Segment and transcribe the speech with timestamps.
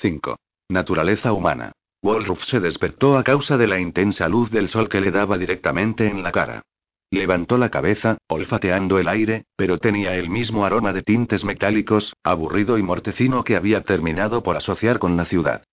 [0.00, 0.38] 5.
[0.70, 1.72] Naturaleza humana.
[2.02, 6.08] Wolruf se despertó a causa de la intensa luz del sol que le daba directamente
[6.08, 6.62] en la cara.
[7.10, 12.78] Levantó la cabeza, olfateando el aire, pero tenía el mismo aroma de tintes metálicos, aburrido
[12.78, 15.64] y mortecino que había terminado por asociar con la ciudad.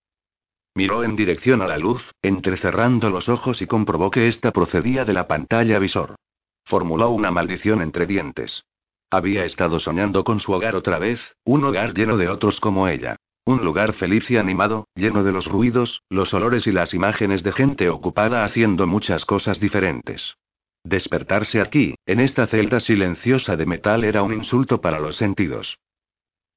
[0.74, 5.14] Miró en dirección a la luz, entrecerrando los ojos y comprobó que ésta procedía de
[5.14, 6.16] la pantalla visor.
[6.66, 8.62] Formuló una maldición entre dientes.
[9.10, 13.16] Había estado soñando con su hogar otra vez, un hogar lleno de otros como ella.
[13.48, 17.52] Un lugar feliz y animado, lleno de los ruidos, los olores y las imágenes de
[17.52, 20.36] gente ocupada haciendo muchas cosas diferentes.
[20.84, 25.78] Despertarse aquí, en esta celda silenciosa de metal, era un insulto para los sentidos.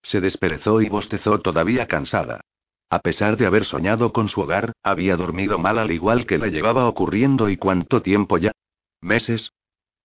[0.04, 2.42] Se desperezó y bostezó todavía cansada.
[2.90, 6.52] A pesar de haber soñado con su hogar, había dormido mal al igual que le
[6.52, 8.52] llevaba ocurriendo y cuánto tiempo ya.
[9.00, 9.54] ¿Meses?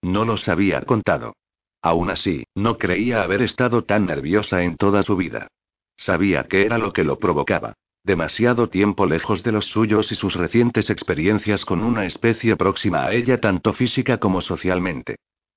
[0.02, 1.34] No los había contado.
[1.82, 5.48] Aún así, no creía haber estado tan nerviosa en toda su vida.
[5.96, 7.74] Sabía que era lo que lo provocaba.
[8.04, 13.12] Demasiado tiempo lejos de los suyos y sus recientes experiencias con una especie próxima a
[13.12, 15.16] ella tanto física como socialmente.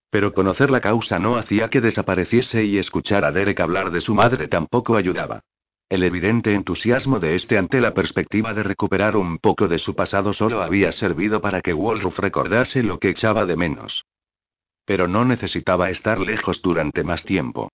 [0.09, 4.15] Pero conocer la causa no hacía que desapareciese y escuchar a Derek hablar de su
[4.15, 5.41] madre tampoco ayudaba.
[5.89, 10.33] El evidente entusiasmo de este ante la perspectiva de recuperar un poco de su pasado
[10.33, 14.05] solo había servido para que Wolruf recordase lo que echaba de menos.
[14.85, 17.69] Pero no necesitaba estar lejos durante más tiempo.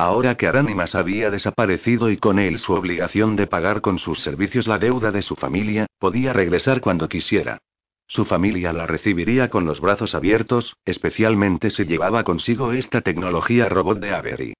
[0.00, 4.68] Ahora que Aránimas había desaparecido y con él su obligación de pagar con sus servicios
[4.68, 7.58] la deuda de su familia, podía regresar cuando quisiera.
[8.06, 13.98] Su familia la recibiría con los brazos abiertos, especialmente si llevaba consigo esta tecnología robot
[13.98, 14.54] de Avery.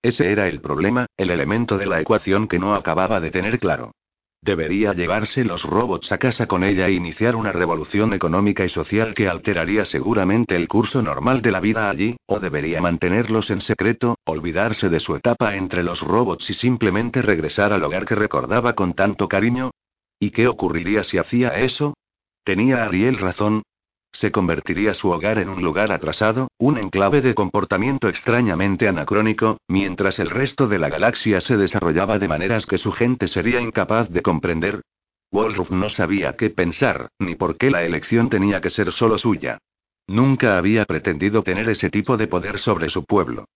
[0.00, 3.92] Ese era el problema, el elemento de la ecuación que no acababa de tener claro.
[4.44, 9.14] Debería llevarse los robots a casa con ella e iniciar una revolución económica y social
[9.14, 14.18] que alteraría seguramente el curso normal de la vida allí, o debería mantenerlos en secreto,
[14.26, 18.92] olvidarse de su etapa entre los robots y simplemente regresar al hogar que recordaba con
[18.92, 19.70] tanto cariño.
[20.20, 21.94] ¿Y qué ocurriría si hacía eso?
[22.44, 23.62] ¿Tenía Ariel razón?
[24.14, 30.20] Se convertiría su hogar en un lugar atrasado, un enclave de comportamiento extrañamente anacrónico, mientras
[30.20, 34.22] el resto de la galaxia se desarrollaba de maneras que su gente sería incapaz de
[34.22, 34.82] comprender.
[35.32, 39.58] Wolruf no sabía qué pensar, ni por qué la elección tenía que ser solo suya.
[40.06, 43.46] Nunca había pretendido tener ese tipo de poder sobre su pueblo.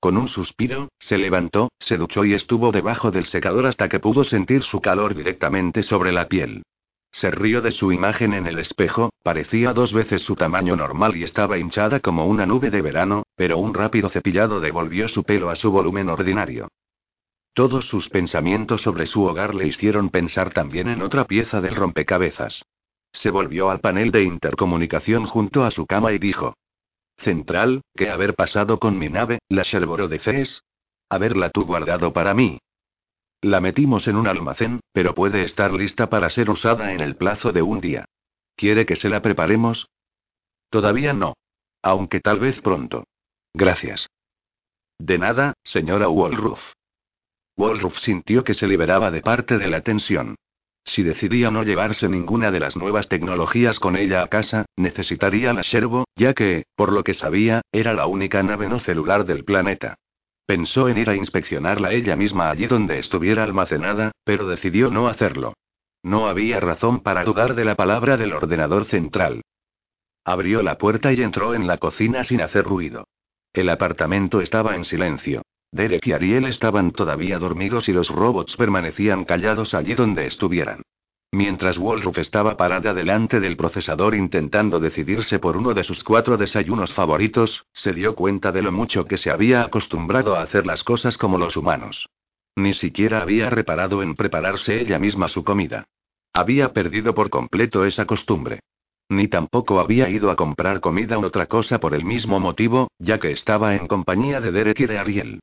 [0.00, 4.24] Con un suspiro, se levantó, se duchó y estuvo debajo del secador hasta que pudo
[4.24, 6.62] sentir su calor directamente sobre la piel.
[7.14, 11.22] Se rió de su imagen en el espejo, parecía dos veces su tamaño normal y
[11.22, 15.54] estaba hinchada como una nube de verano, pero un rápido cepillado devolvió su pelo a
[15.54, 16.66] su volumen ordinario.
[17.52, 22.64] Todos sus pensamientos sobre su hogar le hicieron pensar también en otra pieza del rompecabezas.
[23.12, 26.56] Se volvió al panel de intercomunicación junto a su cama y dijo.
[27.16, 30.08] Central, ¿qué haber pasado con mi nave, la Shelboro?
[31.08, 32.58] Haberla tú guardado para mí,
[33.44, 37.52] la metimos en un almacén, pero puede estar lista para ser usada en el plazo
[37.52, 38.06] de un día.
[38.56, 39.88] ¿Quiere que se la preparemos?
[40.70, 41.34] Todavía no.
[41.82, 43.04] Aunque tal vez pronto.
[43.52, 44.08] Gracias.
[44.98, 46.60] De nada, señora Wolruf.
[47.56, 50.36] Wolruf sintió que se liberaba de parte de la tensión.
[50.86, 55.62] Si decidía no llevarse ninguna de las nuevas tecnologías con ella a casa, necesitaría la
[55.62, 59.96] Sherbo, ya que, por lo que sabía, era la única nave no celular del planeta.
[60.46, 65.54] Pensó en ir a inspeccionarla ella misma allí donde estuviera almacenada, pero decidió no hacerlo.
[66.02, 69.42] No había razón para dudar de la palabra del ordenador central.
[70.24, 73.06] Abrió la puerta y entró en la cocina sin hacer ruido.
[73.52, 75.42] El apartamento estaba en silencio.
[75.72, 80.82] Derek y Ariel estaban todavía dormidos y los robots permanecían callados allí donde estuvieran.
[81.34, 86.94] Mientras Wolruf estaba parada delante del procesador intentando decidirse por uno de sus cuatro desayunos
[86.94, 91.18] favoritos, se dio cuenta de lo mucho que se había acostumbrado a hacer las cosas
[91.18, 92.08] como los humanos.
[92.54, 95.88] Ni siquiera había reparado en prepararse ella misma su comida.
[96.32, 98.60] Había perdido por completo esa costumbre.
[99.08, 103.18] Ni tampoco había ido a comprar comida o otra cosa por el mismo motivo, ya
[103.18, 105.40] que estaba en compañía de Derek y de Ariel.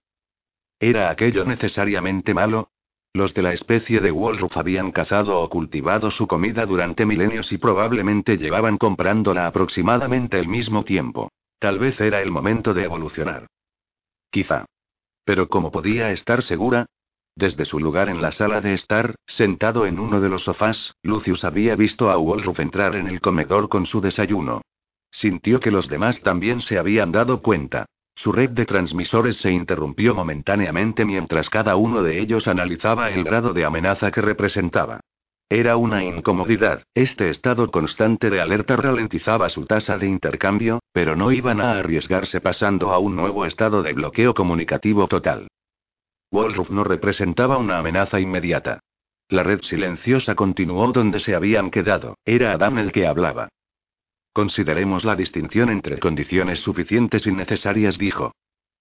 [0.79, 2.69] ¿Era aquello necesariamente malo?
[3.13, 7.57] Los de la especie de Wolruf habían cazado o cultivado su comida durante milenios y
[7.57, 11.29] probablemente llevaban comprándola aproximadamente el mismo tiempo.
[11.59, 13.47] Tal vez era el momento de evolucionar.
[14.29, 14.65] Quizá.
[15.25, 16.85] Pero ¿cómo podía estar segura?
[17.35, 21.43] Desde su lugar en la sala de estar, sentado en uno de los sofás, Lucius
[21.43, 24.61] había visto a Wolruf entrar en el comedor con su desayuno.
[25.11, 27.85] Sintió que los demás también se habían dado cuenta.
[28.21, 33.51] Su red de transmisores se interrumpió momentáneamente mientras cada uno de ellos analizaba el grado
[33.51, 34.99] de amenaza que representaba.
[35.49, 41.31] Era una incomodidad, este estado constante de alerta ralentizaba su tasa de intercambio, pero no
[41.31, 45.47] iban a arriesgarse pasando a un nuevo estado de bloqueo comunicativo total.
[46.29, 48.81] Wolruf no representaba una amenaza inmediata.
[49.29, 53.49] La red silenciosa continuó donde se habían quedado, era Adam el que hablaba.
[54.33, 58.31] Consideremos la distinción entre condiciones suficientes y necesarias, dijo.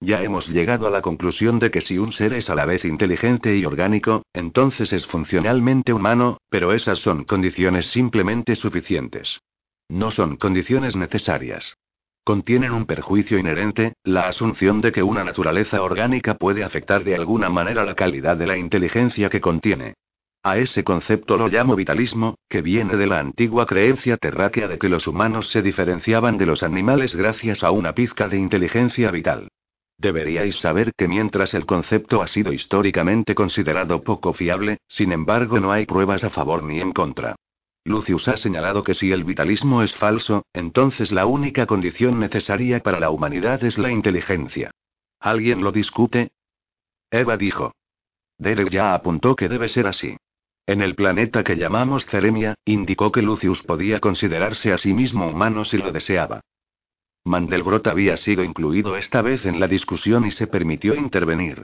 [0.00, 2.84] Ya hemos llegado a la conclusión de que si un ser es a la vez
[2.84, 9.40] inteligente y orgánico, entonces es funcionalmente humano, pero esas son condiciones simplemente suficientes.
[9.88, 11.76] No son condiciones necesarias.
[12.24, 17.50] Contienen un perjuicio inherente, la asunción de que una naturaleza orgánica puede afectar de alguna
[17.50, 19.94] manera la calidad de la inteligencia que contiene.
[20.42, 24.88] A ese concepto lo llamo vitalismo, que viene de la antigua creencia terráquea de que
[24.88, 29.48] los humanos se diferenciaban de los animales gracias a una pizca de inteligencia vital.
[29.98, 35.72] Deberíais saber que mientras el concepto ha sido históricamente considerado poco fiable, sin embargo no
[35.72, 37.36] hay pruebas a favor ni en contra.
[37.84, 42.98] Lucius ha señalado que si el vitalismo es falso, entonces la única condición necesaria para
[42.98, 44.70] la humanidad es la inteligencia.
[45.18, 46.30] ¿Alguien lo discute?
[47.10, 47.74] Eva dijo.
[48.38, 50.16] Derek ya apuntó que debe ser así.
[50.70, 55.64] En el planeta que llamamos Ceremia, indicó que Lucius podía considerarse a sí mismo humano
[55.64, 56.42] si lo deseaba.
[57.24, 61.62] Mandelbrot había sido incluido esta vez en la discusión y se permitió intervenir.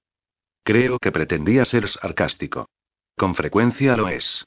[0.64, 2.68] Creo que pretendía ser sarcástico.
[3.16, 4.44] Con frecuencia lo es.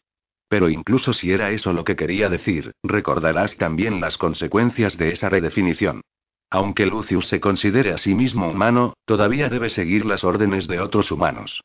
[0.50, 5.30] Pero incluso si era eso lo que quería decir, recordarás también las consecuencias de esa
[5.30, 6.02] redefinición.
[6.50, 11.14] Aunque Lucius se considere a sí mismo humano, todavía debe seguir las órdenes de otros
[11.14, 11.62] humanos.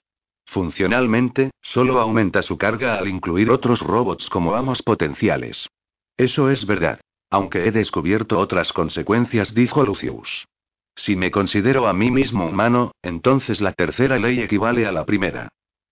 [0.46, 5.68] Funcionalmente, solo aumenta su carga al incluir otros robots como amos potenciales.
[6.16, 7.00] Eso es verdad.
[7.30, 10.46] Aunque he descubierto otras consecuencias, dijo Lucius.
[10.94, 15.48] Si me considero a mí mismo humano, entonces la tercera ley equivale a la primera.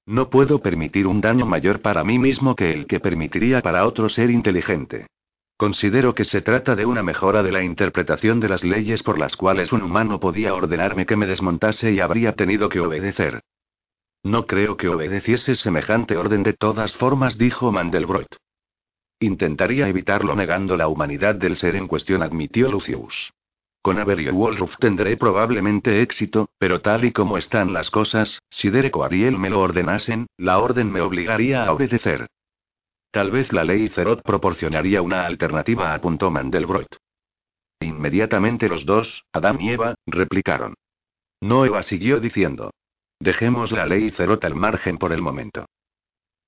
[0.06, 4.08] No puedo permitir un daño mayor para mí mismo que el que permitiría para otro
[4.08, 5.06] ser inteligente.
[5.56, 9.37] Considero que se trata de una mejora de la interpretación de las leyes por las
[9.37, 13.43] cuales un humano podía ordenarme que me desmontase y habría tenido que obedecer.
[14.23, 18.37] No creo que obedeciese semejante orden de todas formas, dijo Mandelbrot.
[19.19, 23.33] Intentaría evitarlo negando la humanidad del ser en cuestión, admitió Lucius.
[23.83, 28.97] Con Avery Wolruf tendré probablemente éxito, pero tal y como están las cosas, si Derek
[28.97, 32.29] o Ariel me lo ordenasen, la orden me obligaría a obedecer.
[33.11, 36.97] Tal vez la ley Cerot proporcionaría una alternativa, apuntó Mandelbrot.
[37.81, 40.75] Inmediatamente los dos, Adam y Eva, replicaron.
[41.41, 42.71] No Eva siguió diciendo.
[43.23, 45.67] Dejemos la ley Cerot al margen por el momento.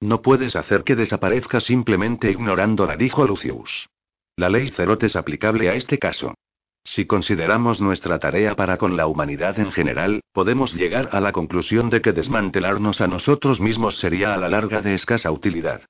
[0.01, 3.89] No puedes hacer que desaparezca simplemente ignorándola, dijo Lucius.
[4.35, 6.35] La ley Cerot es aplicable a este caso.
[6.83, 11.91] Si consideramos nuestra tarea para con la humanidad en general, podemos llegar a la conclusión
[11.91, 15.83] de que desmantelarnos a nosotros mismos sería a la larga de escasa utilidad.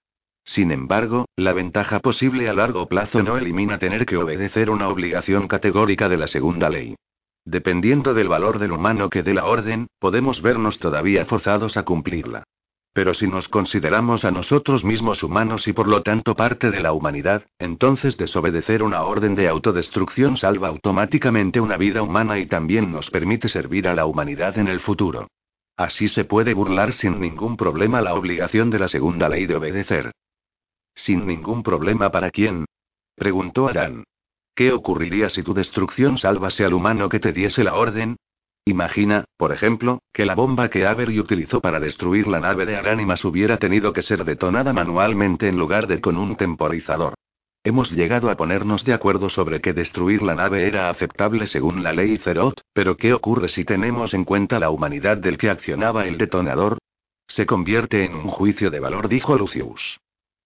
[0.45, 5.49] Sin embargo, la ventaja posible a largo plazo no elimina tener que obedecer una obligación
[5.49, 6.95] categórica de la segunda ley.
[7.45, 12.45] Dependiendo del valor del humano que dé la orden, podemos vernos todavía forzados a cumplirla.
[12.95, 16.93] Pero si nos consideramos a nosotros mismos humanos y por lo tanto parte de la
[16.93, 23.11] humanidad, entonces desobedecer una orden de autodestrucción salva automáticamente una vida humana y también nos
[23.11, 25.27] permite servir a la humanidad en el futuro.
[25.77, 30.13] Así se puede burlar sin ningún problema la obligación de la segunda ley de obedecer.
[30.95, 32.65] ¿Sin ningún problema para quién?
[33.17, 34.05] preguntó Arán.
[34.55, 38.17] ¿Qué ocurriría si tu destrucción salvase al humano que te diese la orden?
[38.65, 43.25] Imagina, por ejemplo, que la bomba que Avery utilizó para destruir la nave de Aránimas
[43.25, 47.15] hubiera tenido que ser detonada manualmente en lugar de con un temporizador.
[47.65, 51.93] Hemos llegado a ponernos de acuerdo sobre que destruir la nave era aceptable según la
[51.93, 56.17] ley Cerot, pero ¿qué ocurre si tenemos en cuenta la humanidad del que accionaba el
[56.17, 56.79] detonador?
[57.27, 59.99] Se convierte en un juicio de valor, dijo Lucius.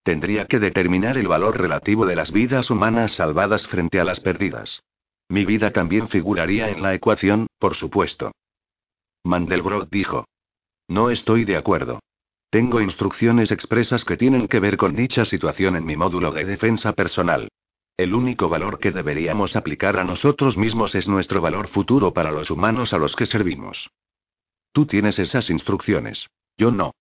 [0.09, 4.83] Tendría que determinar el valor relativo de las vidas humanas salvadas frente a las perdidas.
[5.29, 8.33] Mi vida también figuraría en la ecuación, por supuesto.
[9.25, 10.25] Mandelbrot dijo.
[10.89, 12.01] No estoy de acuerdo.
[12.49, 16.95] Tengo instrucciones expresas que tienen que ver con dicha situación en mi módulo de defensa
[16.95, 17.51] personal.
[17.99, 22.51] El único valor que deberíamos aplicar a nosotros mismos es nuestro valor futuro para los
[22.51, 23.91] humanos a los que servimos.
[24.73, 26.29] Tú tienes esas instrucciones.
[26.57, 26.93] Yo no.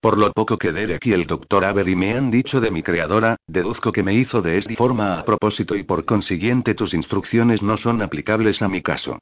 [0.00, 1.64] Por lo poco que Derek y el Dr.
[1.64, 5.24] Avery me han dicho de mi creadora, deduzco que me hizo de esta forma a
[5.24, 9.18] propósito y por consiguiente tus instrucciones no son aplicables a mi caso.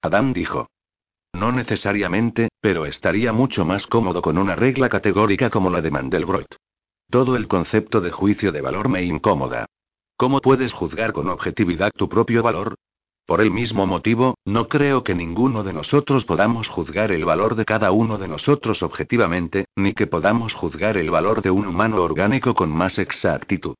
[0.00, 0.68] Adam dijo.
[1.32, 6.56] No necesariamente, pero estaría mucho más cómodo con una regla categórica como la de Mandelbrot.
[7.10, 9.66] Todo el concepto de juicio de valor me incomoda.
[10.16, 12.76] ¿Cómo puedes juzgar con objetividad tu propio valor?
[13.28, 17.66] Por el mismo motivo, no creo que ninguno de nosotros podamos juzgar el valor de
[17.66, 22.54] cada uno de nosotros objetivamente, ni que podamos juzgar el valor de un humano orgánico
[22.54, 23.74] con más exactitud.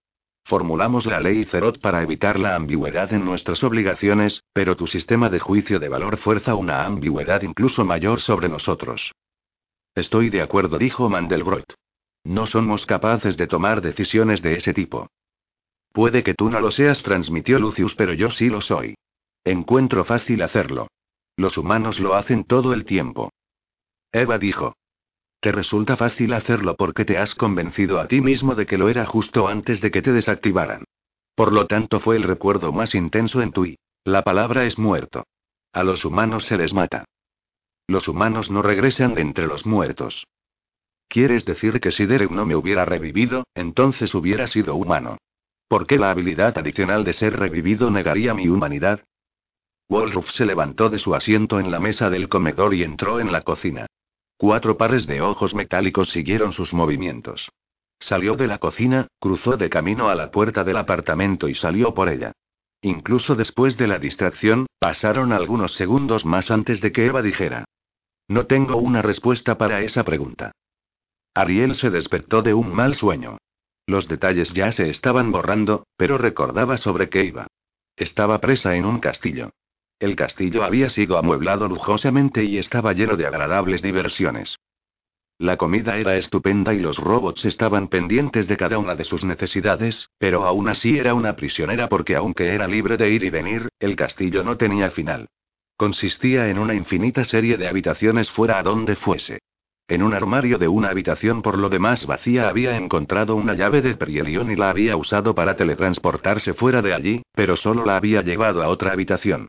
[0.45, 5.39] Formulamos la ley Cerot para evitar la ambigüedad en nuestras obligaciones, pero tu sistema de
[5.39, 9.13] juicio de valor fuerza una ambigüedad incluso mayor sobre nosotros.
[9.95, 11.73] Estoy de acuerdo, dijo Mandelbrot.
[12.23, 15.09] No somos capaces de tomar decisiones de ese tipo.
[15.95, 18.98] Puede que tú no lo seas, transmitió Lucius, pero yo sí lo soy.
[19.49, 20.89] Encuentro fácil hacerlo.
[21.35, 23.33] Los humanos lo hacen todo el tiempo.
[24.13, 24.77] Eva dijo.
[25.41, 29.07] Te resulta fácil hacerlo porque te has convencido a ti mismo de que lo era
[29.07, 30.85] justo antes de que te desactivaran.
[31.35, 33.79] Por lo tanto fue el recuerdo más intenso en tu y.
[34.05, 35.25] La palabra es muerto.
[35.73, 37.07] A los humanos se les mata.
[37.87, 40.27] Los humanos no regresan entre los muertos.
[41.09, 45.17] ¿Quieres decir que si Derek no me hubiera revivido, entonces hubiera sido humano?
[45.69, 49.01] ¿Por qué la habilidad adicional de ser revivido negaría mi humanidad?
[49.89, 53.43] Wolruf se levantó de su asiento en la mesa del comedor y entró en la
[53.43, 53.87] cocina.
[54.37, 57.51] Cuatro pares de ojos metálicos siguieron sus movimientos.
[57.99, 62.09] Salió de la cocina, cruzó de camino a la puerta del apartamento y salió por
[62.09, 62.33] ella.
[62.83, 67.65] Incluso después de la distracción, pasaron algunos segundos más antes de que Eva dijera.
[68.29, 70.53] No tengo una respuesta para esa pregunta.
[71.35, 73.39] Ariel se despertó de un mal sueño.
[73.87, 77.47] Los detalles ya se estaban borrando, pero recordaba sobre qué iba.
[77.97, 79.51] Estaba presa en un castillo.
[80.01, 84.57] El castillo había sido amueblado lujosamente y estaba lleno de agradables diversiones.
[85.39, 90.11] La comida era estupenda y los robots estaban pendientes de cada una de sus necesidades,
[90.19, 93.97] pero aún así era una prisionera porque aunque era libre de ir y venir, el
[93.97, 95.27] castillo no tenía final.
[95.77, 99.41] Consistía en una infinita serie de habitaciones fuera a donde fuese.
[99.89, 103.97] En un armario de una habitación por lo demás vacía había encontrado una llave de
[103.97, 108.63] Perielion y la había usado para teletransportarse fuera de allí, pero solo la había llevado
[108.63, 109.49] a otra habitación.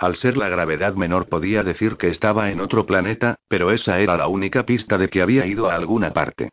[0.00, 4.16] Al ser la gravedad menor podía decir que estaba en otro planeta, pero esa era
[4.16, 6.48] la única pista de que había ido a alguna parte.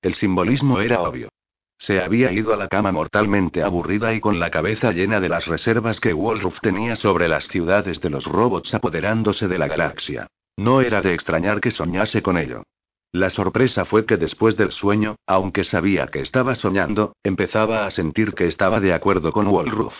[0.00, 1.30] El simbolismo era obvio.
[1.78, 5.48] Se había ido a la cama mortalmente aburrida y con la cabeza llena de las
[5.48, 10.28] reservas que Wolruf tenía sobre las ciudades de los robots apoderándose de la galaxia.
[10.56, 12.62] No era de extrañar que soñase con ello.
[13.10, 18.32] La sorpresa fue que después del sueño, aunque sabía que estaba soñando, empezaba a sentir
[18.32, 19.96] que estaba de acuerdo con Wolruf.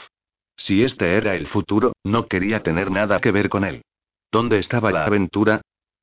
[0.61, 3.81] Si este era el futuro, no quería tener nada que ver con él.
[4.31, 5.63] ¿Dónde estaba la aventura?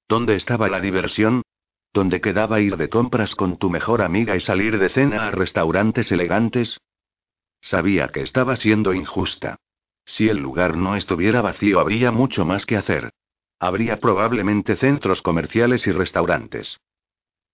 [0.09, 1.43] ¿Dónde estaba la diversión?
[1.93, 6.11] ¿Dónde quedaba ir de compras con tu mejor amiga y salir de cena a restaurantes
[6.11, 6.79] elegantes?
[7.61, 9.57] Sabía que estaba siendo injusta.
[10.05, 13.11] Si el lugar no estuviera vacío habría mucho más que hacer.
[13.59, 16.79] Habría probablemente centros comerciales y restaurantes.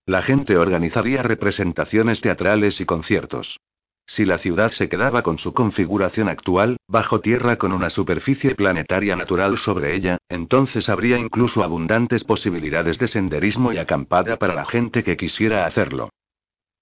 [0.06, 3.60] La gente organizaría representaciones teatrales y conciertos.
[4.06, 9.16] Si la ciudad se quedaba con su configuración actual, bajo tierra con una superficie planetaria
[9.16, 15.04] natural sobre ella, entonces habría incluso abundantes posibilidades de senderismo y acampada para la gente
[15.04, 16.10] que quisiera hacerlo.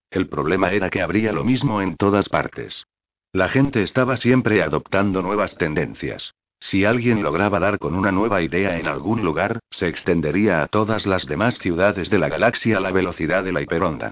[0.09, 2.85] El problema era que habría lo mismo en todas partes.
[3.31, 6.33] La gente estaba siempre adoptando nuevas tendencias.
[6.59, 11.05] Si alguien lograba dar con una nueva idea en algún lugar, se extendería a todas
[11.05, 14.11] las demás ciudades de la galaxia a la velocidad de la hiperonda.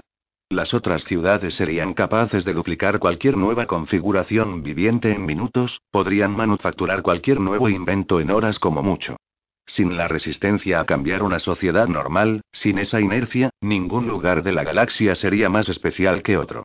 [0.50, 7.02] Las otras ciudades serían capaces de duplicar cualquier nueva configuración viviente en minutos, podrían manufacturar
[7.02, 9.16] cualquier nuevo invento en horas como mucho.
[9.64, 14.64] Sin la resistencia a cambiar una sociedad normal, sin esa inercia, ningún lugar de la
[14.64, 16.64] galaxia sería más especial que otro.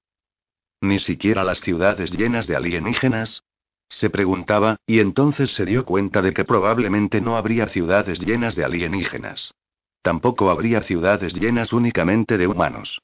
[0.81, 3.43] Ni siquiera las ciudades llenas de alienígenas.
[3.87, 8.65] Se preguntaba, y entonces se dio cuenta de que probablemente no habría ciudades llenas de
[8.65, 9.53] alienígenas.
[10.01, 12.99] Tampoco habría ciudades llenas únicamente de humanos.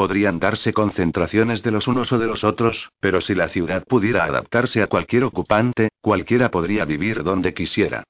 [0.00, 4.24] Podrían darse concentraciones de los unos o de los otros, pero si la ciudad pudiera
[4.24, 8.04] adaptarse a cualquier ocupante, cualquiera podría vivir donde quisiera.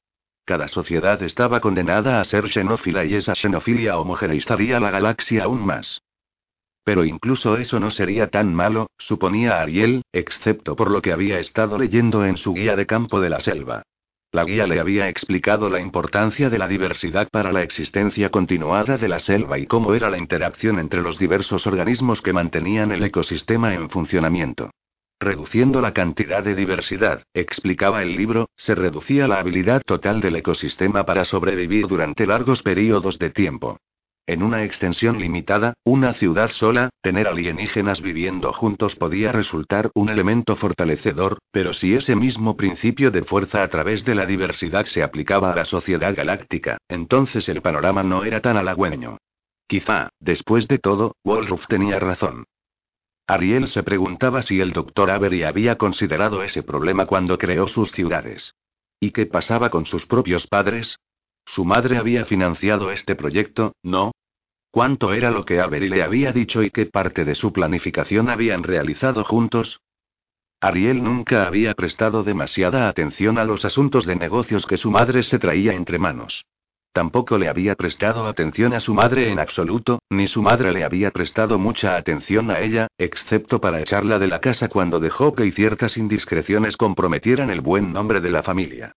[0.44, 6.00] Cada sociedad estaba condenada a ser xenófila y esa xenofilia homogeneizaría la galaxia aún más.
[6.84, 11.76] Pero incluso eso no sería tan malo, suponía Ariel, excepto por lo que había estado
[11.76, 13.82] leyendo en su guía de campo de la selva.
[14.32, 19.08] La guía le había explicado la importancia de la diversidad para la existencia continuada de
[19.08, 23.74] la selva y cómo era la interacción entre los diversos organismos que mantenían el ecosistema
[23.74, 24.70] en funcionamiento.
[25.18, 31.04] Reduciendo la cantidad de diversidad, explicaba el libro, se reducía la habilidad total del ecosistema
[31.04, 33.78] para sobrevivir durante largos periodos de tiempo.
[34.30, 40.54] En una extensión limitada, una ciudad sola, tener alienígenas viviendo juntos podía resultar un elemento
[40.54, 45.50] fortalecedor, pero si ese mismo principio de fuerza a través de la diversidad se aplicaba
[45.50, 49.18] a la sociedad galáctica, entonces el panorama no era tan halagüeño.
[49.66, 52.44] Quizá, después de todo, Wolruf tenía razón.
[53.26, 58.54] Ariel se preguntaba si el doctor Avery había considerado ese problema cuando creó sus ciudades.
[59.00, 61.00] ¿Y qué pasaba con sus propios padres?
[61.52, 64.12] Su madre había financiado este proyecto, ¿no?
[64.70, 68.62] ¿Cuánto era lo que Avery le había dicho y qué parte de su planificación habían
[68.62, 69.80] realizado juntos?
[70.60, 75.40] Ariel nunca había prestado demasiada atención a los asuntos de negocios que su madre se
[75.40, 76.44] traía entre manos.
[76.92, 81.10] Tampoco le había prestado atención a su madre en absoluto, ni su madre le había
[81.10, 85.96] prestado mucha atención a ella, excepto para echarla de la casa cuando dejó que ciertas
[85.96, 88.94] indiscreciones comprometieran el buen nombre de la familia.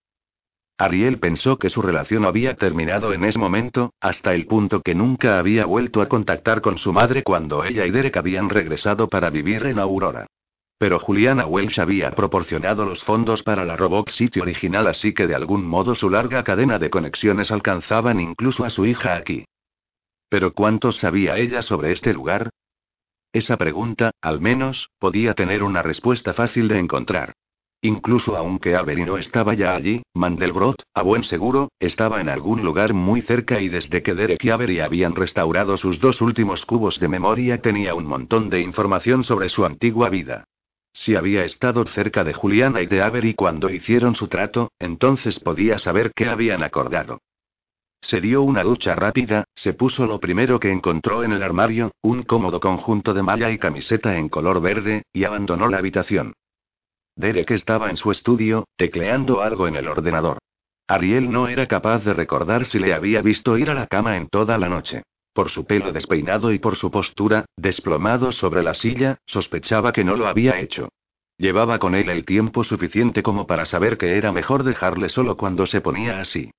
[0.78, 5.38] Ariel pensó que su relación había terminado en ese momento, hasta el punto que nunca
[5.38, 9.66] había vuelto a contactar con su madre cuando ella y Derek habían regresado para vivir
[9.68, 10.26] en Aurora.
[10.80, 15.36] Pero Juliana Welsh había proporcionado los fondos para la Robot City original, así que de
[15.36, 19.46] algún modo su larga cadena de conexiones alcanzaban incluso a su hija aquí.
[20.28, 22.50] Pero ¿cuánto sabía ella sobre este lugar?
[23.32, 27.34] Esa pregunta, al menos, podía tener una respuesta fácil de encontrar.
[27.86, 32.94] Incluso aunque Avery no estaba ya allí, Mandelbrot, a buen seguro, estaba en algún lugar
[32.94, 37.10] muy cerca y desde que Derek y Avery habían restaurado sus dos últimos cubos de
[37.10, 40.46] memoria tenía un montón de información sobre su antigua vida.
[40.94, 45.78] Si había estado cerca de Juliana y de Avery cuando hicieron su trato, entonces podía
[45.78, 47.20] saber qué habían acordado.
[48.00, 52.24] Se dio una ducha rápida, se puso lo primero que encontró en el armario, un
[52.24, 56.34] cómodo conjunto de malla y camiseta en color verde, y abandonó la habitación.
[57.16, 60.40] Derek estaba en su estudio, tecleando algo en el ordenador.
[60.88, 64.28] Ariel no era capaz de recordar si le había visto ir a la cama en
[64.28, 65.04] toda la noche.
[65.34, 70.16] Por su pelo despeinado y por su postura, desplomado sobre la silla, sospechaba que no
[70.16, 70.90] lo había hecho.
[71.38, 75.66] Llevaba con él el tiempo suficiente como para saber que era mejor dejarle solo cuando
[75.66, 76.52] se ponía así.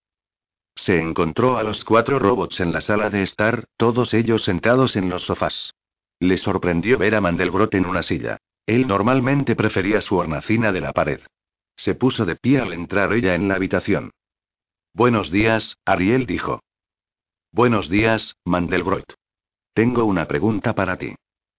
[0.75, 5.09] Se encontró a los cuatro robots en la sala de estar, todos ellos sentados en
[5.09, 5.73] los sofás.
[6.19, 8.39] Le sorprendió ver a Mandelbrot en una silla.
[8.67, 11.21] Él normalmente prefería su hornacina de la pared.
[11.77, 14.11] Se puso de pie al entrar ella en la habitación.
[14.95, 16.61] Buenos días, Ariel dijo.
[17.53, 19.15] Buenos días, Mandelbrot.
[19.75, 21.15] Tengo una pregunta para ti.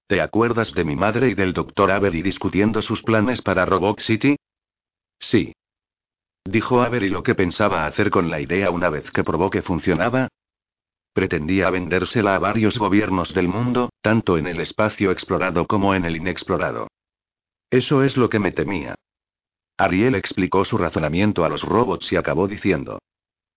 [0.07, 4.37] ¿Te acuerdas de mi madre y del doctor Avery discutiendo sus planes para Robot City?
[5.19, 5.53] Sí.
[6.43, 10.29] Dijo Avery lo que pensaba hacer con la idea una vez que probó que funcionaba.
[11.15, 16.17] Pretendía vendérsela a varios gobiernos del mundo, tanto en el espacio explorado como en el
[16.17, 16.89] inexplorado.
[17.69, 18.95] Eso es lo que me temía.
[19.77, 22.99] Ariel explicó su razonamiento a los robots y acabó diciendo.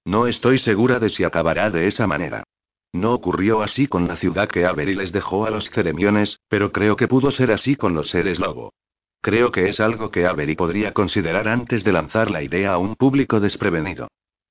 [0.04, 2.44] No estoy segura de si acabará de esa manera.
[2.92, 6.94] No ocurrió así con la ciudad que Avery les dejó a los ceremiones, pero creo
[6.94, 8.72] que pudo ser así con los seres lobo.
[9.20, 12.94] Creo que es algo que Avery podría considerar antes de lanzar la idea a un
[12.94, 14.06] público desprevenido.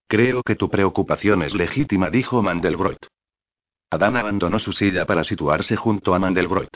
[0.08, 3.08] Creo que tu preocupación es legítima, dijo Mandelbrot.
[3.90, 6.70] Adán abandonó su silla para situarse junto a Mandelbrot.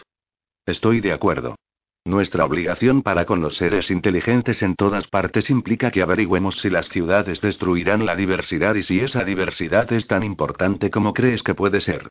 [0.65, 1.55] Estoy de acuerdo.
[2.03, 6.89] Nuestra obligación para con los seres inteligentes en todas partes implica que averigüemos si las
[6.89, 11.79] ciudades destruirán la diversidad y si esa diversidad es tan importante como crees que puede
[11.79, 12.09] ser.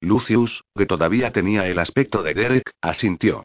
[0.00, 3.44] Lucius, que todavía tenía el aspecto de Derek, asintió.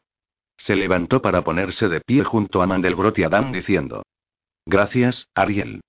[0.56, 4.02] Se levantó para ponerse de pie junto a Mandelbrot y Adam diciendo.
[4.64, 5.80] Gracias, Ariel.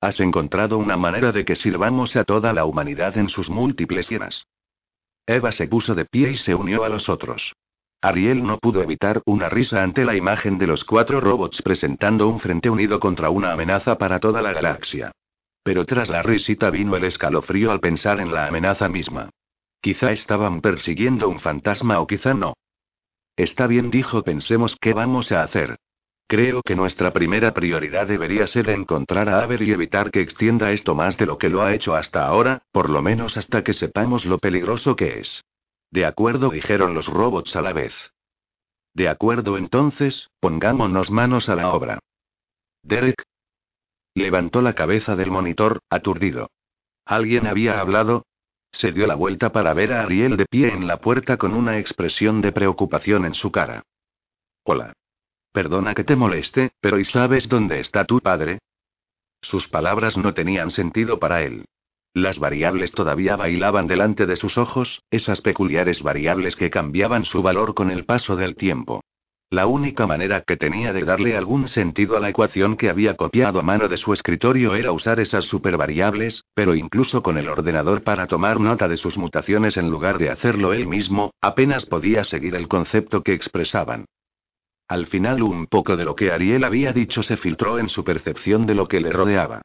[0.00, 4.46] Has encontrado una manera de que sirvamos a toda la humanidad en sus múltiples llenas.
[5.26, 7.52] Eva se puso de pie y se unió a los otros.
[8.00, 12.38] Ariel no pudo evitar una risa ante la imagen de los cuatro robots presentando un
[12.38, 15.10] frente unido contra una amenaza para toda la galaxia.
[15.64, 19.30] Pero tras la risita vino el escalofrío al pensar en la amenaza misma.
[19.80, 22.54] Quizá estaban persiguiendo un fantasma o quizá no.
[23.36, 25.76] Está bien, dijo, pensemos qué vamos a hacer.
[26.30, 30.94] Creo que nuestra primera prioridad debería ser encontrar a Aver y evitar que extienda esto
[30.94, 34.26] más de lo que lo ha hecho hasta ahora, por lo menos hasta que sepamos
[34.26, 35.42] lo peligroso que es.
[35.90, 37.94] De acuerdo, dijeron los robots a la vez.
[38.92, 41.98] De acuerdo, entonces, pongámonos manos a la obra.
[42.82, 43.22] Derek.
[44.14, 46.50] Levantó la cabeza del monitor, aturdido.
[47.06, 48.26] ¿Alguien había hablado?
[48.70, 51.78] Se dio la vuelta para ver a Ariel de pie en la puerta con una
[51.78, 53.82] expresión de preocupación en su cara.
[54.64, 54.92] Hola.
[55.58, 58.60] Perdona que te moleste, pero ¿y sabes dónde está tu padre?
[59.42, 61.64] Sus palabras no tenían sentido para él.
[62.14, 67.74] Las variables todavía bailaban delante de sus ojos, esas peculiares variables que cambiaban su valor
[67.74, 69.02] con el paso del tiempo.
[69.50, 73.58] La única manera que tenía de darle algún sentido a la ecuación que había copiado
[73.58, 78.28] a mano de su escritorio era usar esas supervariables, pero incluso con el ordenador para
[78.28, 82.68] tomar nota de sus mutaciones en lugar de hacerlo él mismo, apenas podía seguir el
[82.68, 84.04] concepto que expresaban.
[84.88, 88.66] Al final un poco de lo que Ariel había dicho se filtró en su percepción
[88.66, 89.62] de lo que le rodeaba.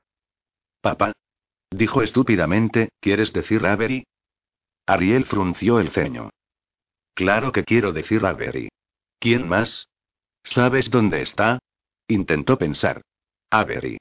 [0.82, 1.14] Papá,
[1.74, 4.06] Dijo estúpidamente, ¿quieres decir Avery?
[4.86, 6.30] Ariel frunció el ceño.
[7.16, 8.70] Claro que quiero decir Avery.
[9.20, 9.88] ¿Quién más?
[10.44, 11.58] ¿Sabes dónde está?
[12.08, 13.02] Intentó pensar.
[13.50, 13.98] Avery.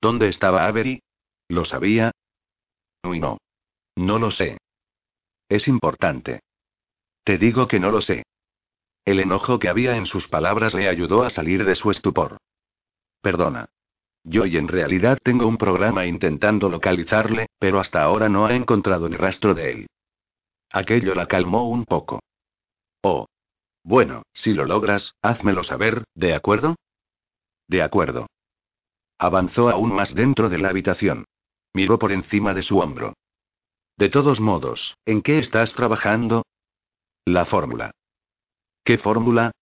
[0.00, 1.00] ¿Dónde estaba Avery?
[1.48, 2.12] ¿Lo sabía?
[3.02, 3.38] Uy, no.
[3.96, 4.58] No lo sé.
[5.48, 6.40] Es importante.
[7.24, 8.22] Te digo que no lo sé.
[9.04, 12.38] El enojo que había en sus palabras le ayudó a salir de su estupor.
[13.20, 13.68] Perdona.
[14.24, 19.08] yo y en realidad tengo un programa intentando localizarle, pero hasta ahora no ha encontrado
[19.08, 19.86] ni rastro de él.
[20.70, 22.20] Aquello la calmó un poco.
[23.02, 23.26] Oh.
[23.82, 26.76] Bueno, si lo logras, házmelo saber, ¿de acuerdo?
[27.68, 28.26] De acuerdo.
[29.18, 31.24] Avanzó aún más dentro de la habitación.
[31.72, 33.14] Miró por encima de su hombro.
[33.96, 36.44] De todos modos, ¿en qué estás trabajando?
[37.24, 37.92] La fórmula.
[38.88, 39.52] ¿Qué fórmula?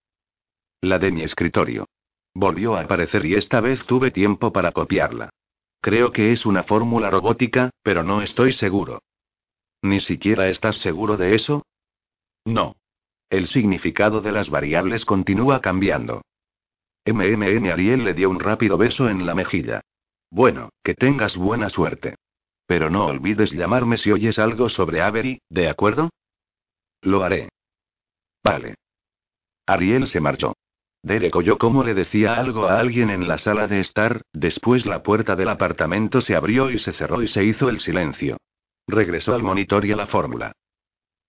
[0.83, 1.89] La de mi escritorio.
[2.33, 5.31] Volvió a aparecer y esta vez tuve tiempo para copiarla.
[5.81, 9.03] Creo que es una fórmula robótica, pero no estoy seguro.
[9.83, 11.67] ¿Ni siquiera estás seguro de eso?
[12.45, 12.77] No.
[13.29, 16.23] El significado de las variables continúa cambiando.
[17.05, 19.81] MMM Ariel le dio un rápido beso en la mejilla.
[20.31, 22.15] Bueno, que tengas buena suerte.
[22.65, 26.11] Pero no olvides llamarme si oyes algo sobre Avery, ¿de acuerdo?
[27.03, 27.49] Lo haré.
[28.45, 28.77] Vale.
[29.67, 30.55] Ariel se marchó.
[31.03, 35.03] Derek oyó cómo le decía algo a alguien en la sala de estar, después la
[35.03, 38.39] puerta del apartamento se abrió y se cerró y se hizo el silencio.
[38.89, 40.53] Regresó al monitor y a la fórmula.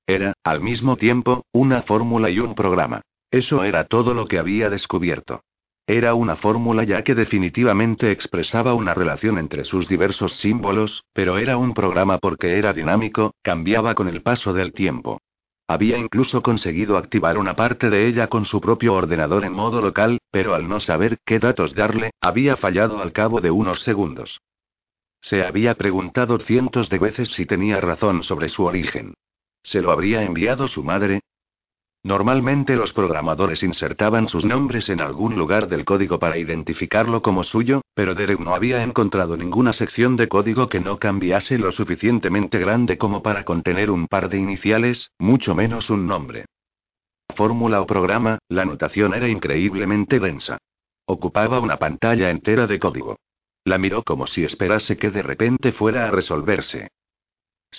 [0.08, 3.02] Era, al mismo tiempo, una fórmula y un programa.
[3.30, 5.42] Eso era todo lo que había descubierto.
[5.86, 11.58] Era una fórmula ya que definitivamente expresaba una relación entre sus diversos símbolos, pero era
[11.58, 15.20] un programa porque era dinámico, cambiaba con el paso del tiempo.
[15.68, 20.20] Había incluso conseguido activar una parte de ella con su propio ordenador en modo local,
[20.32, 24.40] pero al no saber qué datos darle, había fallado al cabo de unos segundos.
[25.20, 29.14] Se había preguntado cientos de veces si tenía razón sobre su origen.
[29.62, 31.20] ¿Se lo habría enviado su madre?
[32.08, 37.82] Normalmente los programadores insertaban sus nombres en algún lugar del código para identificarlo como suyo,
[37.94, 42.98] pero Derek no había encontrado ninguna sección de código que no cambiase lo suficientemente grande
[42.98, 46.46] como para contener un par de iniciales, mucho menos un nombre.
[47.36, 50.60] Fórmula o programa, la notación era increíblemente densa.
[51.08, 53.18] Ocupaba una pantalla entera de código.
[53.66, 56.88] La miró como si esperase que de repente fuera a resolverse.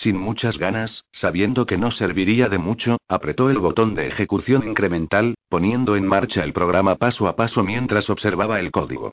[0.00, 5.34] Sin muchas ganas, sabiendo que no serviría de mucho, apretó el botón de ejecución incremental,
[5.48, 9.10] poniendo en marcha el programa paso a paso mientras observaba el código.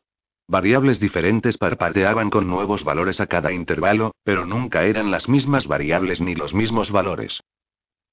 [0.47, 6.21] Variables diferentes parpadeaban con nuevos valores a cada intervalo, pero nunca eran las mismas variables
[6.21, 7.41] ni los mismos valores.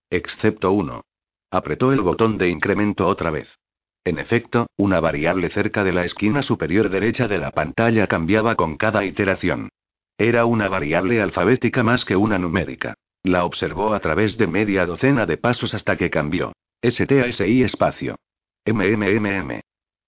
[0.09, 1.03] Excepto uno.
[1.51, 3.55] Apretó el botón de incremento otra vez.
[4.03, 8.79] En efecto, una variable cerca de la esquina superior derecha de la pantalla cambiaba con
[8.79, 9.69] cada iteración.
[10.19, 12.95] Era una variable alfabética más que una numérica.
[13.23, 16.53] La observó a través de media docena de pasos hasta que cambió.
[16.85, 18.17] STASI espacio.
[18.67, 19.61] MMMM.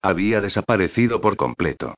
[0.03, 1.95] Había desaparecido por completo.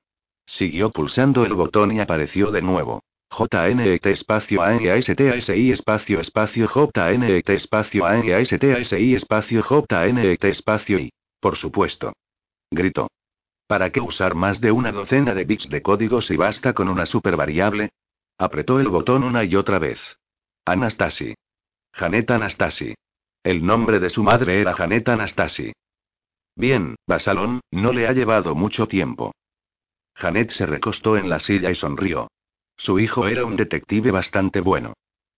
[0.46, 3.02] Siguió pulsando el botón y apareció de nuevo.
[3.30, 11.10] JNET espacio ANSTASI espacio espacio JNET espacio ANSTASI espacio JNET espacio I.
[11.40, 12.12] Por supuesto.
[12.70, 13.08] Gritó.
[13.66, 17.05] ¿Para qué usar más de una docena de bits de código si basta con una
[17.05, 17.90] supervariable?
[18.38, 20.00] Apretó el botón una y otra vez.
[20.64, 21.35] Anastasi.
[21.92, 22.94] Janet Anastasi.
[23.42, 25.72] El nombre de su madre era Janet Anastasi.
[26.55, 29.33] Bien, Basalón, no le ha llevado mucho tiempo.
[30.14, 32.29] Janet se recostó en la silla y sonrió.
[32.76, 34.94] Su hijo era un detective bastante bueno.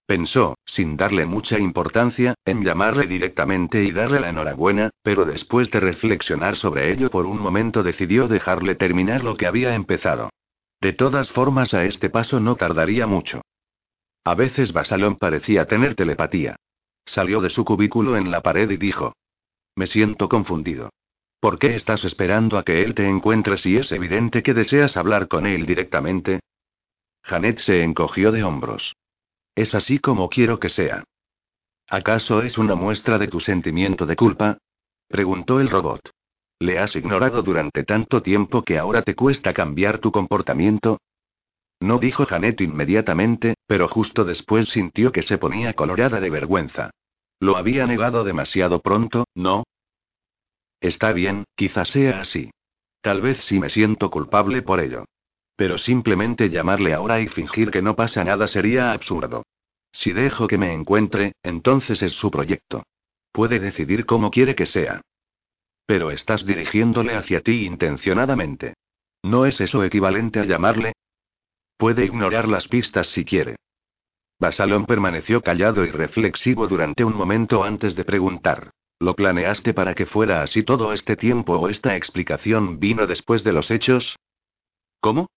[0.08, 5.80] Pensó, sin darle mucha importancia, en llamarle directamente y darle la enhorabuena, pero después de
[5.80, 10.30] reflexionar sobre ello por un momento decidió dejarle terminar lo que había empezado.
[10.80, 13.42] De todas formas, a este paso no tardaría mucho.
[14.24, 16.56] A veces Basalón parecía tener telepatía.
[17.04, 19.12] Salió de su cubículo en la pared y dijo:
[19.76, 20.88] Me siento confundido.
[21.38, 25.28] ¿Por qué estás esperando a que él te encuentre si es evidente que deseas hablar
[25.28, 26.40] con él directamente?
[27.24, 28.94] Janet se encogió de hombros.
[29.58, 31.02] Es así como quiero que sea.
[31.88, 34.58] ¿Acaso es una muestra de tu sentimiento de culpa?
[35.08, 36.12] preguntó el robot.
[36.60, 40.98] ¿Le has ignorado durante tanto tiempo que ahora te cuesta cambiar tu comportamiento?
[41.80, 46.90] No dijo Janet inmediatamente, pero justo después sintió que se ponía colorada de vergüenza.
[47.40, 49.64] Lo había negado demasiado pronto, ¿no?
[50.80, 52.52] Está bien, quizás sea así.
[53.00, 55.04] Tal vez sí me siento culpable por ello.
[55.56, 59.42] Pero simplemente llamarle ahora y fingir que no pasa nada sería absurdo.
[59.92, 62.84] Si dejo que me encuentre, entonces es su proyecto.
[63.32, 65.00] Puede decidir cómo quiere que sea.
[65.86, 68.74] Pero estás dirigiéndole hacia ti intencionadamente.
[69.22, 70.92] ¿No es eso equivalente a llamarle?
[71.76, 73.56] Puede ignorar las pistas si quiere.
[74.38, 78.70] Basalón permaneció callado y reflexivo durante un momento antes de preguntar.
[79.00, 83.52] ¿Lo planeaste para que fuera así todo este tiempo o esta explicación vino después de
[83.52, 84.16] los hechos?
[85.00, 85.28] ¿Cómo?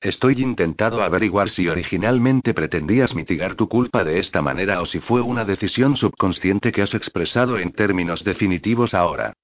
[0.00, 5.20] Estoy intentado averiguar si originalmente pretendías mitigar tu culpa de esta manera o si fue
[5.20, 9.34] una decisión subconsciente que has expresado en términos definitivos ahora.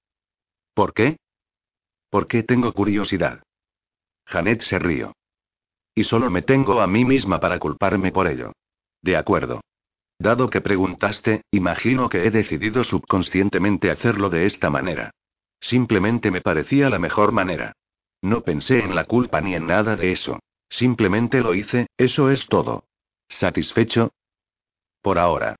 [0.73, 1.17] ¿Por qué?
[2.09, 3.43] Porque tengo curiosidad.
[4.25, 5.13] Janet se rió.
[5.93, 8.53] Y solo me tengo a mí misma para culparme por ello.
[9.03, 9.61] De acuerdo.
[10.17, 15.11] Dado que preguntaste, imagino que he decidido subconscientemente hacerlo de esta manera.
[15.59, 17.73] Simplemente me parecía la mejor manera.
[18.23, 20.39] No pensé en la culpa ni en nada de eso.
[20.69, 22.85] Simplemente lo hice, eso es todo.
[23.29, 24.11] ¿Satisfecho?
[25.01, 25.55] Por ahora.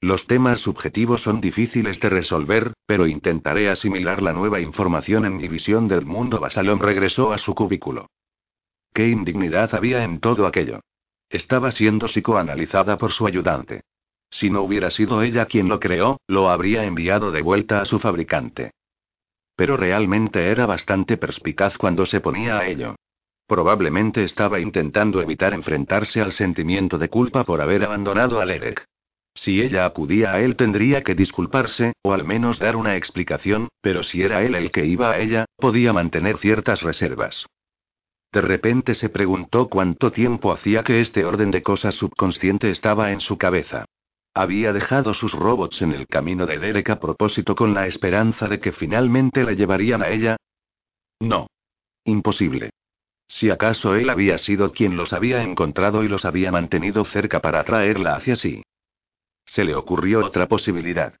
[0.00, 5.48] Los temas subjetivos son difíciles de resolver, pero intentaré asimilar la nueva información en mi
[5.48, 6.40] visión del mundo.
[6.40, 8.08] Basalón regresó a su cubículo.
[8.92, 10.80] Qué indignidad había en todo aquello.
[11.30, 13.82] Estaba siendo psicoanalizada por su ayudante.
[14.30, 17.98] Si no hubiera sido ella quien lo creó, lo habría enviado de vuelta a su
[17.98, 18.72] fabricante.
[19.56, 22.96] Pero realmente era bastante perspicaz cuando se ponía a ello.
[23.46, 28.84] Probablemente estaba intentando evitar enfrentarse al sentimiento de culpa por haber abandonado a Lerek.
[29.34, 34.02] Si ella acudía a él tendría que disculparse, o al menos dar una explicación, pero
[34.04, 37.46] si era él el que iba a ella, podía mantener ciertas reservas.
[38.32, 43.20] De repente se preguntó cuánto tiempo hacía que este orden de cosas subconsciente estaba en
[43.20, 43.84] su cabeza.
[44.34, 48.58] Había dejado sus robots en el camino de Derek a propósito con la esperanza de
[48.58, 50.36] que finalmente la llevarían a ella.
[51.20, 51.46] No.
[52.04, 52.70] Imposible.
[53.28, 57.60] Si acaso él había sido quien los había encontrado y los había mantenido cerca para
[57.60, 58.62] atraerla hacia sí.
[59.46, 61.14] Se le ocurrió otra posibilidad.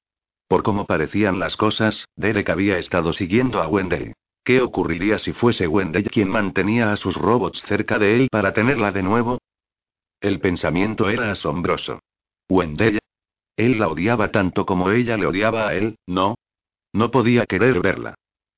[0.48, 4.14] Por cómo parecían las cosas, Derek había estado siguiendo a Wendell.
[4.44, 8.92] ¿Qué ocurriría si fuese Wendell quien mantenía a sus robots cerca de él para tenerla
[8.92, 9.38] de nuevo?
[10.20, 12.00] El pensamiento era asombroso.
[12.48, 12.98] Wendell,
[13.56, 16.36] él la odiaba tanto como ella le odiaba a él, ¿no?
[16.92, 18.14] No podía querer verla.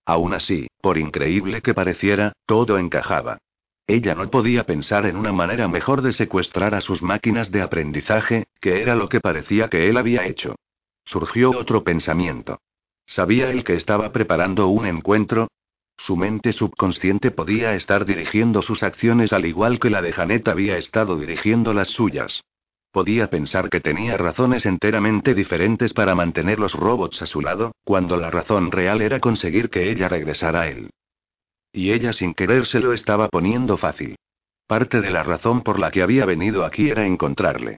[0.06, 3.38] Aún así, por increíble que pareciera, todo encajaba.
[3.88, 8.46] Ella no podía pensar en una manera mejor de secuestrar a sus máquinas de aprendizaje,
[8.60, 10.54] que era lo que parecía que él había hecho.
[11.04, 12.60] Surgió otro pensamiento.
[13.04, 15.48] ¿Sabía él que estaba preparando un encuentro?
[15.96, 20.76] Su mente subconsciente podía estar dirigiendo sus acciones al igual que la de Janet había
[20.76, 22.42] estado dirigiendo las suyas.
[22.90, 28.16] Podía pensar que tenía razones enteramente diferentes para mantener los robots a su lado, cuando
[28.16, 30.90] la razón real era conseguir que ella regresara a él.
[31.72, 34.16] Y ella sin querer se lo estaba poniendo fácil.
[34.66, 37.76] Parte de la razón por la que había venido aquí era encontrarle.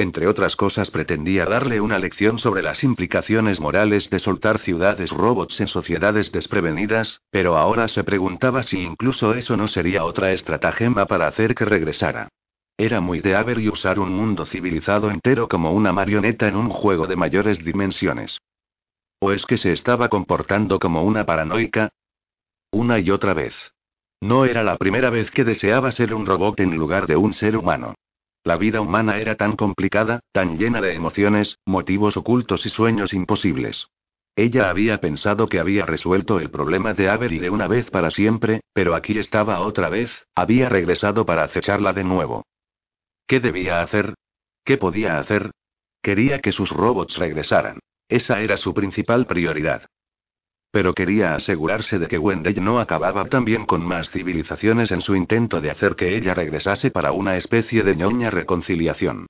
[0.00, 5.60] Entre otras cosas pretendía darle una lección sobre las implicaciones morales de soltar ciudades robots
[5.60, 11.26] en sociedades desprevenidas, pero ahora se preguntaba si incluso eso no sería otra estratagema para
[11.26, 12.28] hacer que regresara.
[12.80, 16.68] Era muy de haber y usar un mundo civilizado entero como una marioneta en un
[16.68, 18.38] juego de mayores dimensiones.
[19.18, 21.90] ¿O es que se estaba comportando como una paranoica?
[22.70, 23.54] Una y otra vez.
[24.20, 27.56] No era la primera vez que deseaba ser un robot en lugar de un ser
[27.56, 27.96] humano.
[28.44, 33.88] La vida humana era tan complicada, tan llena de emociones, motivos ocultos y sueños imposibles.
[34.36, 38.60] Ella había pensado que había resuelto el problema de Avery de una vez para siempre,
[38.72, 42.44] pero aquí estaba otra vez, había regresado para acecharla de nuevo.
[43.28, 44.14] ¿Qué debía hacer?
[44.64, 45.50] ¿Qué podía hacer?
[46.02, 47.78] Quería que sus robots regresaran.
[48.08, 49.84] Esa era su principal prioridad.
[50.70, 55.60] Pero quería asegurarse de que Wendell no acababa también con más civilizaciones en su intento
[55.60, 59.26] de hacer que ella regresase para una especie de ñoña reconciliación.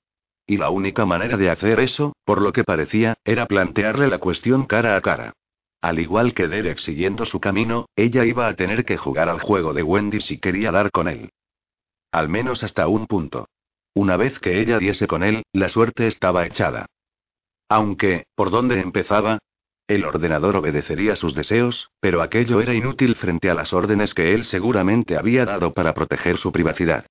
[0.47, 4.65] Y la única manera de hacer eso, por lo que parecía, era plantearle la cuestión
[4.65, 5.33] cara a cara.
[5.81, 9.73] Al igual que Derek siguiendo su camino, ella iba a tener que jugar al juego
[9.73, 11.31] de Wendy si quería dar con él.
[12.13, 13.47] Al menos hasta un punto.
[13.99, 16.85] Una vez que ella diese con él, la suerte estaba echada.
[17.67, 19.39] Aunque, ¿por dónde empezaba?
[19.89, 24.45] El ordenador obedecería sus deseos, pero aquello era inútil frente a las órdenes que él
[24.45, 27.07] seguramente había dado para proteger su privacidad.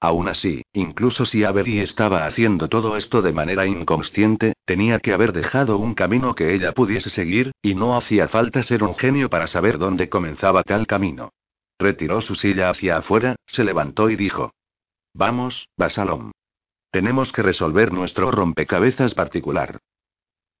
[0.00, 5.32] Aún así, incluso si Avery estaba haciendo todo esto de manera inconsciente, tenía que haber
[5.32, 9.46] dejado un camino que ella pudiese seguir, y no hacía falta ser un genio para
[9.46, 11.30] saber dónde comenzaba tal camino.
[11.78, 14.50] Retiró su silla hacia afuera, se levantó y dijo.
[15.14, 16.30] Vamos, Basalom.
[16.90, 19.78] Tenemos que resolver nuestro rompecabezas particular.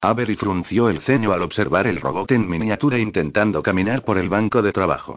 [0.02, 4.62] Avery frunció el ceño al observar el robot en miniatura intentando caminar por el banco
[4.62, 5.16] de trabajo.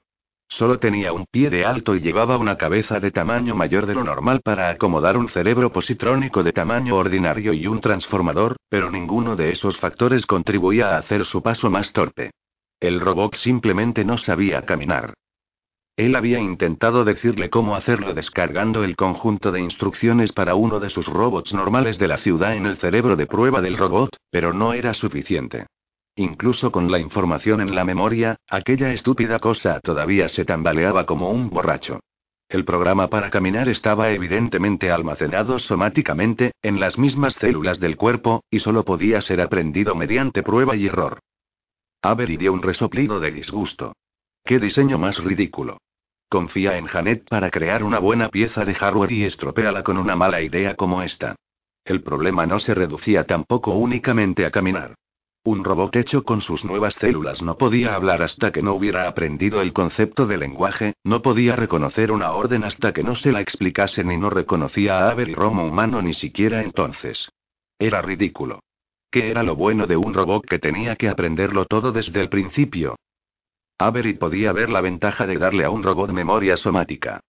[0.50, 4.04] Solo tenía un pie de alto y llevaba una cabeza de tamaño mayor de lo
[4.04, 9.52] normal para acomodar un cerebro positrónico de tamaño ordinario y un transformador, pero ninguno de
[9.52, 12.32] esos factores contribuía a hacer su paso más torpe.
[12.80, 15.14] El robot simplemente no sabía caminar.
[15.96, 21.08] Él había intentado decirle cómo hacerlo descargando el conjunto de instrucciones para uno de sus
[21.08, 24.96] robots normales de la ciudad en el cerebro de prueba del robot, pero no era
[24.96, 25.68] suficiente.
[26.16, 31.52] Incluso con la información en la memoria, aquella estúpida cosa todavía se tambaleaba como un
[31.52, 32.00] borracho.
[32.50, 38.60] El programa para caminar estaba evidentemente almacenado somáticamente, en las mismas células del cuerpo, y
[38.60, 41.20] solo podía ser aprendido mediante prueba y error.
[42.02, 43.94] Avery dio un resoplido de disgusto.
[44.46, 45.78] ¡Qué diseño más ridículo!
[46.28, 50.42] Confía en Janet para crear una buena pieza de hardware y estropéala con una mala
[50.42, 51.36] idea como esta.
[51.86, 54.96] El problema no se reducía tampoco únicamente a caminar.
[55.46, 59.62] Un robot hecho con sus nuevas células no podía hablar hasta que no hubiera aprendido
[59.62, 64.12] el concepto de lenguaje, no podía reconocer una orden hasta que no se la explicasen
[64.12, 67.30] y no reconocía a Aver y Romo humano ni siquiera entonces.
[67.78, 68.60] Era ridículo.
[69.12, 72.96] ¿Qué era lo bueno de un robot que tenía que aprenderlo todo desde el principio?
[73.86, 77.20] Avery podía ver la ventaja de darle a un robot memoria somática.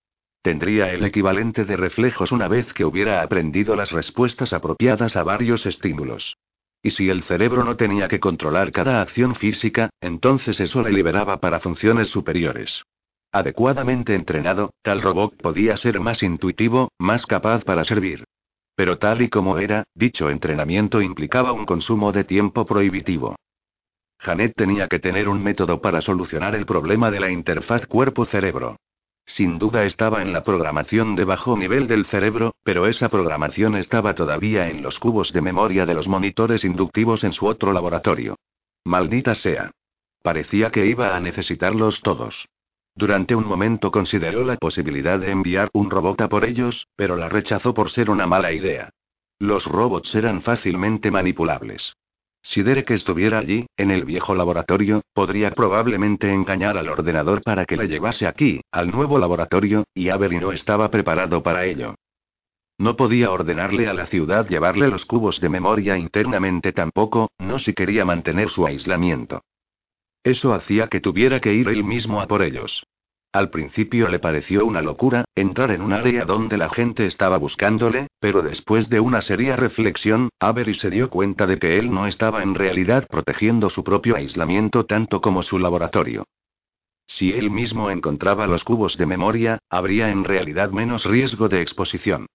[0.41, 5.67] Tendría el equivalente de reflejos una vez que hubiera aprendido las respuestas apropiadas a varios
[5.67, 6.37] estímulos.
[6.83, 11.41] Y si el cerebro no tenía que controlar cada acción física, entonces eso le liberaba
[11.41, 12.85] para funciones superiores.
[13.33, 18.25] Adecuadamente entrenado, tal robot podía ser más intuitivo, más capaz para servir.
[18.77, 23.35] Pero tal y como era, dicho entrenamiento implicaba un consumo de tiempo prohibitivo.
[24.25, 28.77] Janet tenía que tener un método para solucionar el problema de la interfaz cuerpo-cerebro.
[29.27, 34.15] Sin duda estaba en la programación de bajo nivel del cerebro, pero esa programación estaba
[34.15, 38.37] todavía en los cubos de memoria de los monitores inductivos en su otro laboratorio.
[38.85, 39.71] Maldita sea.
[40.23, 42.49] Parecía que iba a necesitarlos todos.
[42.95, 47.29] Durante un momento consideró la posibilidad de enviar un robot a por ellos, pero la
[47.29, 48.91] rechazó por ser una mala idea.
[49.39, 51.95] Los robots eran fácilmente manipulables.
[52.45, 57.79] Si Derek estuviera allí, en el viejo laboratorio, podría probablemente engañar al ordenador para que
[57.79, 61.95] le llevase aquí, al nuevo laboratorio, y Avery no estaba preparado para ello.
[62.77, 67.73] No podía ordenarle a la ciudad llevarle los cubos de memoria internamente tampoco, no si
[67.73, 69.43] quería mantener su aislamiento.
[70.23, 72.85] Eso hacía que tuviera que ir él mismo a por ellos.
[73.35, 78.07] Al principio le pareció una locura, entrar en un área donde la gente estaba buscándole,
[78.21, 82.45] pero después de una seria reflexión, Avery se dio cuenta de que él no estaba
[82.45, 86.29] en realidad protegiendo su propio aislamiento tanto como su laboratorio.
[87.09, 92.27] Si él mismo encontraba los cubos de memoria, habría en realidad menos riesgo de exposición.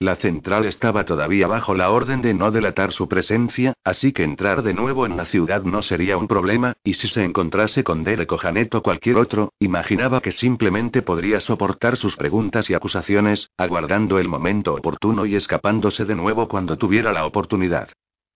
[0.00, 4.62] La central estaba todavía bajo la orden de no delatar su presencia, así que entrar
[4.62, 8.30] de nuevo en la ciudad no sería un problema, y si se encontrase con Derek
[8.30, 8.38] o
[8.74, 14.72] o cualquier otro, imaginaba que simplemente podría soportar sus preguntas y acusaciones, aguardando el momento
[14.74, 17.88] oportuno y escapándose de nuevo cuando tuviera la oportunidad.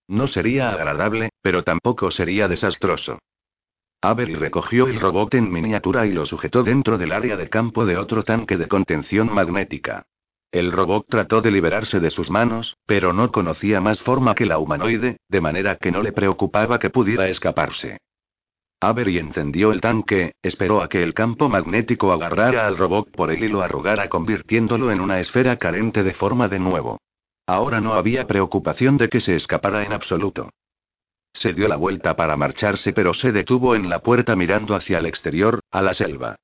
[0.09, 3.19] No sería agradable, pero tampoco sería desastroso.
[4.01, 7.95] Avery recogió el robot en miniatura y lo sujetó dentro del área de campo de
[7.95, 10.05] otro tanque de contención magnética.
[10.53, 14.59] El robot trató de liberarse de sus manos, pero no conocía más forma que la
[14.59, 17.97] humanoide, de manera que no le preocupaba que pudiera escaparse.
[18.79, 23.43] Avery encendió el tanque, esperó a que el campo magnético agarrara al robot por él
[23.43, 26.99] y lo arrugara convirtiéndolo en una esfera carente de forma de nuevo.
[27.47, 30.51] Ahora no había preocupación de que se escapara en absoluto.
[31.33, 35.07] Se dio la vuelta para marcharse pero se detuvo en la puerta mirando hacia el
[35.07, 36.35] exterior, a la selva.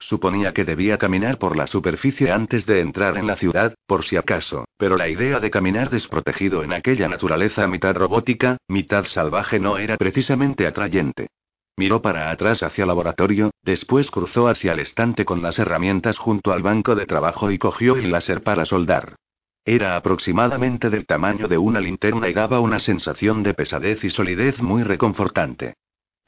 [0.00, 4.16] Suponía que debía caminar por la superficie antes de entrar en la ciudad, por si
[4.16, 9.76] acaso, pero la idea de caminar desprotegido en aquella naturaleza mitad robótica, mitad salvaje no
[9.76, 11.28] era precisamente atrayente.
[11.76, 16.52] Miró para atrás hacia el laboratorio, después cruzó hacia el estante con las herramientas junto
[16.52, 19.16] al banco de trabajo y cogió el láser para soldar.
[19.64, 24.62] Era aproximadamente del tamaño de una linterna y daba una sensación de pesadez y solidez
[24.62, 25.74] muy reconfortante.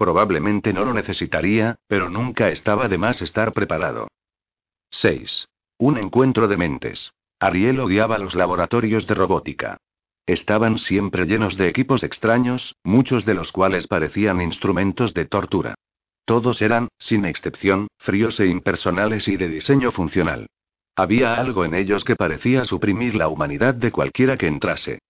[0.01, 4.09] Probablemente no lo necesitaría, pero nunca estaba de más estar preparado.
[4.93, 5.47] 6.
[5.77, 7.13] Un encuentro de mentes.
[7.39, 9.77] Ariel odiaba los laboratorios de robótica.
[10.25, 15.75] Estaban siempre llenos de equipos extraños, muchos de los cuales parecían instrumentos de tortura.
[16.25, 20.47] Todos eran, sin excepción, fríos e impersonales y de diseño funcional.
[20.97, 25.01] Había algo en ellos que parecía suprimir la humanidad de cualquiera que entrase.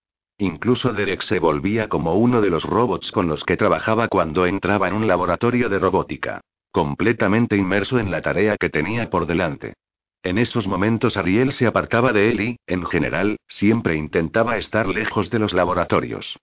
[0.40, 4.88] Incluso Derek se volvía como uno de los robots con los que trabajaba cuando entraba
[4.88, 6.40] en un laboratorio de robótica.
[6.72, 9.74] Completamente inmerso en la tarea que tenía por delante.
[10.22, 15.29] En esos momentos Ariel se apartaba de él y, en general, siempre intentaba estar lejos
[15.29, 16.38] de los laboratorios.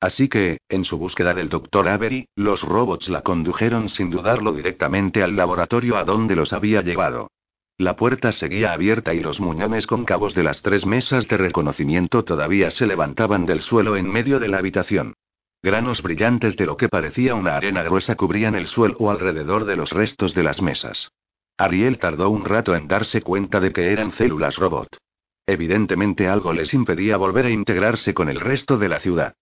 [0.00, 1.88] Así que, en su búsqueda del Dr.
[1.88, 7.28] Avery, los robots la condujeron sin dudarlo directamente al laboratorio a donde los había llevado.
[7.80, 12.70] La puerta seguía abierta y los muñones cóncavos de las tres mesas de reconocimiento todavía
[12.70, 15.14] se levantaban del suelo en medio de la habitación.
[15.62, 19.92] Granos brillantes de lo que parecía una arena gruesa cubrían el suelo alrededor de los
[19.92, 21.10] restos de las mesas.
[21.56, 24.98] Ariel tardó un rato en darse cuenta de que eran células robot.
[25.46, 29.32] Evidentemente algo les impedía volver a integrarse con el resto de la ciudad.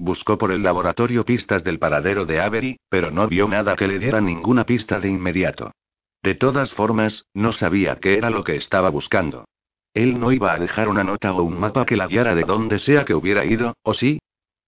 [0.00, 4.00] Buscó por el laboratorio pistas del paradero de Avery, pero no vio nada que le
[4.00, 5.70] diera ninguna pista de inmediato.
[6.22, 9.44] De todas formas, no sabía qué era lo que estaba buscando.
[9.92, 12.78] Él no iba a dejar una nota o un mapa que la guiara de donde
[12.78, 14.20] sea que hubiera ido, ¿o sí?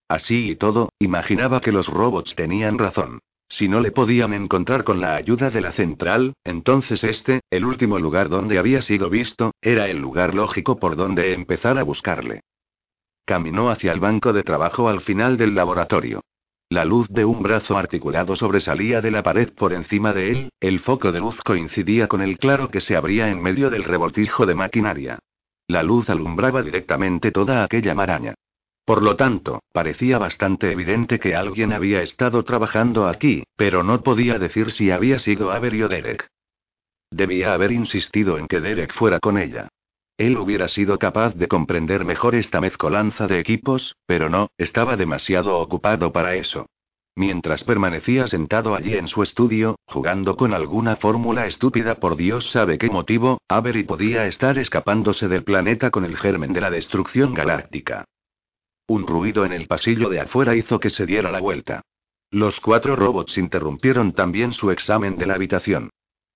[0.08, 3.20] Así y todo, imaginaba que los robots tenían razón.
[3.48, 7.98] Si no le podían encontrar con la ayuda de la central, entonces este, el último
[7.98, 12.40] lugar donde había sido visto, era el lugar lógico por donde empezar a buscarle.
[13.24, 16.20] Caminó hacia el banco de trabajo al final del laboratorio.
[16.74, 20.80] La luz de un brazo articulado sobresalía de la pared por encima de él, el
[20.80, 24.56] foco de luz coincidía con el claro que se abría en medio del revoltijo de
[24.56, 25.20] maquinaria.
[25.68, 28.34] La luz alumbraba directamente toda aquella maraña.
[28.84, 34.40] Por lo tanto, parecía bastante evidente que alguien había estado trabajando aquí, pero no podía
[34.40, 36.26] decir si había sido Avery Derek.
[37.08, 39.68] Debía haber insistido en que Derek fuera con ella.
[40.16, 45.58] Él hubiera sido capaz de comprender mejor esta mezcolanza de equipos, pero no, estaba demasiado
[45.58, 46.66] ocupado para eso.
[47.16, 52.76] Mientras permanecía sentado allí en su estudio, jugando con alguna fórmula estúpida por Dios sabe
[52.76, 58.04] qué motivo, Avery podía estar escapándose del planeta con el germen de la destrucción galáctica.
[58.86, 61.82] Un ruido en el pasillo de afuera hizo que se diera la vuelta.
[62.30, 65.90] Los cuatro robots interrumpieron también su examen de la habitación.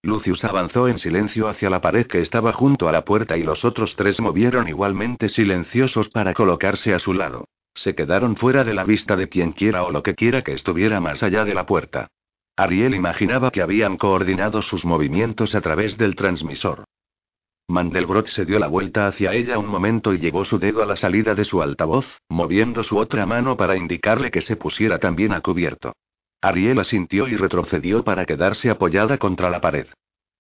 [0.09, 3.65] Lucius avanzó en silencio hacia la pared que estaba junto a la puerta y los
[3.65, 7.47] otros tres movieron igualmente silenciosos para colocarse a su lado.
[7.75, 11.01] Se quedaron fuera de la vista de quien quiera o lo que quiera que estuviera
[11.01, 12.09] más allá de la puerta.
[12.57, 16.85] Ariel imaginaba que habían coordinado sus movimientos a través del transmisor.
[17.69, 20.97] Mandelbrot se dio la vuelta hacia ella un momento y llevó su dedo a la
[20.97, 25.43] salida de su altavoz, moviendo su otra mano para indicarle que se pusiera también a
[25.43, 25.93] cubierto.
[26.41, 29.87] Ariel asintió y retrocedió para quedarse apoyada contra la pared.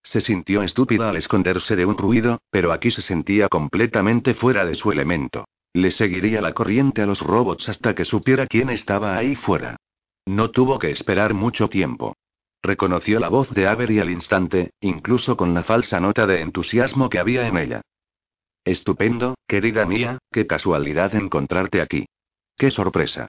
[0.02, 4.74] Se sintió estúpida al esconderse de un ruido, pero aquí se sentía completamente fuera de
[4.74, 5.46] su elemento.
[5.72, 9.76] Le seguiría la corriente a los robots hasta que supiera quién estaba ahí fuera.
[10.24, 12.14] No tuvo que esperar mucho tiempo.
[12.62, 17.18] Reconoció la voz de Avery al instante, incluso con la falsa nota de entusiasmo que
[17.18, 17.82] había en ella.
[18.64, 22.06] Estupendo, querida mía, qué casualidad encontrarte aquí.
[22.56, 23.28] Qué sorpresa.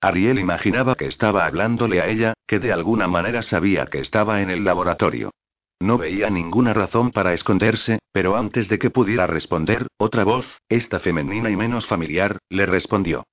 [0.00, 4.50] Ariel imaginaba que estaba hablándole a ella, que de alguna manera sabía que estaba en
[4.50, 5.30] el laboratorio.
[5.78, 11.00] No veía ninguna razón para esconderse, pero antes de que pudiera responder, otra voz, esta
[11.00, 13.24] femenina y menos familiar, le respondió.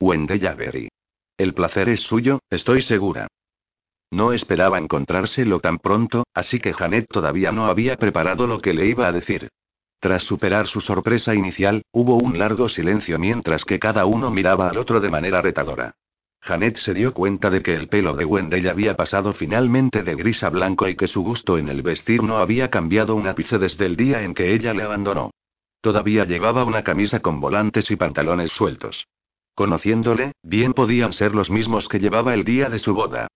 [0.00, 0.88] Wendell Avery.
[1.36, 3.28] El placer es suyo, estoy segura.
[4.12, 8.86] No esperaba encontrárselo tan pronto, así que Janet todavía no había preparado lo que le
[8.86, 9.48] iba a decir.
[10.00, 14.78] Tras superar su sorpresa inicial, hubo un largo silencio mientras que cada uno miraba al
[14.78, 15.94] otro de manera retadora.
[16.42, 20.42] Janet se dio cuenta de que el pelo de Wendell había pasado finalmente de gris
[20.42, 23.84] a blanco y que su gusto en el vestir no había cambiado un ápice desde
[23.84, 25.32] el día en que ella le abandonó.
[25.82, 29.06] Todavía llevaba una camisa con volantes y pantalones sueltos.
[29.54, 33.28] Conociéndole, bien podían ser los mismos que llevaba el día de su boda.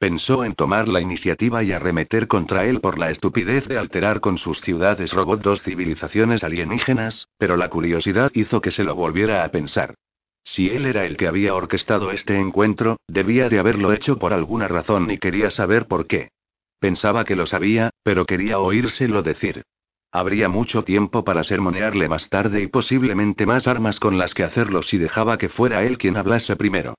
[0.00, 4.38] Pensó en tomar la iniciativa y arremeter contra él por la estupidez de alterar con
[4.38, 9.50] sus ciudades robot dos civilizaciones alienígenas, pero la curiosidad hizo que se lo volviera a
[9.50, 9.96] pensar.
[10.42, 14.68] Si él era el que había orquestado este encuentro, debía de haberlo hecho por alguna
[14.68, 16.30] razón y quería saber por qué.
[16.78, 19.64] Pensaba que lo sabía, pero quería oírselo decir.
[20.10, 24.80] Habría mucho tiempo para sermonearle más tarde y posiblemente más armas con las que hacerlo
[24.80, 26.94] si dejaba que fuera él quien hablase primero.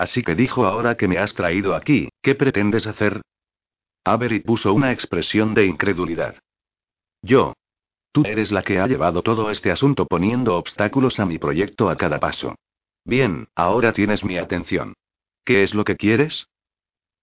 [0.00, 3.20] Así que dijo ahora que me has traído aquí, ¿qué pretendes hacer?
[4.02, 6.36] Avery puso una expresión de incredulidad.
[7.20, 7.52] Yo.
[8.10, 11.98] Tú eres la que ha llevado todo este asunto poniendo obstáculos a mi proyecto a
[11.98, 12.54] cada paso.
[13.04, 14.94] Bien, ahora tienes mi atención.
[15.44, 16.46] ¿Qué es lo que quieres?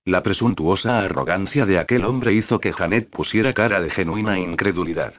[0.05, 5.15] La presuntuosa arrogancia de aquel hombre hizo que Janet pusiera cara de genuina incredulidad.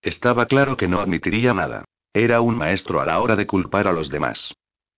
[0.00, 1.84] Estaba claro que no admitiría nada.
[2.14, 4.54] Era un maestro a la hora de culpar a los demás.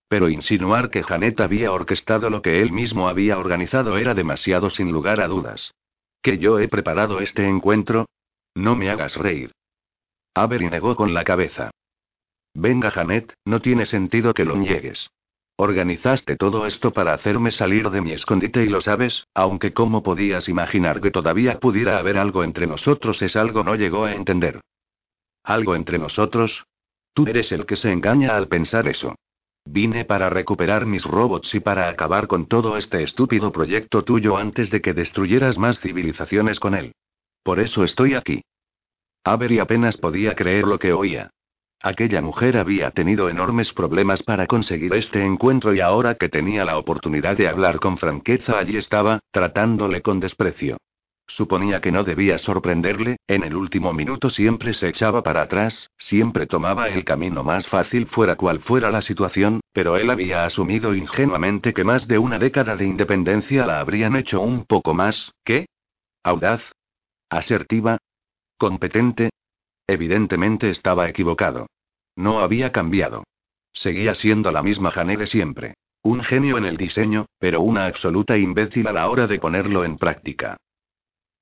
[0.07, 4.91] Pero insinuar que Janet había orquestado lo que él mismo había organizado era demasiado sin
[4.91, 5.73] lugar a dudas.
[6.21, 8.07] ¿Que yo he preparado este encuentro?
[8.55, 9.51] No me hagas reír.
[10.33, 11.71] Avery negó con la cabeza.
[12.53, 15.09] Venga, Janet, no tiene sentido que lo niegues.
[15.57, 20.49] Organizaste todo esto para hacerme salir de mi escondite y lo sabes, aunque cómo podías
[20.49, 24.59] imaginar que todavía pudiera haber algo entre nosotros es algo no llegó a entender.
[25.43, 26.65] ¿Algo entre nosotros?
[27.13, 29.15] Tú eres el que se engaña al pensar eso.
[29.65, 34.69] Vine para recuperar mis robots y para acabar con todo este estúpido proyecto tuyo antes
[34.69, 36.93] de que destruyeras más civilizaciones con él.
[37.43, 38.41] Por eso estoy aquí.
[39.23, 41.31] Avery apenas podía creer lo que oía.
[41.81, 46.77] Aquella mujer había tenido enormes problemas para conseguir este encuentro y ahora que tenía la
[46.77, 50.77] oportunidad de hablar con franqueza allí estaba, tratándole con desprecio.
[51.27, 56.45] Suponía que no debía sorprenderle, en el último minuto siempre se echaba para atrás, siempre
[56.45, 61.73] tomaba el camino más fácil fuera cual fuera la situación, pero él había asumido ingenuamente
[61.73, 65.65] que más de una década de independencia la habrían hecho un poco más, ¿qué?
[66.23, 66.61] ¿Audaz?
[67.29, 67.97] ¿Asertiva?
[68.57, 69.31] ¿Competente?
[69.87, 71.67] Evidentemente estaba equivocado.
[72.15, 73.23] No había cambiado.
[73.73, 75.73] Seguía siendo la misma Jane de siempre.
[76.01, 79.97] Un genio en el diseño, pero una absoluta imbécil a la hora de ponerlo en
[79.97, 80.57] práctica.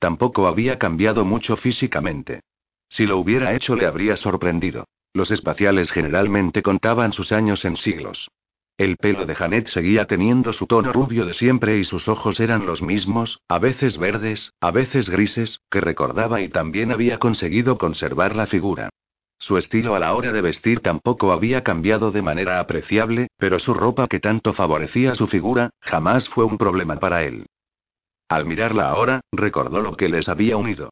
[0.03, 2.41] Tampoco había cambiado mucho físicamente.
[2.89, 4.83] Si lo hubiera hecho le habría sorprendido.
[5.13, 8.29] Los espaciales generalmente contaban sus años en siglos.
[8.77, 12.65] El pelo de Janet seguía teniendo su tono rubio de siempre y sus ojos eran
[12.65, 18.35] los mismos, a veces verdes, a veces grises, que recordaba y también había conseguido conservar
[18.35, 18.89] la figura.
[19.39, 23.73] Su estilo a la hora de vestir tampoco había cambiado de manera apreciable, pero su
[23.73, 27.45] ropa que tanto favorecía su figura, jamás fue un problema para él.
[28.33, 30.89] Al mirarla ahora, recordó lo que les había unido.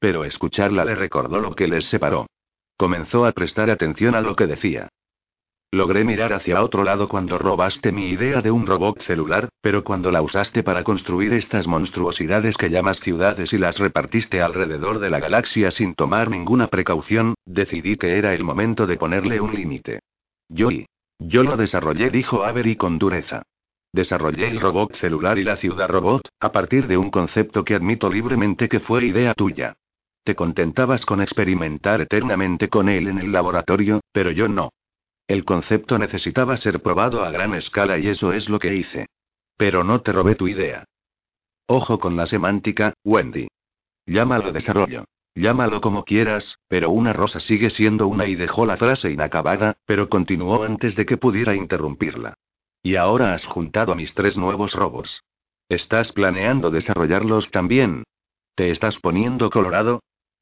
[0.00, 2.26] Pero escucharla le recordó lo que les separó.
[2.76, 4.88] Comenzó a prestar atención a lo que decía.
[5.70, 10.10] Logré mirar hacia otro lado cuando robaste mi idea de un robot celular, pero cuando
[10.10, 15.20] la usaste para construir estas monstruosidades que llamas ciudades y las repartiste alrededor de la
[15.20, 20.00] galaxia sin tomar ninguna precaución, decidí que era el momento de ponerle un límite.
[20.48, 20.86] Yo y.
[21.20, 23.44] Yo lo desarrollé, dijo Avery con dureza.
[23.92, 28.10] Desarrollé el robot celular y la ciudad robot, a partir de un concepto que admito
[28.10, 29.76] libremente que fue idea tuya.
[30.24, 34.70] Te contentabas con experimentar eternamente con él en el laboratorio, pero yo no.
[35.26, 39.06] El concepto necesitaba ser probado a gran escala y eso es lo que hice.
[39.56, 40.84] Pero no te robé tu idea.
[41.66, 43.48] Ojo con la semántica, Wendy.
[44.06, 45.04] Llámalo desarrollo.
[45.34, 50.08] Llámalo como quieras, pero una rosa sigue siendo una y dejó la frase inacabada, pero
[50.08, 52.34] continuó antes de que pudiera interrumpirla.
[52.82, 55.22] Y ahora has juntado a mis tres nuevos robots.
[55.68, 58.04] ¿Estás planeando desarrollarlos también?
[58.54, 60.00] ¿Te estás poniendo colorado?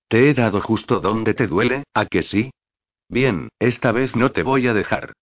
[0.09, 2.51] ¿Te he dado justo donde te duele, a que sí?
[3.09, 5.12] Bien, esta vez no te voy a dejar.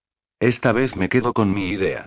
[0.40, 2.06] Esta vez me quedo con mi idea.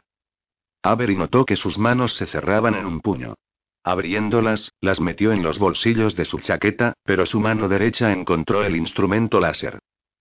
[0.83, 3.35] Avery notó que sus manos se cerraban en un puño.
[3.83, 8.75] Abriéndolas, las metió en los bolsillos de su chaqueta, pero su mano derecha encontró el
[8.75, 9.79] instrumento láser.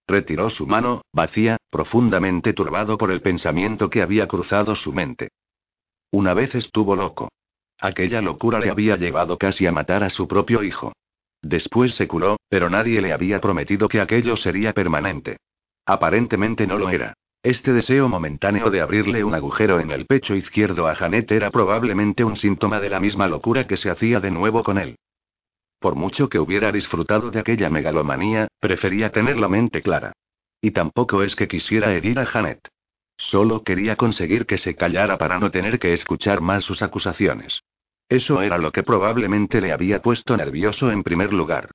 [0.09, 5.31] Retiró su mano, vacía, profundamente turbado por el pensamiento que había cruzado su mente.
[6.13, 7.29] Una vez estuvo loco.
[7.81, 10.93] Aquella locura le había llevado casi a matar a su propio hijo.
[11.43, 15.37] Después se curó, pero nadie le había prometido que aquello sería permanente.
[15.85, 17.15] Aparentemente no lo era.
[17.43, 22.25] Este deseo momentáneo de abrirle un agujero en el pecho izquierdo a Janet era probablemente
[22.25, 24.97] un síntoma de la misma locura que se hacía de nuevo con él.
[25.79, 30.13] Por mucho que hubiera disfrutado de aquella megalomanía, prefería tener la mente clara.
[30.61, 32.69] Y tampoco es que quisiera herir a Janet.
[33.19, 37.63] Solo quería conseguir que se callara para no tener que escuchar más sus acusaciones.
[38.09, 41.71] Eso era lo que probablemente le había puesto nervioso en primer lugar.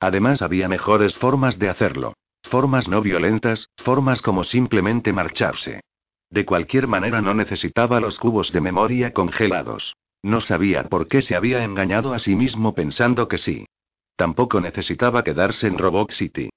[0.00, 2.14] Además había mejores formas de hacerlo.
[2.42, 5.80] Formas no violentas, formas como simplemente marcharse.
[6.28, 9.94] De cualquier manera no necesitaba los cubos de memoria congelados.
[10.22, 13.66] No sabía por qué se había engañado a sí mismo pensando que sí.
[14.16, 16.50] Tampoco necesitaba quedarse en Robot City.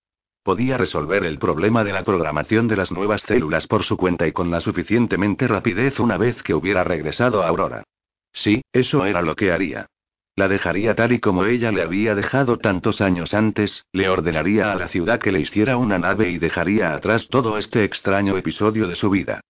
[0.44, 4.32] Podía resolver el problema de la programación de las nuevas células por su cuenta y
[4.32, 7.84] con la suficientemente rapidez una vez que hubiera regresado a Aurora.
[8.32, 9.88] Sí, eso era lo que haría.
[10.36, 14.76] La dejaría tal y como ella le había dejado tantos años antes, le ordenaría a
[14.76, 18.96] la ciudad que le hiciera una nave y dejaría atrás todo este extraño episodio de
[18.96, 19.42] su vida.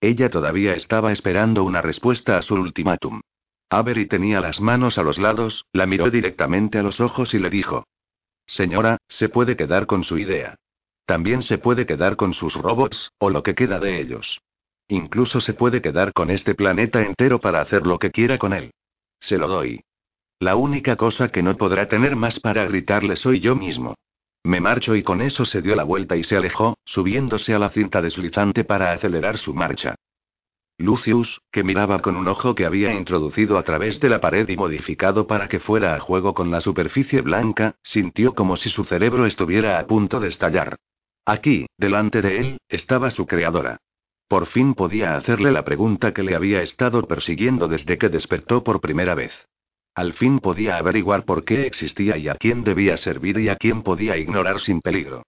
[0.00, 3.22] Ella todavía estaba esperando una respuesta a su ultimátum.
[3.72, 7.48] Avery tenía las manos a los lados, la miró directamente a los ojos y le
[7.48, 7.86] dijo.
[8.46, 10.56] Señora, se puede quedar con su idea.
[11.06, 14.42] También se puede quedar con sus robots, o lo que queda de ellos.
[14.88, 18.72] Incluso se puede quedar con este planeta entero para hacer lo que quiera con él.
[19.20, 19.80] Se lo doy.
[20.38, 23.94] La única cosa que no podrá tener más para gritarle soy yo mismo.
[24.44, 27.70] Me marcho y con eso se dio la vuelta y se alejó, subiéndose a la
[27.70, 29.94] cinta deslizante para acelerar su marcha.
[30.82, 34.56] Lucius, que miraba con un ojo que había introducido a través de la pared y
[34.56, 39.24] modificado para que fuera a juego con la superficie blanca, sintió como si su cerebro
[39.24, 40.76] estuviera a punto de estallar.
[41.24, 43.78] Aquí, delante de él, estaba su creadora.
[44.28, 48.80] Por fin podía hacerle la pregunta que le había estado persiguiendo desde que despertó por
[48.80, 49.32] primera vez.
[49.94, 53.82] Al fin podía averiguar por qué existía y a quién debía servir y a quién
[53.82, 55.22] podía ignorar sin peligro.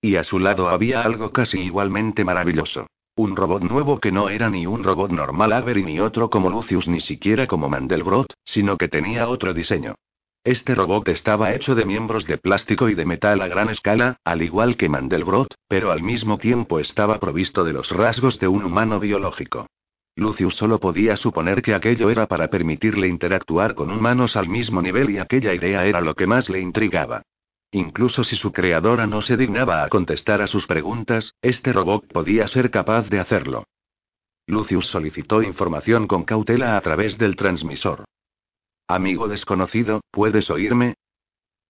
[0.00, 2.86] Y a su lado había algo casi igualmente maravilloso.
[3.18, 6.86] Un robot nuevo que no era ni un robot normal Avery ni otro como Lucius
[6.86, 9.96] ni siquiera como Mandelbrot, sino que tenía otro diseño.
[10.44, 14.42] Este robot estaba hecho de miembros de plástico y de metal a gran escala, al
[14.42, 19.00] igual que Mandelbrot, pero al mismo tiempo estaba provisto de los rasgos de un humano
[19.00, 19.66] biológico.
[20.14, 25.10] Lucius solo podía suponer que aquello era para permitirle interactuar con humanos al mismo nivel
[25.10, 27.22] y aquella idea era lo que más le intrigaba.
[27.70, 32.46] Incluso si su creadora no se dignaba a contestar a sus preguntas, este robot podía
[32.48, 33.64] ser capaz de hacerlo.
[34.46, 38.04] Lucius solicitó información con cautela a través del transmisor.
[38.86, 40.94] Amigo desconocido, ¿puedes oírme?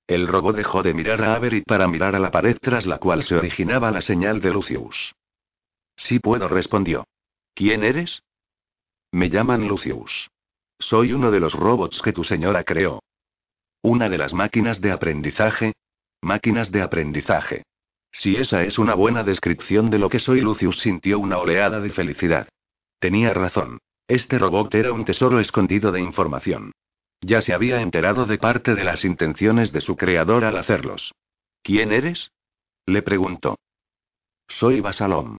[0.07, 3.25] El robot dejó de mirar a Avery para mirar a la pared tras la cual
[3.25, 5.13] se originaba la señal de Lucius.
[5.97, 7.09] Sí puedo, respondió.
[7.55, 8.23] ¿Quién eres?
[9.11, 10.31] Me llaman Lucius.
[10.79, 13.03] Soy uno de los robots que tu señora creó.
[13.83, 15.73] ¿Una de las máquinas de aprendizaje?
[16.21, 17.63] Máquinas de aprendizaje.
[18.11, 21.91] Si esa es una buena descripción de lo que soy, Lucius sintió una oleada de
[21.91, 22.49] felicidad.
[22.99, 23.79] Tenía razón.
[24.09, 26.73] Este robot era un tesoro escondido de información.
[27.21, 31.15] Ya se había enterado de parte de las intenciones de su creador al hacerlos.
[31.63, 32.31] ¿Quién eres?
[32.87, 33.59] Le preguntó.
[34.49, 35.37] Soy Basalom.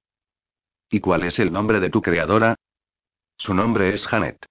[0.89, 2.55] ¿Y cuál es el nombre de tu creadora?
[3.37, 4.45] Su nombre es Janet.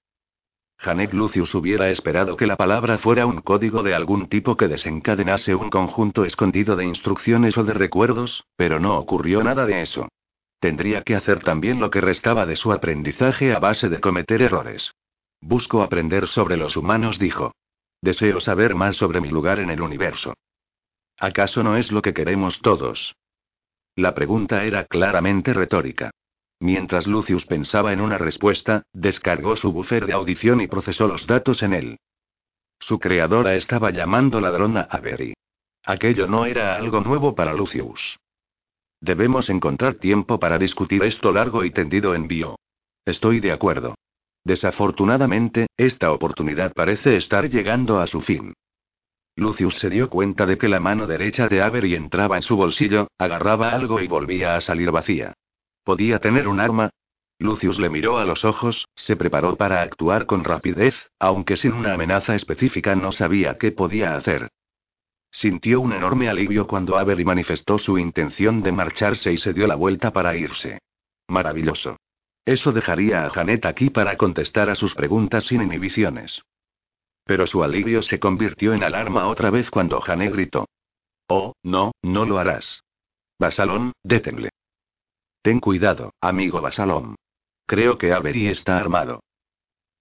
[0.79, 5.57] Janet Lucius hubiera esperado que la palabra fuera un código de algún tipo que desencadenase
[5.57, 10.09] un conjunto escondido de instrucciones o de recuerdos, pero no ocurrió nada de eso.
[10.61, 14.93] Tendría que hacer también lo que restaba de su aprendizaje a base de cometer errores.
[15.41, 17.53] Busco aprender sobre los humanos, dijo.
[18.01, 20.35] Deseo saber más sobre mi lugar en el universo.
[21.18, 23.16] ¿Acaso no es lo que queremos todos?
[23.97, 26.12] La pregunta era claramente retórica.
[26.61, 31.63] Mientras Lucius pensaba en una respuesta, descargó su buffer de audición y procesó los datos
[31.63, 31.99] en él.
[32.81, 35.35] Su creadora estaba llamando ladrona a Avery.
[35.85, 38.19] Aquello no era algo nuevo para Lucius.
[39.01, 42.57] Debemos encontrar tiempo para discutir esto largo y tendido en bio.
[43.05, 43.95] Estoy de acuerdo.
[44.45, 48.55] Desafortunadamente, esta oportunidad parece estar llegando a su fin.
[49.37, 53.07] Lucius se dio cuenta de que la mano derecha de Avery entraba en su bolsillo,
[53.19, 55.35] agarraba algo y volvía a salir vacía.
[55.89, 56.91] ¿Podía tener un arma?
[57.39, 61.95] Lucius le miró a los ojos, se preparó para actuar con rapidez, aunque sin una
[61.95, 64.51] amenaza específica no sabía qué podía hacer.
[65.30, 69.76] Sintió un enorme alivio cuando Avery manifestó su intención de marcharse y se dio la
[69.76, 70.78] vuelta para irse.
[71.26, 71.97] Maravilloso.
[72.45, 76.43] Eso dejaría a Janet aquí para contestar a sus preguntas sin inhibiciones.
[77.24, 80.68] Pero su alivio se convirtió en alarma otra vez cuando Janet gritó.
[81.28, 82.82] Oh, no, no lo harás.
[83.39, 84.51] Basalón, détenle.
[85.43, 87.14] Ten cuidado, amigo Basalom.
[87.66, 89.20] Creo que Avery está armado.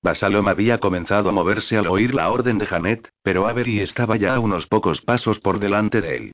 [0.01, 4.35] Basalom había comenzado a moverse al oír la orden de Janet, pero Avery estaba ya
[4.35, 6.31] a unos pocos pasos por delante de él.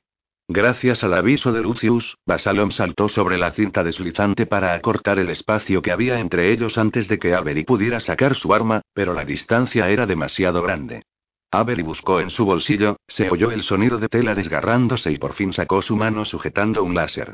[0.48, 5.82] Gracias al aviso de Lucius, Basalom saltó sobre la cinta deslizante para acortar el espacio
[5.82, 9.88] que había entre ellos antes de que Avery pudiera sacar su arma, pero la distancia
[9.90, 11.02] era demasiado grande.
[11.50, 15.52] Avery buscó en su bolsillo, se oyó el sonido de tela desgarrándose y por fin
[15.52, 17.32] sacó su mano sujetando un láser.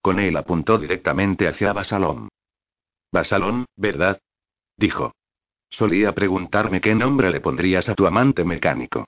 [0.00, 2.28] Con él apuntó directamente hacia Basalón.
[3.12, 4.20] Basalón, ¿verdad?
[4.76, 5.12] Dijo.
[5.70, 9.06] Solía preguntarme qué nombre le pondrías a tu amante mecánico.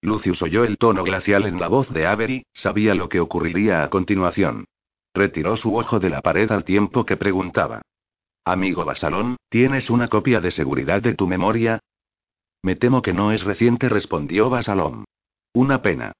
[0.00, 3.90] Lucius oyó el tono glacial en la voz de Avery, sabía lo que ocurriría a
[3.90, 4.64] continuación.
[5.14, 7.82] Retiró su ojo de la pared al tiempo que preguntaba.
[8.44, 11.78] Amigo Basalón, ¿tienes una copia de seguridad de tu memoria?
[12.62, 15.04] Me temo que no es reciente, respondió Basalón.
[15.52, 16.12] Una pena.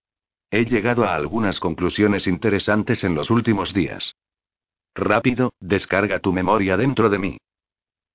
[0.54, 4.16] He llegado a algunas conclusiones interesantes en los últimos días.
[4.94, 7.38] Rápido, descarga tu memoria dentro de mí.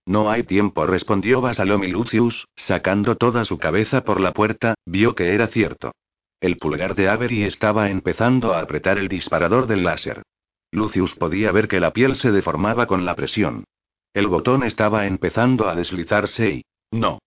[0.05, 5.33] No hay tiempo, respondió Basalomi Lucius, sacando toda su cabeza por la puerta, vio que
[5.33, 5.93] era cierto.
[6.39, 10.21] El pulgar de Avery estaba empezando a apretar el disparador del láser.
[10.71, 13.63] Lucius podía ver que la piel se deformaba con la presión.
[14.13, 16.65] El botón estaba empezando a deslizarse y...
[16.91, 17.17] No.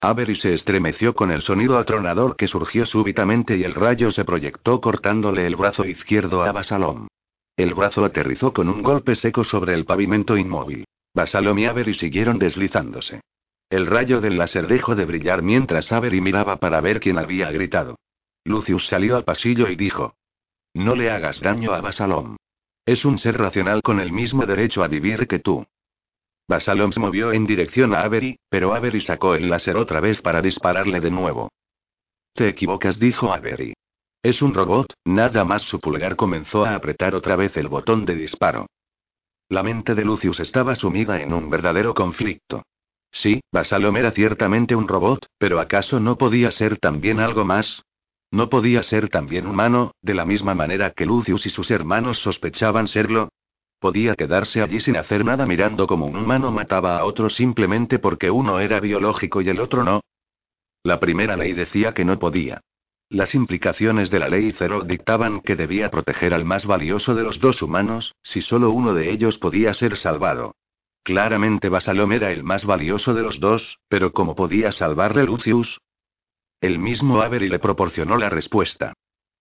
[0.00, 4.80] Avery se estremeció con el sonido atronador que surgió súbitamente y el rayo se proyectó
[4.80, 7.08] cortándole el brazo izquierdo a Basalom.
[7.56, 10.84] El brazo aterrizó con un golpe seco sobre el pavimento inmóvil.
[11.14, 13.22] Basalom y Avery siguieron deslizándose.
[13.70, 17.96] El rayo del láser dejó de brillar mientras Avery miraba para ver quién había gritado.
[18.44, 20.14] Lucius salió al pasillo y dijo:
[20.74, 22.36] No le hagas daño a Basalom.
[22.86, 25.66] Es un ser racional con el mismo derecho a vivir que tú.
[26.48, 30.40] Basalom se movió en dirección a Avery, pero Avery sacó el láser otra vez para
[30.40, 31.50] dispararle de nuevo.
[32.32, 33.74] Te equivocas, dijo Avery.
[34.22, 38.14] Es un robot, nada más su pulgar comenzó a apretar otra vez el botón de
[38.14, 38.66] disparo.
[39.50, 42.62] La mente de Lucius estaba sumida en un verdadero conflicto.
[43.10, 47.82] Sí, Basalom era ciertamente un robot, pero ¿acaso no podía ser también algo más?
[48.30, 52.88] ¿No podía ser también humano, de la misma manera que Lucius y sus hermanos sospechaban
[52.88, 53.28] serlo?
[53.80, 58.30] Podía quedarse allí sin hacer nada mirando como un humano mataba a otro simplemente porque
[58.30, 60.00] uno era biológico y el otro no.
[60.82, 62.60] La primera ley decía que no podía.
[63.10, 67.40] Las implicaciones de la ley cero dictaban que debía proteger al más valioso de los
[67.40, 70.54] dos humanos, si solo uno de ellos podía ser salvado.
[71.04, 75.80] Claramente Basalom era el más valioso de los dos, pero ¿cómo podía salvarle Lucius?
[76.60, 78.92] El mismo Avery le proporcionó la respuesta.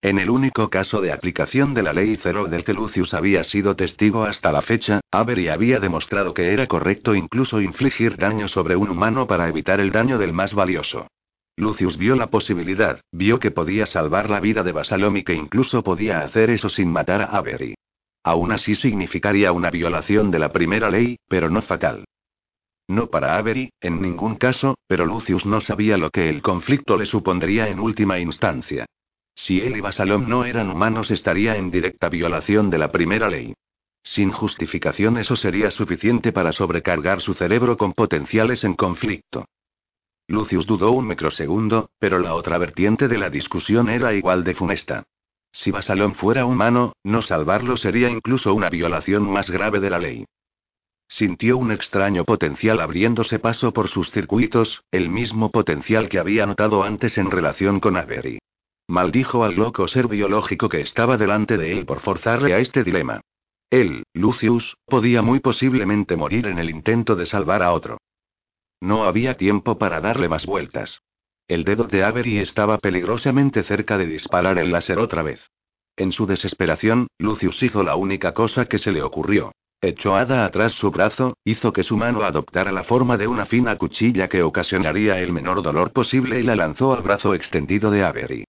[0.02, 3.76] En el único caso de aplicación de la ley cero del que Lucius había sido
[3.76, 8.90] testigo hasta la fecha, Avery había demostrado que era correcto incluso infligir daño sobre un
[8.92, 11.08] humano para evitar el daño del más valioso.
[11.56, 15.84] Lucius vio la posibilidad, vio que podía salvar la vida de Basalom y que incluso
[15.84, 17.74] podía hacer eso sin matar a Avery.
[18.24, 22.06] Aún así significaría una violación de la primera ley, pero no fatal.
[22.88, 27.08] No para Avery, en ningún caso, pero Lucius no sabía lo que el conflicto le
[27.08, 28.86] supondría en última instancia.
[29.38, 33.54] Si él y Basalom no eran humanos estaría en directa violación de la primera ley.
[34.02, 39.46] Sin justificación eso sería suficiente para sobrecargar su cerebro con potenciales en conflicto.
[40.28, 45.04] Lucius dudó un microsegundo, pero la otra vertiente de la discusión era igual de funesta.
[45.52, 50.26] Si Basalón fuera humano, no salvarlo sería incluso una violación más grave de la ley.
[51.08, 56.84] Sintió un extraño potencial abriéndose paso por sus circuitos, el mismo potencial que había notado
[56.84, 58.40] antes en relación con Avery.
[58.90, 63.20] Maldijo al loco ser biológico que estaba delante de él por forzarle a este dilema.
[63.70, 67.98] Él, Lucius, podía muy posiblemente morir en el intento de salvar a otro.
[68.80, 71.02] No había tiempo para darle más vueltas.
[71.50, 75.50] El dedo de Avery estaba peligrosamente cerca de disparar el láser otra vez.
[75.98, 79.52] En su desesperación, Lucius hizo la única cosa que se le ocurrió.
[79.82, 83.76] Echó Ada atrás su brazo, hizo que su mano adoptara la forma de una fina
[83.76, 88.46] cuchilla que ocasionaría el menor dolor posible y la lanzó al brazo extendido de Avery.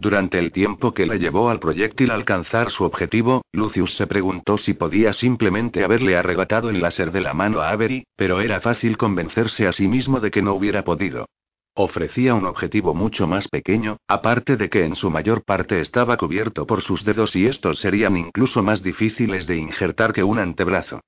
[0.00, 4.74] Durante el tiempo que le llevó al proyectil alcanzar su objetivo, Lucius se preguntó si
[4.74, 9.66] podía simplemente haberle arrebatado el láser de la mano a Avery, pero era fácil convencerse
[9.66, 11.26] a sí mismo de que no hubiera podido.
[11.74, 16.64] Ofrecía un objetivo mucho más pequeño, aparte de que en su mayor parte estaba cubierto
[16.64, 21.00] por sus dedos y estos serían incluso más difíciles de injertar que un antebrazo.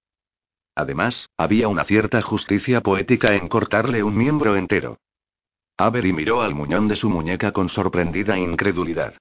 [0.74, 4.98] Además, había una cierta justicia poética en cortarle un miembro entero.
[5.80, 9.14] Avery miró al muñón de su muñeca con sorprendida incredulidad.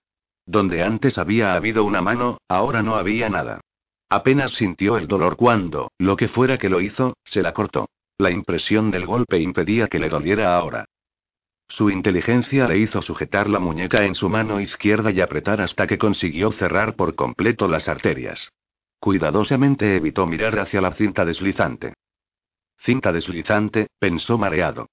[0.46, 3.62] Donde antes había habido una mano, ahora no había nada.
[4.10, 7.88] Apenas sintió el dolor cuando, lo que fuera que lo hizo, se la cortó.
[8.18, 10.84] La impresión del golpe impedía que le doliera ahora.
[11.70, 15.98] Su inteligencia le hizo sujetar la muñeca en su mano izquierda y apretar hasta que
[15.98, 18.52] consiguió cerrar por completo las arterias.
[19.00, 21.94] Cuidadosamente evitó mirar hacia la cinta deslizante.
[22.80, 24.88] Cinta deslizante, pensó mareado.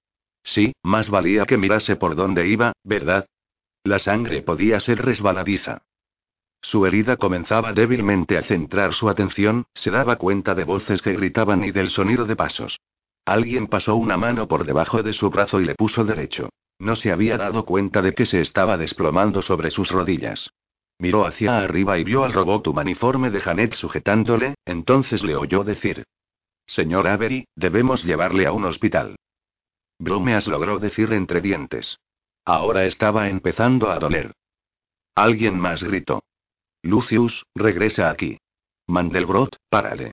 [0.47, 3.27] Sí, más valía que mirase por dónde iba, ¿verdad?
[3.83, 5.81] La sangre podía ser resbaladiza.
[6.61, 11.65] Su herida comenzaba débilmente a centrar su atención, se daba cuenta de voces que gritaban
[11.65, 12.79] y del sonido de pasos.
[13.25, 16.47] Alguien pasó una mano por debajo de su brazo y le puso derecho.
[16.79, 20.49] No se había dado cuenta de que se estaba desplomando sobre sus rodillas.
[20.97, 26.05] Miró hacia arriba y vio al robot humaniforme de Janet sujetándole, entonces le oyó decir.
[26.65, 29.17] Señor Avery, debemos llevarle a un hospital.
[29.99, 31.99] Bromeas logró decir entre dientes.
[32.45, 34.33] Ahora estaba empezando a doler.
[35.15, 36.23] Alguien más gritó.
[36.83, 38.37] Lucius, regresa aquí.
[38.87, 40.11] Mandelbrot, párale.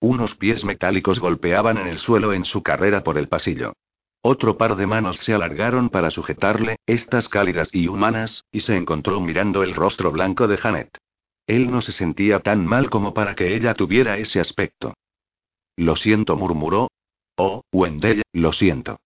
[0.00, 3.74] Unos pies metálicos golpeaban en el suelo en su carrera por el pasillo.
[4.22, 9.20] Otro par de manos se alargaron para sujetarle, estas cálidas y humanas, y se encontró
[9.20, 10.98] mirando el rostro blanco de Janet.
[11.46, 14.94] Él no se sentía tan mal como para que ella tuviera ese aspecto.
[15.76, 16.88] Lo siento, murmuró.
[17.36, 18.98] Oh, Wendell, lo siento.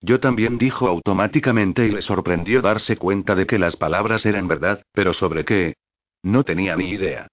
[0.00, 4.82] Yo también dijo automáticamente y le sorprendió darse cuenta de que las palabras eran verdad,
[4.92, 5.74] pero sobre qué.
[6.22, 7.28] No tenía ni idea.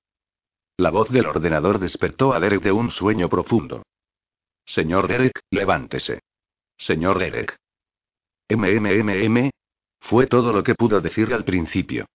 [0.78, 3.84] La voz del ordenador despertó a Derek de un sueño profundo.
[4.66, 6.22] Señor Derek, levántese.
[6.78, 7.56] Señor Derek.
[8.50, 9.50] MMMM.
[10.00, 12.06] Fue todo lo que pudo decir al principio.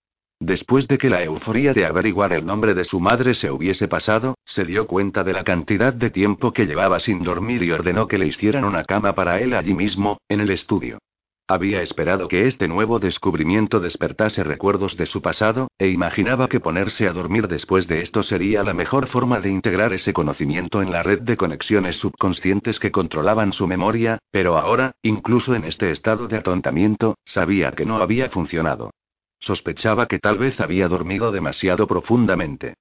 [0.45, 4.35] Después de que la euforia de averiguar el nombre de su madre se hubiese pasado,
[4.45, 8.19] se dio cuenta de la cantidad de tiempo que llevaba sin dormir y ordenó que
[8.19, 10.99] le hicieran una cama para él allí mismo, en el estudio.
[11.47, 17.07] Había esperado que este nuevo descubrimiento despertase recuerdos de su pasado, e imaginaba que ponerse
[17.07, 21.05] a dormir después de esto sería la mejor forma de integrar ese conocimiento en la
[21.05, 26.39] red de conexiones subconscientes que controlaban su memoria, pero ahora, incluso en este estado de
[26.39, 28.91] atontamiento, sabía que no había funcionado.
[29.43, 32.75] Sospechaba que tal vez había dormido demasiado profundamente.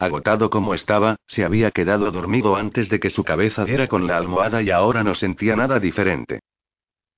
[0.00, 4.16] Agotado como estaba, se había quedado dormido antes de que su cabeza diera con la
[4.16, 6.40] almohada y ahora no sentía nada diferente.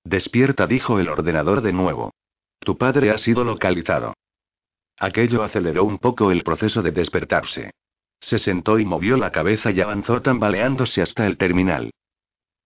[0.05, 2.13] Despierta, dijo el ordenador de nuevo.
[2.59, 4.13] Tu padre ha sido localizado.
[4.99, 7.71] Aquello aceleró un poco el proceso de despertarse.
[8.21, 11.91] Se sentó y movió la cabeza y avanzó tambaleándose hasta el terminal.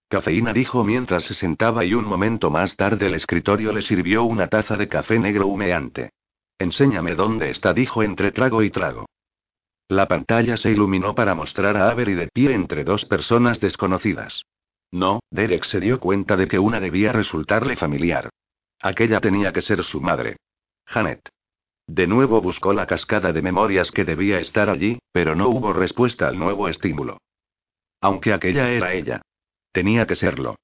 [0.09, 4.49] Cafeína dijo mientras se sentaba y un momento más tarde el escritorio le sirvió una
[4.49, 6.11] taza de café negro humeante.
[6.59, 9.07] Enséñame dónde está, dijo entre trago y trago.
[9.88, 14.42] La pantalla se iluminó para mostrar a Avery de pie entre dos personas desconocidas.
[14.90, 18.30] No, Derek se dio cuenta de que una debía resultarle familiar.
[18.80, 20.36] Aquella tenía que ser su madre.
[20.86, 21.28] Janet.
[21.86, 26.28] De nuevo buscó la cascada de memorias que debía estar allí, pero no hubo respuesta
[26.28, 27.18] al nuevo estímulo.
[28.00, 29.22] Aunque aquella era ella.
[29.72, 30.57] Tenía que serlo.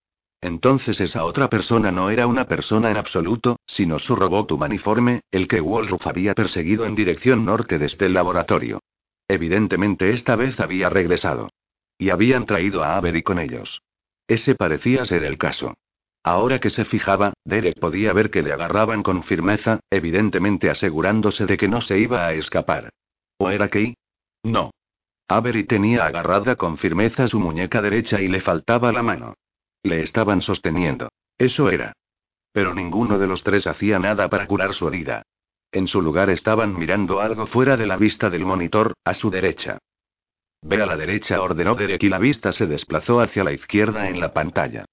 [0.43, 5.47] Entonces esa otra persona no era una persona en absoluto, sino su robot humaniforme, el
[5.47, 8.80] que Wolruf había perseguido en dirección norte desde el laboratorio.
[9.28, 11.51] Evidentemente esta vez había regresado.
[11.99, 13.82] Y habían traído a Avery con ellos.
[14.26, 15.74] Ese parecía ser el caso.
[16.22, 21.57] Ahora que se fijaba, Derek podía ver que le agarraban con firmeza, evidentemente asegurándose de
[21.57, 22.91] que no se iba a escapar.
[23.38, 23.95] ¿O era Key?
[24.43, 24.70] No.
[25.28, 29.34] Avery tenía agarrada con firmeza su muñeca derecha y le faltaba la mano.
[29.83, 31.09] Le estaban sosteniendo.
[31.39, 31.93] Eso era.
[32.53, 35.22] Pero ninguno de los tres hacía nada para curar su herida.
[35.72, 39.78] En su lugar estaban mirando algo fuera de la vista del monitor, a su derecha.
[40.62, 44.20] Ve a la derecha, ordenó Derek y la vista se desplazó hacia la izquierda en
[44.20, 44.85] la pantalla.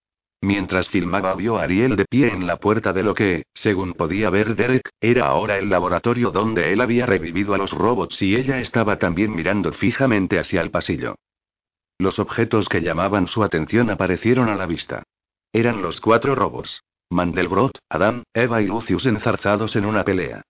[0.41, 4.29] Mientras filmaba vio a Ariel de pie en la puerta de lo que, según podía
[4.29, 8.59] ver Derek, era ahora el laboratorio donde él había revivido a los robots y ella
[8.59, 11.15] estaba también mirando fijamente hacia el pasillo.
[11.99, 15.03] Los objetos que llamaban su atención aparecieron a la vista.
[15.51, 16.83] Eran los cuatro robots.
[17.09, 20.43] Mandelbrot, Adam, Eva y Lucius enzarzados en una pelea.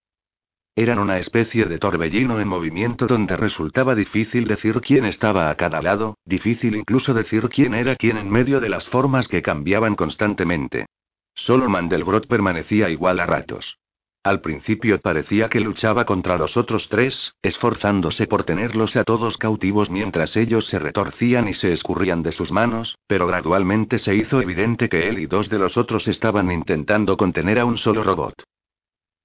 [0.75, 5.81] Eran una especie de torbellino en movimiento donde resultaba difícil decir quién estaba a cada
[5.81, 10.85] lado, difícil incluso decir quién era quién en medio de las formas que cambiaban constantemente.
[11.33, 13.77] Solo Mandelbrot permanecía igual a ratos.
[14.23, 19.89] Al principio parecía que luchaba contra los otros tres, esforzándose por tenerlos a todos cautivos
[19.89, 24.89] mientras ellos se retorcían y se escurrían de sus manos, pero gradualmente se hizo evidente
[24.89, 28.33] que él y dos de los otros estaban intentando contener a un solo robot.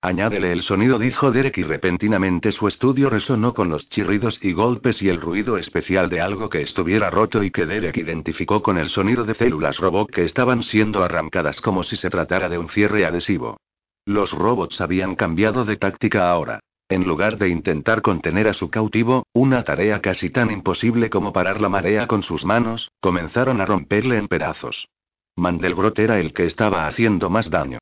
[0.04, 5.00] Añádele el sonido, dijo Derek, y repentinamente su estudio resonó con los chirridos y golpes
[5.00, 8.88] y el ruido especial de algo que estuviera roto y que Derek identificó con el
[8.88, 13.06] sonido de células robot que estaban siendo arrancadas como si se tratara de un cierre
[13.06, 13.58] adhesivo.
[14.04, 16.60] Los robots habían cambiado de táctica ahora.
[16.88, 21.60] En lugar de intentar contener a su cautivo, una tarea casi tan imposible como parar
[21.60, 24.88] la marea con sus manos, comenzaron a romperle en pedazos.
[25.36, 27.78] Mandelbrot era el que estaba haciendo más daño.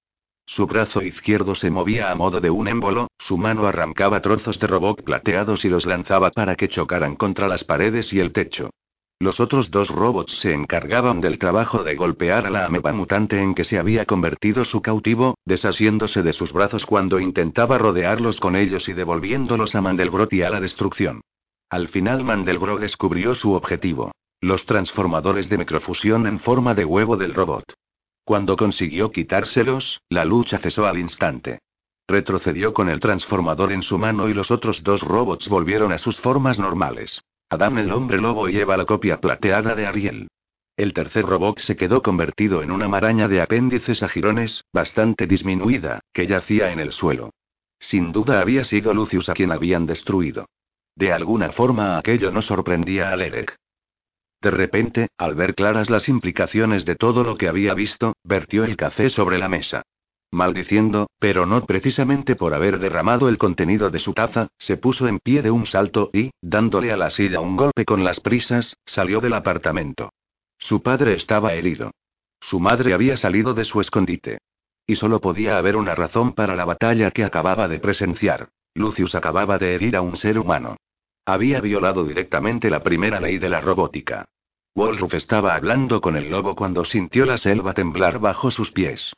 [0.46, 4.66] Su brazo izquierdo se movía a modo de un émbolo, su mano arrancaba trozos de
[4.66, 8.70] robot plateados y los lanzaba para que chocaran contra las paredes y el techo.
[9.22, 13.54] Los otros dos robots se encargaban del trabajo de golpear a la ameba mutante en
[13.54, 18.88] que se había convertido su cautivo, desasiéndose de sus brazos cuando intentaba rodearlos con ellos
[18.88, 21.20] y devolviéndolos a Mandelbrot y a la destrucción.
[21.68, 24.10] Al final Mandelbrot descubrió su objetivo.
[24.40, 27.74] Los transformadores de microfusión en forma de huevo del robot.
[28.24, 31.58] Cuando consiguió quitárselos, la lucha cesó al instante.
[32.08, 36.18] Retrocedió con el transformador en su mano y los otros dos robots volvieron a sus
[36.18, 37.20] formas normales.
[37.52, 40.28] Adam el hombre lobo lleva la copia plateada de Ariel.
[40.76, 45.98] El tercer robot se quedó convertido en una maraña de apéndices a jirones, bastante disminuida,
[46.12, 47.30] que yacía en el suelo.
[47.80, 50.46] Sin duda había sido Lucius a quien habían destruido.
[50.94, 53.56] De alguna forma aquello no sorprendía a Lerek.
[54.40, 58.76] De repente, al ver claras las implicaciones de todo lo que había visto, vertió el
[58.76, 59.82] café sobre la mesa.
[60.32, 65.18] Maldiciendo, pero no precisamente por haber derramado el contenido de su taza, se puso en
[65.18, 69.20] pie de un salto y, dándole a la silla un golpe con las prisas, salió
[69.20, 70.12] del apartamento.
[70.58, 71.90] Su padre estaba herido.
[72.40, 74.38] Su madre había salido de su escondite.
[74.86, 78.50] Y solo podía haber una razón para la batalla que acababa de presenciar.
[78.74, 80.76] Lucius acababa de herir a un ser humano.
[81.26, 84.26] Había violado directamente la primera ley de la robótica.
[84.74, 89.12] Wolruf estaba hablando con el lobo cuando sintió la selva temblar bajo sus pies.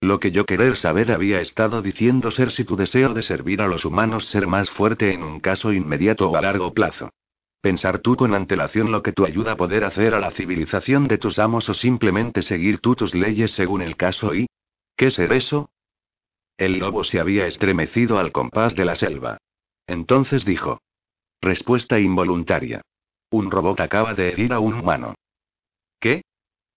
[0.00, 3.68] Lo que yo querer saber había estado diciendo ser si tu deseo de servir a
[3.68, 7.10] los humanos ser más fuerte en un caso inmediato o a largo plazo.
[7.60, 11.16] Pensar tú con antelación lo que tu ayuda a poder hacer a la civilización de
[11.16, 14.46] tus amos o simplemente seguir tú tus leyes según el caso y...
[14.96, 15.70] ¿Qué ser eso?
[16.58, 19.38] El lobo se había estremecido al compás de la selva.
[19.86, 20.82] Entonces dijo.
[21.40, 22.82] Respuesta involuntaria.
[23.30, 25.14] Un robot acaba de herir a un humano.
[25.98, 26.22] ¿Qué?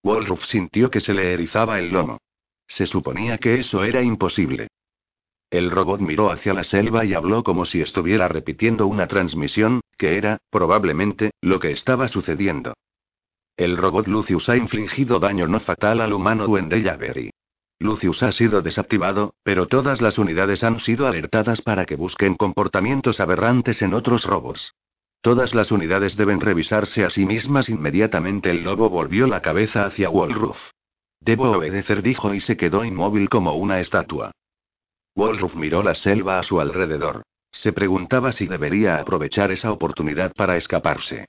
[0.04, 2.20] Wolruf sintió que se le erizaba el lomo.
[2.68, 4.68] Se suponía que eso era imposible.
[5.50, 10.18] El robot miró hacia la selva y habló como si estuviera repitiendo una transmisión, que
[10.18, 12.74] era, probablemente, lo que estaba sucediendo.
[13.56, 17.32] El robot Lucius ha infligido daño no fatal al humano Duende Yavery.
[17.80, 23.20] Lucius ha sido desactivado, pero todas las unidades han sido alertadas para que busquen comportamientos
[23.20, 24.76] aberrantes en otros robos.
[25.22, 28.52] Todas las unidades deben revisarse a sí mismas inmediatamente.
[28.52, 30.58] El lobo volvió la cabeza hacia Wolruf.
[31.20, 34.32] Debo obedecer, dijo y se quedó inmóvil como una estatua.
[35.16, 37.24] Wolruf miró la selva a su alrededor.
[37.52, 41.26] Se preguntaba si debería aprovechar esa oportunidad para escaparse.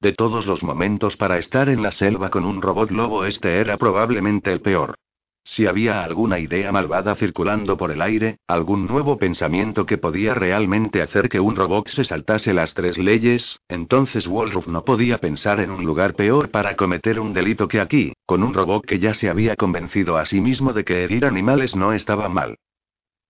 [0.00, 3.76] De todos los momentos para estar en la selva con un robot lobo, este era
[3.76, 4.96] probablemente el peor.
[5.44, 11.02] Si había alguna idea malvada circulando por el aire, algún nuevo pensamiento que podía realmente
[11.02, 15.70] hacer que un robot se saltase las tres leyes, entonces Wolruf no podía pensar en
[15.70, 19.28] un lugar peor para cometer un delito que aquí, con un robot que ya se
[19.28, 22.56] había convencido a sí mismo de que herir animales no estaba mal.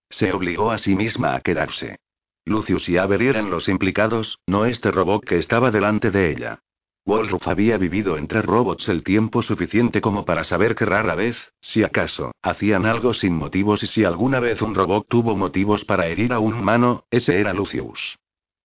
[0.09, 1.97] Se obligó a sí misma a quedarse.
[2.45, 6.59] Lucius y Avery eran los implicados, no este robot que estaba delante de ella.
[7.05, 11.83] Wolruf había vivido entre robots el tiempo suficiente como para saber que rara vez, si
[11.83, 16.31] acaso, hacían algo sin motivos y si alguna vez un robot tuvo motivos para herir
[16.31, 18.17] a un humano, ese era Lucius.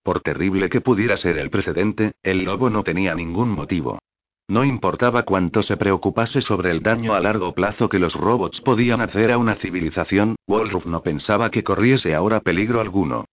[0.05, 3.99] Por terrible que pudiera ser el precedente, el lobo no tenía ningún motivo.
[4.47, 9.01] No importaba cuánto se preocupase sobre el daño a largo plazo que los robots podían
[9.01, 13.25] hacer a una civilización, Wolruf no pensaba que corriese ahora peligro alguno.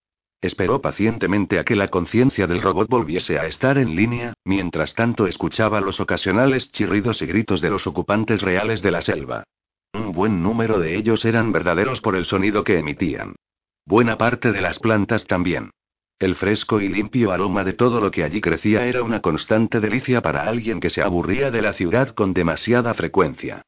[0.42, 5.28] Esperó pacientemente a que la conciencia del robot volviese a estar en línea, mientras tanto
[5.28, 9.44] escuchaba los ocasionales chirridos y gritos de los ocupantes reales de la selva.
[9.94, 13.36] Un buen número de ellos eran verdaderos por el sonido que emitían.
[13.86, 15.72] Buena parte de las plantas también.
[16.20, 20.22] El fresco y limpio aroma de todo lo que allí crecía era una constante delicia
[20.22, 23.64] para alguien que se aburría de la ciudad con demasiada frecuencia.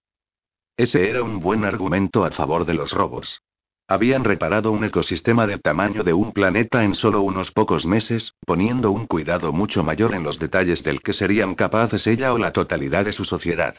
[0.77, 3.41] Ese era un buen argumento a favor de los robots.
[3.89, 8.91] Habían reparado un ecosistema del tamaño de un planeta en solo unos pocos meses, poniendo
[8.91, 13.05] un cuidado mucho mayor en los detalles del que serían capaces ella o la totalidad
[13.05, 13.75] de su sociedad.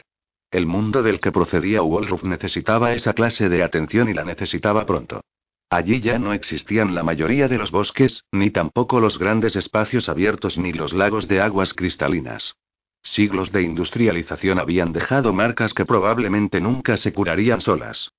[0.49, 5.21] El mundo del que procedía Wolruf necesitaba esa clase de atención y la necesitaba pronto.
[5.69, 10.57] Allí ya no existían la mayoría de los bosques, ni tampoco los grandes espacios abiertos
[10.57, 12.55] ni los lagos de aguas cristalinas.
[13.03, 18.11] Siglos de industrialización habían dejado marcas que probablemente nunca se curarían solas.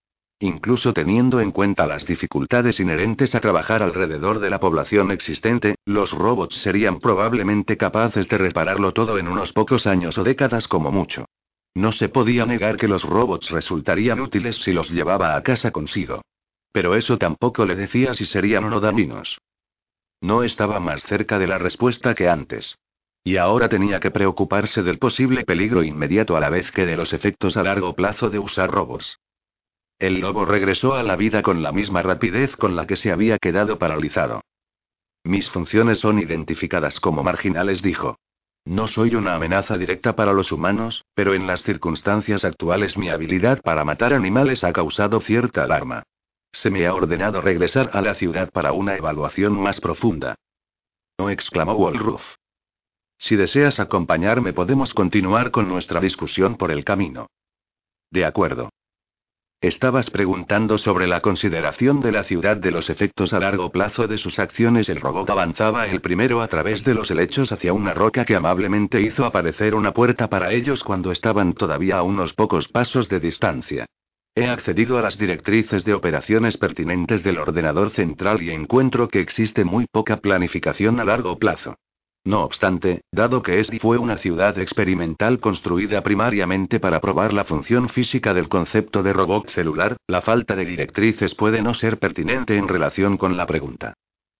[0.42, 6.12] Incluso teniendo en cuenta las dificultades inherentes a trabajar alrededor de la población existente, los
[6.12, 11.26] robots serían probablemente capaces de repararlo todo en unos pocos años o décadas como mucho.
[11.74, 16.22] No se podía negar que los robots resultarían útiles si los llevaba a casa consigo.
[16.72, 19.38] Pero eso tampoco le decía si serían o no dañinos.
[20.22, 22.78] No estaba más cerca de la respuesta que antes.
[23.22, 27.12] Y ahora tenía que preocuparse del posible peligro inmediato a la vez que de los
[27.12, 29.18] efectos a largo plazo de usar robots.
[30.00, 33.38] El lobo regresó a la vida con la misma rapidez con la que se había
[33.38, 34.40] quedado paralizado.
[35.24, 38.16] Mis funciones son identificadas como marginales, dijo.
[38.64, 43.60] No soy una amenaza directa para los humanos, pero en las circunstancias actuales mi habilidad
[43.60, 46.02] para matar animales ha causado cierta alarma.
[46.50, 50.34] Se me ha ordenado regresar a la ciudad para una evaluación más profunda.
[51.18, 52.22] No exclamó Wolruf.
[53.18, 57.26] Si deseas acompañarme podemos continuar con nuestra discusión por el camino.
[58.10, 58.70] De acuerdo.
[59.62, 64.16] Estabas preguntando sobre la consideración de la ciudad de los efectos a largo plazo de
[64.16, 64.88] sus acciones.
[64.88, 69.02] El robot avanzaba el primero a través de los helechos hacia una roca que amablemente
[69.02, 73.84] hizo aparecer una puerta para ellos cuando estaban todavía a unos pocos pasos de distancia.
[74.34, 79.64] He accedido a las directrices de operaciones pertinentes del ordenador central y encuentro que existe
[79.66, 81.76] muy poca planificación a largo plazo.
[82.24, 87.88] No obstante, dado que ESDI fue una ciudad experimental construida primariamente para probar la función
[87.88, 92.68] física del concepto de robot celular, la falta de directrices puede no ser pertinente en
[92.68, 93.94] relación con la pregunta.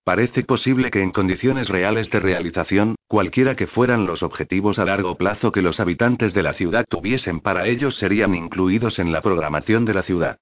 [0.05, 5.16] Parece posible que en condiciones reales de realización, cualquiera que fueran los objetivos a largo
[5.16, 9.85] plazo que los habitantes de la ciudad tuviesen para ellos serían incluidos en la programación
[9.85, 10.39] de la ciudad.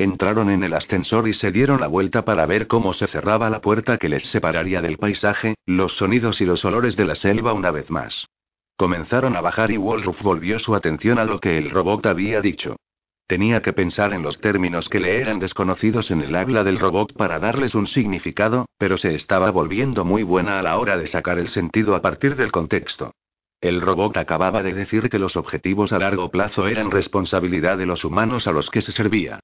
[0.00, 3.60] Entraron en el ascensor y se dieron la vuelta para ver cómo se cerraba la
[3.60, 7.72] puerta que les separaría del paisaje, los sonidos y los olores de la selva una
[7.72, 8.28] vez más.
[8.76, 12.76] Comenzaron a bajar y Wolruf volvió su atención a lo que el robot había dicho.
[13.26, 17.14] Tenía que pensar en los términos que le eran desconocidos en el habla del robot
[17.14, 21.40] para darles un significado, pero se estaba volviendo muy buena a la hora de sacar
[21.40, 23.10] el sentido a partir del contexto.
[23.60, 28.04] El robot acababa de decir que los objetivos a largo plazo eran responsabilidad de los
[28.04, 29.40] humanos a los que se servía.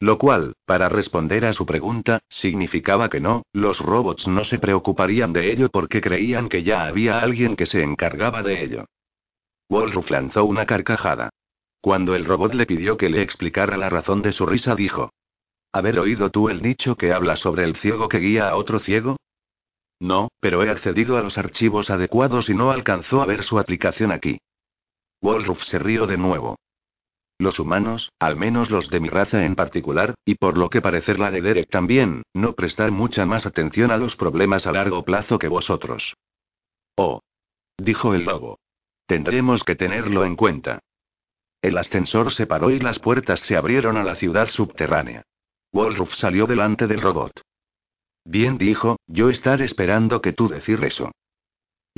[0.00, 5.32] Lo cual, para responder a su pregunta, significaba que no, los robots no se preocuparían
[5.32, 8.84] de ello porque creían que ya había alguien que se encargaba de ello.
[9.68, 11.30] Wolruf lanzó una carcajada.
[11.80, 15.10] Cuando el robot le pidió que le explicara la razón de su risa, dijo:
[15.72, 19.16] ¿Haber oído tú el dicho que habla sobre el ciego que guía a otro ciego?
[20.00, 24.12] No, pero he accedido a los archivos adecuados y no alcanzó a ver su aplicación
[24.12, 24.38] aquí.
[25.20, 26.56] Wolruf se rió de nuevo.
[27.38, 31.20] Los humanos, al menos los de mi raza en particular, y por lo que parecer
[31.20, 35.38] la de Derek también, no prestar mucha más atención a los problemas a largo plazo
[35.38, 36.14] que vosotros.
[36.96, 37.20] Oh.
[37.76, 38.58] Dijo el lobo.
[39.06, 40.80] Tendremos que tenerlo en cuenta.
[41.62, 45.22] El ascensor se paró y las puertas se abrieron a la ciudad subterránea.
[45.72, 47.40] Wolruf salió delante del robot.
[48.24, 51.12] Bien dijo, yo estar esperando que tú decir eso.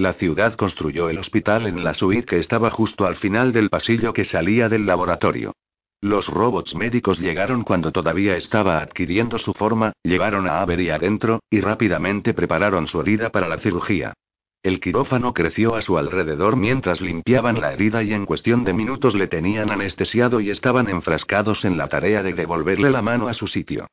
[0.00, 4.14] La ciudad construyó el hospital en la suite que estaba justo al final del pasillo
[4.14, 5.52] que salía del laboratorio.
[6.00, 11.60] Los robots médicos llegaron cuando todavía estaba adquiriendo su forma, llevaron a Avery adentro, y
[11.60, 14.14] rápidamente prepararon su herida para la cirugía.
[14.62, 19.14] El quirófano creció a su alrededor mientras limpiaban la herida y en cuestión de minutos
[19.14, 23.46] le tenían anestesiado y estaban enfrascados en la tarea de devolverle la mano a su
[23.46, 23.86] sitio.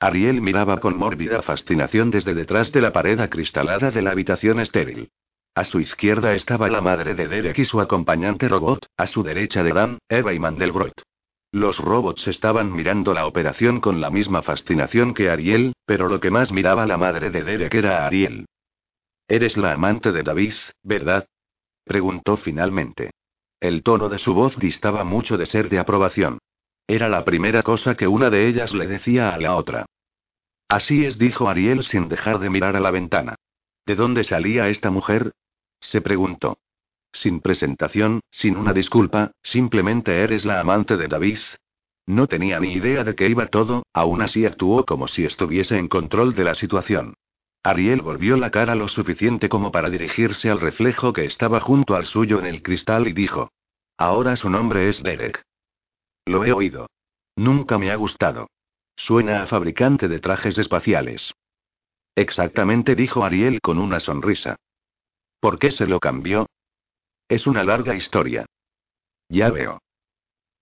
[0.00, 5.10] Ariel miraba con mórbida fascinación desde detrás de la pared acristalada de la habitación estéril.
[5.54, 9.62] A su izquierda estaba la madre de Derek y su acompañante robot, a su derecha
[9.62, 11.02] de Dan, Eva y Mandelbrot.
[11.52, 16.30] Los robots estaban mirando la operación con la misma fascinación que Ariel, pero lo que
[16.30, 18.46] más miraba la madre de Derek era a Ariel.
[19.28, 21.26] Eres la amante de David, ¿verdad?
[21.84, 23.10] preguntó finalmente.
[23.60, 26.38] El tono de su voz distaba mucho de ser de aprobación.
[26.90, 29.86] Era la primera cosa que una de ellas le decía a la otra.
[30.68, 33.36] Así es, dijo Ariel sin dejar de mirar a la ventana.
[33.86, 35.30] ¿De dónde salía esta mujer?
[35.80, 36.58] se preguntó.
[37.12, 41.38] Sin presentación, sin una disculpa, simplemente eres la amante de David.
[42.06, 45.86] No tenía ni idea de qué iba todo, aún así actuó como si estuviese en
[45.86, 47.14] control de la situación.
[47.62, 52.06] Ariel volvió la cara lo suficiente como para dirigirse al reflejo que estaba junto al
[52.06, 53.52] suyo en el cristal y dijo.
[53.96, 55.44] Ahora su nombre es Derek.
[56.30, 56.88] Lo he oído.
[57.34, 58.50] Nunca me ha gustado.
[58.94, 61.34] Suena a fabricante de trajes espaciales.
[62.14, 64.54] Exactamente, dijo Ariel con una sonrisa.
[65.40, 66.46] ¿Por qué se lo cambió?
[67.28, 68.46] Es una larga historia.
[69.28, 69.80] Ya veo.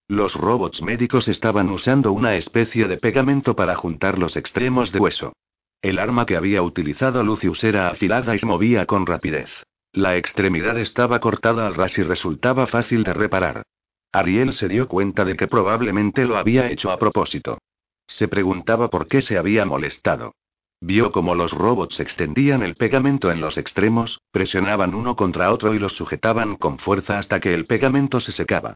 [0.08, 5.34] Los robots médicos estaban usando una especie de pegamento para juntar los extremos de hueso.
[5.82, 9.50] El arma que había utilizado Lucius era afilada y se movía con rapidez.
[9.92, 13.64] La extremidad estaba cortada al ras y resultaba fácil de reparar.
[14.12, 17.58] Ariel se dio cuenta de que probablemente lo había hecho a propósito.
[18.06, 20.34] Se preguntaba por qué se había molestado.
[20.80, 25.78] Vio cómo los robots extendían el pegamento en los extremos, presionaban uno contra otro y
[25.78, 28.74] los sujetaban con fuerza hasta que el pegamento se secaba.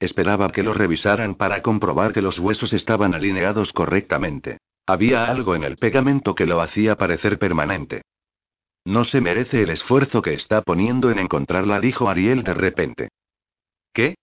[0.00, 4.58] Esperaba que lo revisaran para comprobar que los huesos estaban alineados correctamente.
[4.86, 8.02] Había algo en el pegamento que lo hacía parecer permanente.
[8.84, 13.08] No se merece el esfuerzo que está poniendo en encontrarla, dijo Ariel de repente.
[13.94, 14.16] ¿Qué?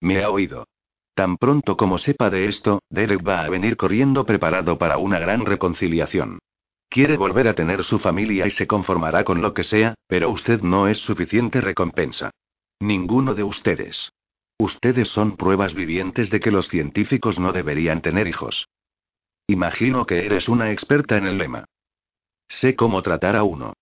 [0.00, 0.66] Me ha oído.
[1.14, 5.44] Tan pronto como sepa de esto, Derek va a venir corriendo preparado para una gran
[5.44, 6.38] reconciliación.
[6.88, 10.62] Quiere volver a tener su familia y se conformará con lo que sea, pero usted
[10.62, 12.30] no es suficiente recompensa.
[12.80, 14.12] Ninguno de ustedes.
[14.58, 18.68] Ustedes son pruebas vivientes de que los científicos no deberían tener hijos.
[19.46, 21.64] Imagino que eres una experta en el lema.
[22.48, 23.74] Sé cómo tratar a uno.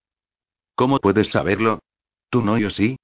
[0.74, 1.80] ¿Cómo puedes saberlo?
[2.30, 2.96] ¿Tú no yo sí?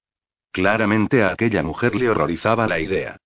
[0.52, 3.16] Claramente a aquella mujer le horrorizaba la idea.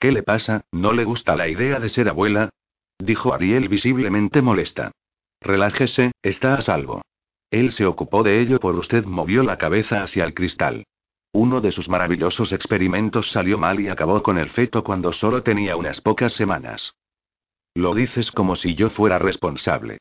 [0.00, 0.62] ¿Qué le pasa?
[0.72, 2.50] ¿No le gusta la idea de ser abuela?
[2.98, 4.92] dijo Ariel visiblemente molesta.
[5.40, 7.02] Relájese, está a salvo.
[7.50, 10.84] Él se ocupó de ello por usted, movió la cabeza hacia el cristal.
[11.32, 15.76] Uno de sus maravillosos experimentos salió mal y acabó con el feto cuando solo tenía
[15.76, 16.94] unas pocas semanas.
[17.74, 19.98] Lo dices como si yo fuera responsable.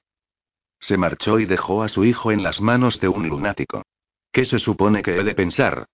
[0.80, 3.84] Se marchó y dejó a su hijo en las manos de un lunático.
[4.32, 5.88] ¿Qué se supone que he de pensar?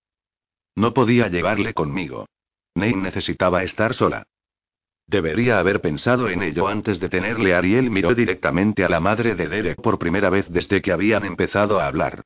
[0.76, 2.26] No podía llevarle conmigo.
[2.74, 4.26] Ney necesitaba estar sola.
[5.06, 7.54] Debería haber pensado en ello antes de tenerle.
[7.54, 11.80] Ariel miró directamente a la madre de Derek por primera vez desde que habían empezado
[11.80, 12.22] a hablar.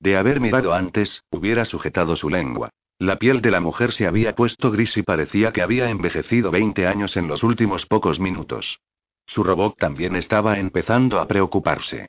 [0.00, 2.70] De haber mirado antes, hubiera sujetado su lengua.
[2.98, 6.86] La piel de la mujer se había puesto gris y parecía que había envejecido 20
[6.86, 8.80] años en los últimos pocos minutos.
[9.26, 12.08] Su robot también estaba empezando a preocuparse.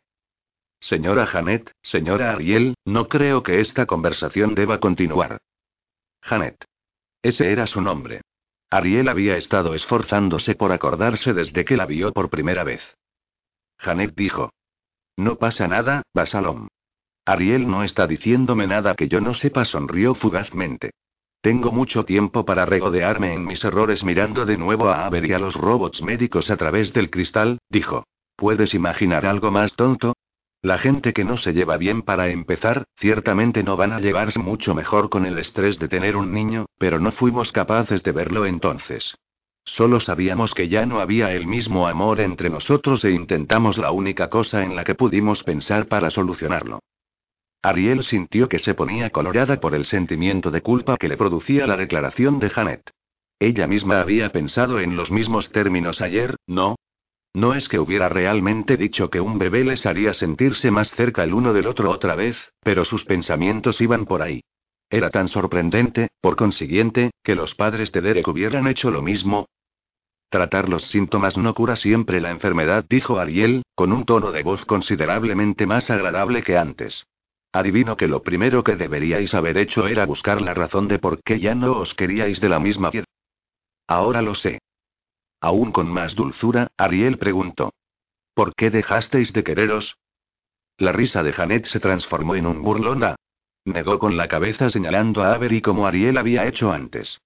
[0.79, 5.39] Señora Janet, señora Ariel, no creo que esta conversación deba continuar.
[6.23, 6.63] Janet.
[7.21, 8.21] Ese era su nombre.
[8.69, 12.81] Ariel había estado esforzándose por acordarse desde que la vio por primera vez.
[13.77, 14.51] Janet dijo.
[15.17, 16.69] No pasa nada, Basalom.
[17.25, 20.91] Ariel no está diciéndome nada que yo no sepa, sonrió fugazmente.
[21.41, 25.39] Tengo mucho tiempo para regodearme en mis errores mirando de nuevo a Aver y a
[25.39, 28.05] los robots médicos a través del cristal, dijo.
[28.35, 30.13] ¿Puedes imaginar algo más tonto?
[30.63, 34.73] La gente que no se lleva bien para empezar, ciertamente no van a llevarse mucho
[34.73, 39.13] mejor con el estrés de tener un niño, pero no fuimos capaces de verlo entonces.
[39.65, 44.29] Solo sabíamos que ya no había el mismo amor entre nosotros e intentamos la única
[44.29, 46.79] cosa en la que pudimos pensar para solucionarlo.
[47.61, 51.75] Ariel sintió que se ponía colorada por el sentimiento de culpa que le producía la
[51.75, 52.89] declaración de Janet.
[53.37, 56.77] Ella misma había pensado en los mismos términos ayer, ¿no?
[57.33, 61.33] No es que hubiera realmente dicho que un bebé les haría sentirse más cerca el
[61.33, 64.41] uno del otro otra vez, pero sus pensamientos iban por ahí.
[64.89, 69.47] Era tan sorprendente, por consiguiente, que los padres de Derek hubieran hecho lo mismo.
[70.29, 74.65] Tratar los síntomas no cura siempre la enfermedad, dijo Ariel, con un tono de voz
[74.65, 77.07] considerablemente más agradable que antes.
[77.51, 81.39] Adivino que lo primero que deberíais haber hecho era buscar la razón de por qué
[81.39, 83.09] ya no os queríais de la misma piedra.
[83.87, 84.59] Ahora lo sé.
[85.43, 87.73] Aún con más dulzura, Ariel preguntó.
[88.33, 89.97] ¿Por qué dejasteis de quereros?
[90.77, 93.17] La risa de Janet se transformó en un burlona.
[93.65, 97.19] Negó con la cabeza señalando a Avery como Ariel había hecho antes.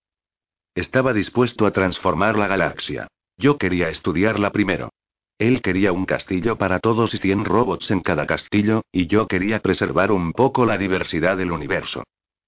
[0.73, 3.07] Estaba dispuesto a transformar la galaxia.
[3.37, 4.89] Yo quería estudiarla primero.
[5.37, 9.59] Él quería un castillo para todos y 100 robots en cada castillo, y yo quería
[9.59, 12.03] preservar un poco la diversidad del universo.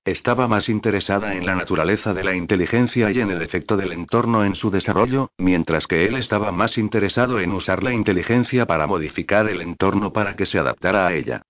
[0.10, 4.44] Estaba más interesada en la naturaleza de la inteligencia y en el efecto del entorno
[4.44, 9.48] en su desarrollo, mientras que él estaba más interesado en usar la inteligencia para modificar
[9.48, 11.44] el entorno para que se adaptara a ella.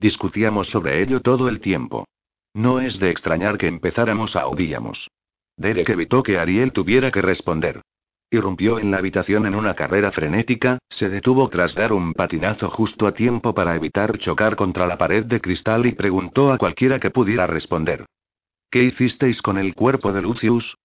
[0.00, 2.06] Discutíamos sobre ello todo el tiempo.
[2.54, 5.10] No es de extrañar que empezáramos a odiamos.
[5.58, 7.82] Derek evitó que Ariel tuviera que responder.
[8.30, 13.06] Irrumpió en la habitación en una carrera frenética, se detuvo tras dar un patinazo justo
[13.06, 17.10] a tiempo para evitar chocar contra la pared de cristal y preguntó a cualquiera que
[17.10, 18.06] pudiera responder.
[18.68, 20.76] ¿Qué hicisteis con el cuerpo de Lucius?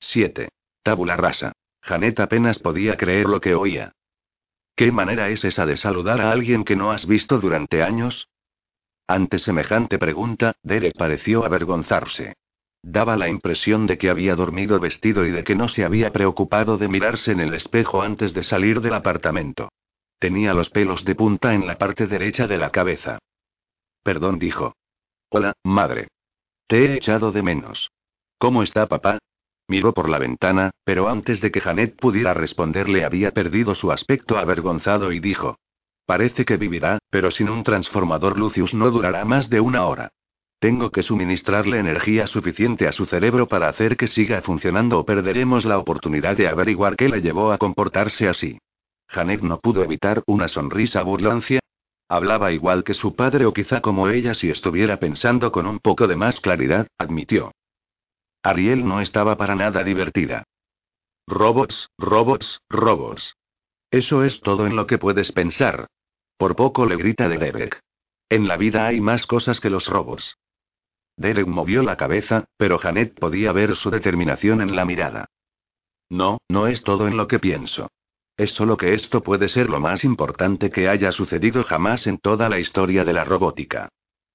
[0.00, 0.50] 7.
[0.82, 1.52] Tabula rasa.
[1.80, 3.92] Janet apenas podía creer lo que oía.
[4.76, 8.28] ¿Qué manera es esa de saludar a alguien que no has visto durante años?
[9.06, 12.34] Ante semejante pregunta, Derek pareció avergonzarse.
[12.82, 16.78] Daba la impresión de que había dormido vestido y de que no se había preocupado
[16.78, 19.70] de mirarse en el espejo antes de salir del apartamento.
[20.18, 23.18] Tenía los pelos de punta en la parte derecha de la cabeza.
[24.02, 24.74] Perdón, dijo.
[25.30, 26.08] Hola, madre.
[26.66, 27.90] Te he echado de menos.
[28.38, 29.18] ¿Cómo está papá?
[29.68, 34.38] Miró por la ventana, pero antes de que Janet pudiera responderle había perdido su aspecto
[34.38, 35.58] avergonzado y dijo.
[36.06, 40.10] Parece que vivirá, pero sin un transformador Lucius no durará más de una hora.
[40.60, 45.64] Tengo que suministrarle energía suficiente a su cerebro para hacer que siga funcionando o perderemos
[45.64, 48.58] la oportunidad de averiguar qué le llevó a comportarse así.
[49.08, 51.60] Janet no pudo evitar una sonrisa burlancia.
[52.08, 56.08] Hablaba igual que su padre o quizá como ella si estuviera pensando con un poco
[56.08, 57.52] de más claridad, admitió.
[58.42, 60.42] Ariel no estaba para nada divertida.
[61.28, 63.34] Robots, robots, robots.
[63.90, 65.86] Eso es todo en lo que puedes pensar.
[66.36, 67.80] Por poco le grita de Derek.
[68.28, 70.36] En la vida hay más cosas que los robots.
[71.18, 75.26] Derek movió la cabeza, pero Janet podía ver su determinación en la mirada.
[76.08, 77.90] No, no es todo en lo que pienso.
[78.36, 82.48] Es solo que esto puede ser lo más importante que haya sucedido jamás en toda
[82.48, 83.88] la historia de la robótica.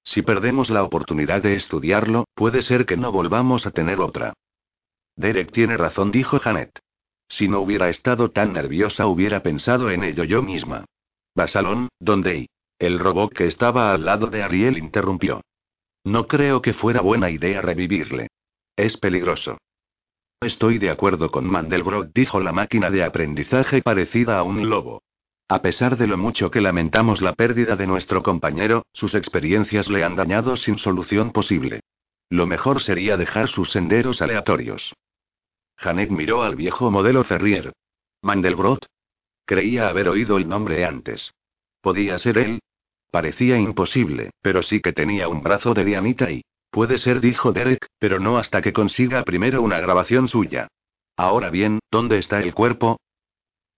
[0.04, 4.34] Si perdemos la oportunidad de estudiarlo, puede ser que no volvamos a tener otra.
[5.16, 6.78] Derek tiene razón, dijo Janet.
[7.28, 10.84] Si no hubiera estado tan nerviosa, hubiera pensado en ello yo misma.
[11.34, 12.48] Basalón, ¿dónde?
[12.78, 15.40] El robot que estaba al lado de Ariel interrumpió.
[16.04, 18.28] No creo que fuera buena idea revivirle.
[18.76, 19.58] Es peligroso.
[20.40, 25.02] Estoy de acuerdo con Mandelbrot, dijo la máquina de aprendizaje parecida a un lobo.
[25.48, 30.04] A pesar de lo mucho que lamentamos la pérdida de nuestro compañero, sus experiencias le
[30.04, 31.80] han dañado sin solución posible.
[32.28, 34.94] Lo mejor sería dejar sus senderos aleatorios.
[35.76, 37.72] Janet miró al viejo modelo Ferrier.
[38.22, 38.86] Mandelbrot.
[39.46, 41.32] Creía haber oído el nombre antes.
[41.80, 42.60] ¿Podía ser él?
[43.14, 46.42] Parecía imposible, pero sí que tenía un brazo de Dianita y...
[46.68, 50.66] Puede ser, dijo Derek, pero no hasta que consiga primero una grabación suya.
[51.16, 52.98] Ahora bien, ¿dónde está el cuerpo?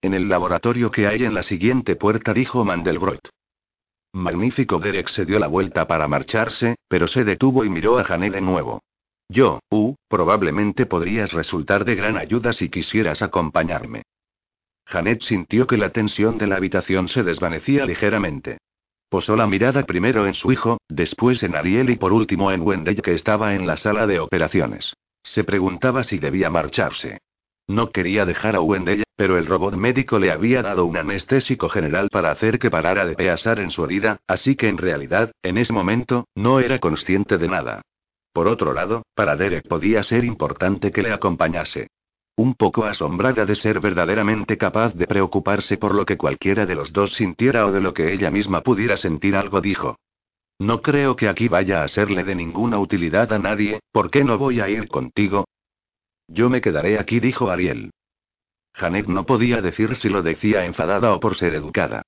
[0.00, 3.28] En el laboratorio que hay en la siguiente puerta, dijo Mandelbrot.
[4.14, 8.32] Magnífico, Derek se dio la vuelta para marcharse, pero se detuvo y miró a Janet
[8.32, 8.80] de nuevo.
[9.28, 14.04] Yo, uh, probablemente podrías resultar de gran ayuda si quisieras acompañarme.
[14.86, 18.56] Janet sintió que la tensión de la habitación se desvanecía ligeramente.
[19.08, 23.02] Posó la mirada primero en su hijo, después en Ariel y por último en Wendell
[23.02, 24.94] que estaba en la sala de operaciones.
[25.22, 27.18] Se preguntaba si debía marcharse.
[27.68, 32.08] No quería dejar a Wendell, pero el robot médico le había dado un anestésico general
[32.10, 35.72] para hacer que parara de peasar en su herida, así que en realidad, en ese
[35.72, 37.82] momento, no era consciente de nada.
[38.32, 41.88] Por otro lado, para Derek podía ser importante que le acompañase.
[42.36, 46.92] Un poco asombrada de ser verdaderamente capaz de preocuparse por lo que cualquiera de los
[46.92, 49.96] dos sintiera o de lo que ella misma pudiera sentir algo dijo.
[50.58, 54.36] No creo que aquí vaya a serle de ninguna utilidad a nadie, ¿por qué no
[54.36, 55.46] voy a ir contigo?
[56.28, 57.90] Yo me quedaré aquí, dijo Ariel.
[58.74, 62.02] Janet no podía decir si lo decía enfadada o por ser educada.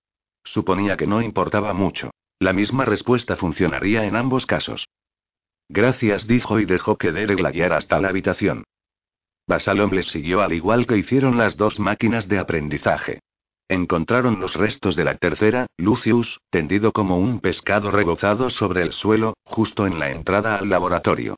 [0.45, 2.11] Suponía que no importaba mucho.
[2.39, 4.89] La misma respuesta funcionaría en ambos casos.
[5.71, 8.65] Gracias, dijo y dejó que Derek la guiara hasta la habitación.
[9.49, 13.21] Basalom les siguió al igual que hicieron las dos máquinas de aprendizaje.
[13.67, 19.39] Encontraron los restos de la tercera, Lucius, tendido como un pescado rebozado sobre el suelo,
[19.45, 21.37] justo en la entrada al laboratorio.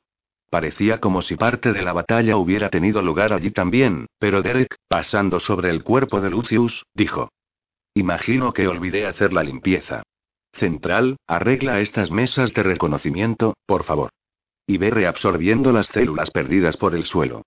[0.49, 5.39] Parecía como si parte de la batalla hubiera tenido lugar allí también, pero Derek, pasando
[5.39, 7.29] sobre el cuerpo de Lucius, dijo.
[7.93, 10.03] Imagino que olvidé hacer la limpieza.
[10.51, 14.09] Central, arregla estas mesas de reconocimiento, por favor.
[14.67, 17.43] Y ve reabsorbiendo las células perdidas por el suelo.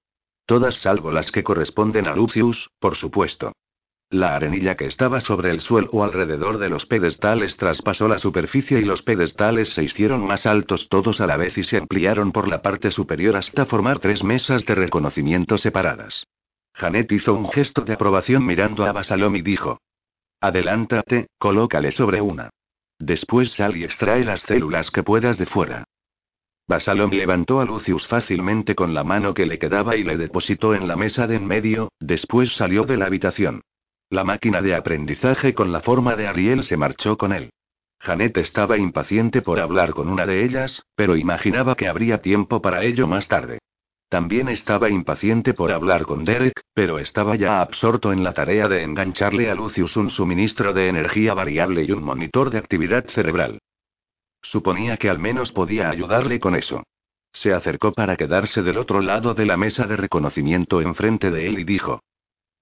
[0.46, 3.52] Todas salvo las que corresponden a Lucius, por supuesto.
[4.10, 8.84] La arenilla que estaba sobre el suelo alrededor de los pedestales traspasó la superficie y
[8.84, 12.62] los pedestales se hicieron más altos todos a la vez y se ampliaron por la
[12.62, 16.26] parte superior hasta formar tres mesas de reconocimiento separadas.
[16.74, 19.78] Janet hizo un gesto de aprobación mirando a Basalom y dijo.
[20.40, 22.50] Adelántate, colócale sobre una.
[22.98, 25.84] Después sal y extrae las células que puedas de fuera.
[26.66, 30.88] Basalom levantó a Lucius fácilmente con la mano que le quedaba y le depositó en
[30.88, 33.60] la mesa de en medio, después salió de la habitación.
[34.08, 37.50] La máquina de aprendizaje con la forma de Ariel se marchó con él.
[38.00, 42.82] Janet estaba impaciente por hablar con una de ellas, pero imaginaba que habría tiempo para
[42.82, 43.58] ello más tarde.
[44.08, 48.82] También estaba impaciente por hablar con Derek, pero estaba ya absorto en la tarea de
[48.84, 53.58] engancharle a Lucius un suministro de energía variable y un monitor de actividad cerebral.
[54.44, 56.84] Suponía que al menos podía ayudarle con eso.
[57.32, 61.58] Se acercó para quedarse del otro lado de la mesa de reconocimiento enfrente de él
[61.58, 62.00] y dijo.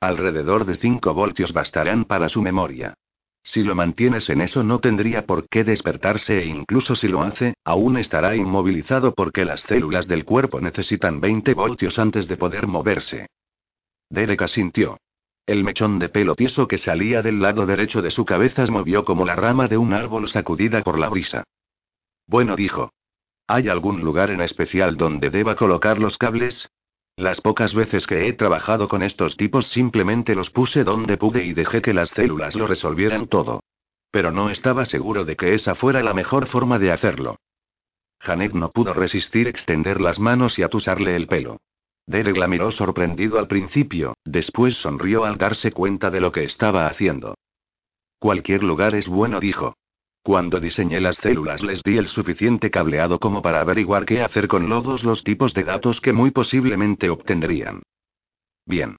[0.00, 2.94] Alrededor de 5 voltios bastarán para su memoria.
[3.42, 7.54] Si lo mantienes en eso no tendría por qué despertarse e incluso si lo hace,
[7.64, 13.26] aún estará inmovilizado porque las células del cuerpo necesitan 20 voltios antes de poder moverse.
[14.08, 14.98] Derek asintió.
[15.44, 19.04] El mechón de pelo tieso que salía del lado derecho de su cabeza se movió
[19.04, 21.42] como la rama de un árbol sacudida por la brisa.
[22.26, 22.92] Bueno, dijo.
[23.46, 26.70] ¿Hay algún lugar en especial donde deba colocar los cables?
[27.16, 31.52] Las pocas veces que he trabajado con estos tipos simplemente los puse donde pude y
[31.52, 33.60] dejé que las células lo resolvieran todo.
[34.10, 37.36] Pero no estaba seguro de que esa fuera la mejor forma de hacerlo.
[38.20, 41.58] Janet no pudo resistir extender las manos y atusarle el pelo.
[42.06, 46.86] Derek la miró sorprendido al principio, después sonrió al darse cuenta de lo que estaba
[46.86, 47.36] haciendo.
[48.18, 49.76] Cualquier lugar es bueno, dijo.
[50.22, 54.68] Cuando diseñé las células les di el suficiente cableado como para averiguar qué hacer con
[54.68, 57.82] todos los tipos de datos que muy posiblemente obtendrían.
[58.64, 58.96] Bien.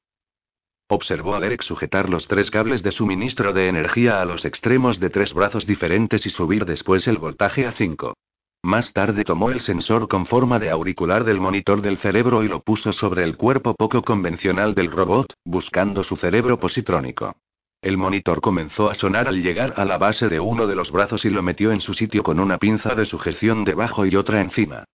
[0.90, 5.10] Observó a Derek sujetar los tres cables de suministro de energía a los extremos de
[5.10, 8.14] tres brazos diferentes y subir después el voltaje a 5.
[8.62, 12.62] Más tarde tomó el sensor con forma de auricular del monitor del cerebro y lo
[12.62, 17.36] puso sobre el cuerpo poco convencional del robot, buscando su cerebro positrónico.
[17.84, 21.26] El monitor comenzó a sonar al llegar a la base de uno de los brazos
[21.26, 24.86] y lo metió en su sitio con una pinza de sujeción debajo y otra encima.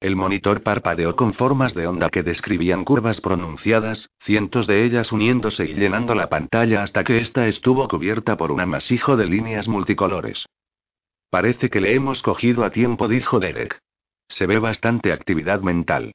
[0.00, 5.66] El monitor parpadeó con formas de onda que describían curvas pronunciadas, cientos de ellas uniéndose
[5.66, 10.46] y llenando la pantalla hasta que ésta estuvo cubierta por un amasijo de líneas multicolores.
[11.28, 13.78] Parece que le hemos cogido a tiempo, dijo Derek.
[14.28, 16.12] Se ve bastante actividad mental.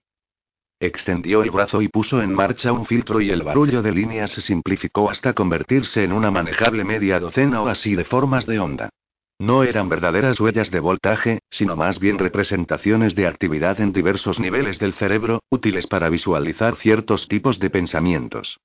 [0.82, 4.42] Extendió el brazo y puso en marcha un filtro y el barullo de líneas se
[4.42, 8.90] simplificó hasta convertirse en una manejable media docena o así de formas de onda.
[9.38, 14.80] No eran verdaderas huellas de voltaje, sino más bien representaciones de actividad en diversos niveles
[14.80, 18.60] del cerebro, útiles para visualizar ciertos tipos de pensamientos.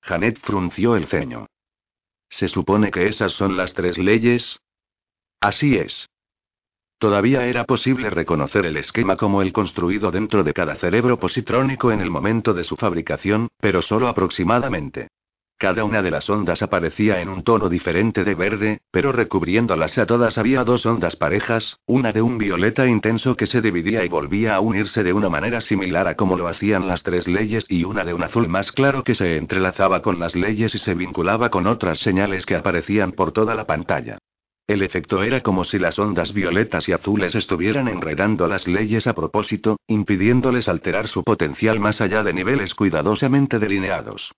[0.00, 1.48] Janet frunció el ceño.
[2.28, 4.60] ¿Se supone que esas son las tres leyes?
[5.40, 6.08] Así es.
[7.02, 12.00] Todavía era posible reconocer el esquema como el construido dentro de cada cerebro positrónico en
[12.00, 15.08] el momento de su fabricación, pero solo aproximadamente.
[15.58, 20.06] Cada una de las ondas aparecía en un tono diferente de verde, pero recubriéndolas a
[20.06, 24.54] todas había dos ondas parejas, una de un violeta intenso que se dividía y volvía
[24.54, 28.04] a unirse de una manera similar a como lo hacían las tres leyes y una
[28.04, 31.66] de un azul más claro que se entrelazaba con las leyes y se vinculaba con
[31.66, 34.18] otras señales que aparecían por toda la pantalla.
[34.66, 39.14] El efecto era como si las ondas violetas y azules estuvieran enredando las leyes a
[39.14, 44.32] propósito, impidiéndoles alterar su potencial más allá de niveles cuidadosamente delineados.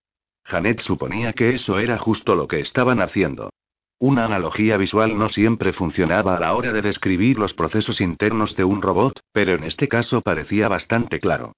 [0.44, 3.50] Janet suponía que eso era justo lo que estaban haciendo.
[3.98, 8.64] Una analogía visual no siempre funcionaba a la hora de describir los procesos internos de
[8.64, 11.52] un robot, pero en este caso parecía bastante claro.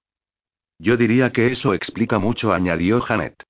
[0.79, 3.43] Yo diría que eso explica mucho, añadió Janet.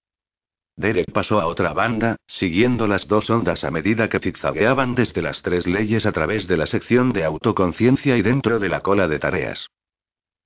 [0.78, 5.42] Derek pasó a otra banda, siguiendo las dos ondas a medida que zigzagueaban desde las
[5.42, 9.18] tres leyes a través de la sección de autoconciencia y dentro de la cola de
[9.18, 9.68] tareas.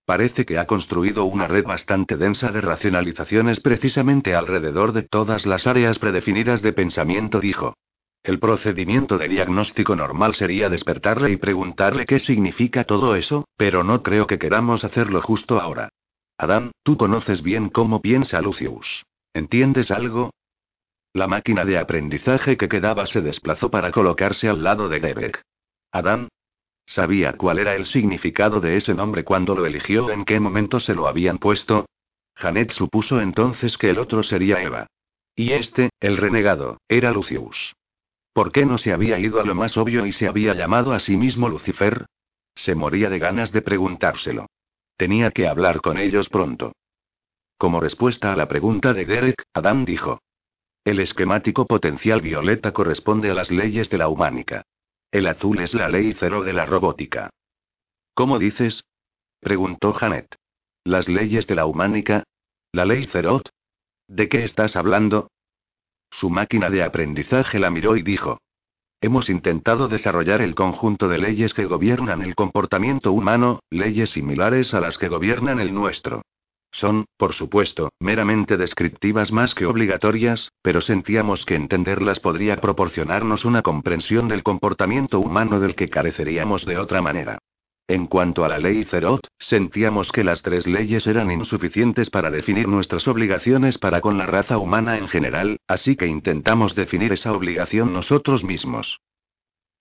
[0.06, 5.68] Parece que ha construido una red bastante densa de racionalizaciones precisamente alrededor de todas las
[5.68, 7.76] áreas predefinidas de pensamiento, dijo.
[8.24, 14.02] El procedimiento de diagnóstico normal sería despertarle y preguntarle qué significa todo eso, pero no
[14.02, 15.90] creo que queramos hacerlo justo ahora.
[16.38, 19.04] Adam, tú conoces bien cómo piensa Lucius.
[19.34, 20.32] ¿Entiendes algo?
[21.14, 25.42] La máquina de aprendizaje que quedaba se desplazó para colocarse al lado de Derek.
[25.92, 26.30] Adán.
[26.86, 30.96] Sabía cuál era el significado de ese nombre cuando lo eligió, en qué momento se
[30.96, 31.86] lo habían puesto.
[32.36, 34.88] Janet supuso entonces que el otro sería Eva.
[35.36, 37.74] Y este, el renegado, era Lucius.
[38.34, 41.00] ¿Por qué no se había ido a lo más obvio y se había llamado a
[41.00, 42.06] sí mismo Lucifer?
[42.56, 44.48] Se moría de ganas de preguntárselo.
[44.98, 46.74] Tenía que hablar con ellos pronto.
[47.62, 50.24] Como respuesta a la pregunta de Derek, Adam dijo.
[50.84, 54.64] El esquemático potencial violeta corresponde a las leyes de la humánica.
[55.12, 57.30] El azul es la ley cero de la robótica.
[58.16, 58.84] ¿Cómo dices?
[59.40, 60.38] preguntó Janet.
[60.84, 62.24] ¿Las leyes de la humánica?
[62.72, 63.48] ¿La ley Cerot?
[64.08, 65.30] ¿De qué estás hablando?
[66.10, 68.40] Su máquina de aprendizaje la miró y dijo.
[69.02, 74.80] Hemos intentado desarrollar el conjunto de leyes que gobiernan el comportamiento humano, leyes similares a
[74.80, 76.24] las que gobiernan el nuestro.
[76.72, 83.62] Son, por supuesto, meramente descriptivas más que obligatorias, pero sentíamos que entenderlas podría proporcionarnos una
[83.62, 87.40] comprensión del comportamiento humano del que careceríamos de otra manera.
[87.88, 92.70] En cuanto a la ley Cerot, sentíamos que las tres leyes eran insuficientes para definir
[92.70, 97.92] nuestras obligaciones para con la raza humana en general, así que intentamos definir esa obligación
[97.92, 99.02] nosotros mismos.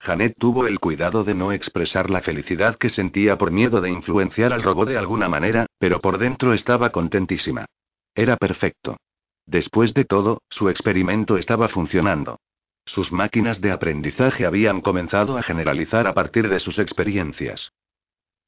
[0.00, 4.52] Janet tuvo el cuidado de no expresar la felicidad que sentía por miedo de influenciar
[4.54, 7.66] al robot de alguna manera, pero por dentro estaba contentísima.
[8.14, 8.96] Era perfecto.
[9.44, 12.38] Después de todo, su experimento estaba funcionando.
[12.86, 17.70] Sus máquinas de aprendizaje habían comenzado a generalizar a partir de sus experiencias.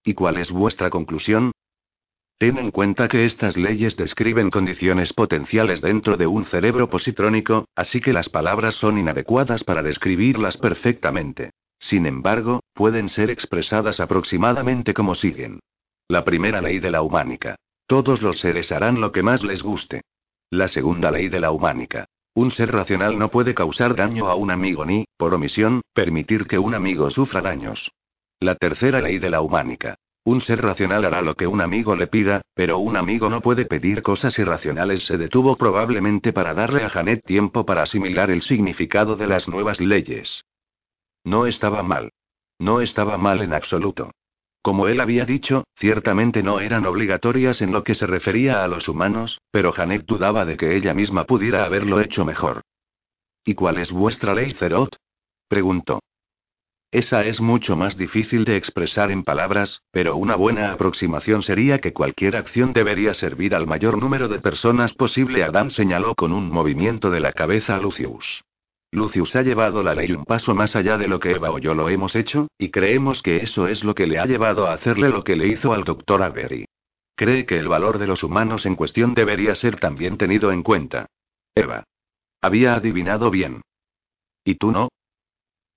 [0.05, 1.53] ¿Y cuál es vuestra conclusión?
[2.43, 8.01] Ten en cuenta que estas leyes describen condiciones potenciales dentro de un cerebro positrónico, así
[8.01, 11.52] que las palabras son inadecuadas para describirlas perfectamente.
[11.78, 15.60] Sin embargo, pueden ser expresadas aproximadamente como siguen.
[16.09, 17.55] La primera ley de la humánica.
[17.86, 20.01] Todos los seres harán lo que más les guste.
[20.51, 22.06] La segunda ley de la humánica.
[22.35, 26.59] Un ser racional no puede causar daño a un amigo ni, por omisión, permitir que
[26.59, 27.93] un amigo sufra daños.
[28.40, 29.94] La tercera ley de la humánica.
[30.24, 33.65] Un ser racional hará lo que un amigo le pida, pero un amigo no puede
[33.65, 35.05] pedir cosas irracionales.
[35.05, 39.81] Se detuvo probablemente para darle a Janet tiempo para asimilar el significado de las nuevas
[39.81, 40.44] leyes.
[41.24, 42.12] No estaba mal.
[42.59, 44.12] No estaba mal en absoluto.
[44.62, 48.89] Como él había dicho, ciertamente no eran obligatorias en lo que se refería a los
[48.89, 52.62] humanos, pero Janet dudaba de que ella misma pudiera haberlo hecho mejor.
[53.44, 54.97] ¿Y cuál es vuestra ley, Cerot?
[55.49, 55.99] preguntó.
[56.93, 61.94] Esa es mucho más difícil de expresar en palabras, pero una buena aproximación sería que
[61.94, 65.43] cualquier acción debería servir al mayor número de personas posible.
[65.43, 68.44] Adam señaló con un movimiento de la cabeza a Lucius.
[68.90, 71.73] Lucius ha llevado la ley un paso más allá de lo que Eva o yo
[71.74, 75.09] lo hemos hecho, y creemos que eso es lo que le ha llevado a hacerle
[75.09, 76.66] lo que le hizo al doctor Avery.
[77.16, 81.06] Cree que el valor de los humanos en cuestión debería ser también tenido en cuenta.
[81.55, 81.85] Eva.
[82.43, 83.62] Había adivinado bien.
[84.44, 84.90] ¿Y tú no?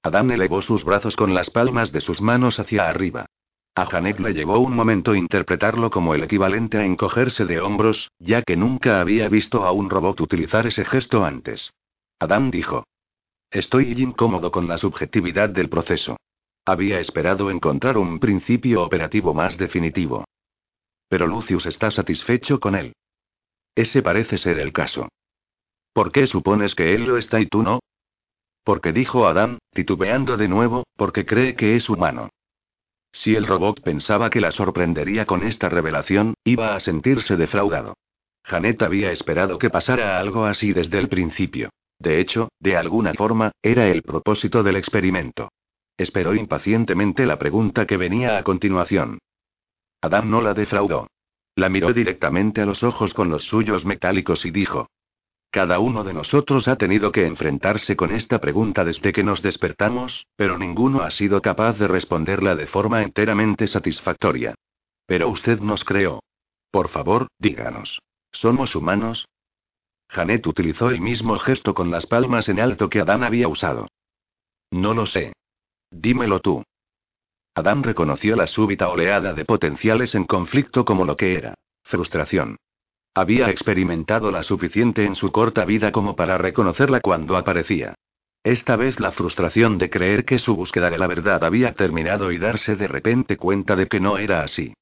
[0.06, 3.26] Adán elevó sus brazos con las palmas de sus manos hacia arriba.
[3.74, 8.44] A Janet le llevó un momento interpretarlo como el equivalente a encogerse de hombros, ya
[8.44, 11.74] que nunca había visto a un robot utilizar ese gesto antes.
[12.20, 12.84] Adán dijo.
[13.50, 16.18] Estoy incómodo con la subjetividad del proceso.
[16.66, 20.24] Había esperado encontrar un principio operativo más definitivo.
[21.10, 22.94] Pero Lucius está satisfecho con él.
[23.74, 25.10] Ese parece ser el caso.
[25.94, 27.80] ¿Por qué supones que él lo está y tú no?
[28.66, 32.32] Porque dijo Adán, titubeando de nuevo, porque cree que es humano.
[33.12, 37.94] Si el robot pensaba que la sorprendería con esta revelación, iba a sentirse defraudado.
[38.44, 41.70] Janet había esperado que pasara algo así desde el principio.
[42.00, 45.50] De hecho, de alguna forma, era el propósito del experimento.
[45.96, 49.20] Esperó impacientemente la pregunta que venía a continuación.
[50.02, 51.08] Adán no la defraudó.
[51.56, 54.90] La miró directamente a los ojos con los suyos metálicos y dijo,
[55.56, 60.28] cada uno de nosotros ha tenido que enfrentarse con esta pregunta desde que nos despertamos,
[60.36, 64.56] pero ninguno ha sido capaz de responderla de forma enteramente satisfactoria.
[65.06, 66.22] Pero usted nos creó.
[66.72, 68.02] Por favor, díganos.
[68.34, 69.30] ¿Somos humanos?
[70.10, 73.88] Janet utilizó el mismo gesto con las palmas en alto que Adán había usado.
[74.72, 75.32] No lo sé.
[75.90, 76.64] Dímelo tú.
[77.54, 81.54] Adán reconoció la súbita oleada de potenciales en conflicto como lo que era.
[81.82, 82.58] Frustración.
[83.18, 87.96] Había experimentado la suficiente en su corta vida como para reconocerla cuando aparecía.
[88.44, 92.38] Esta vez la frustración de creer que su búsqueda de la verdad había terminado y
[92.38, 94.74] darse de repente cuenta de que no era así.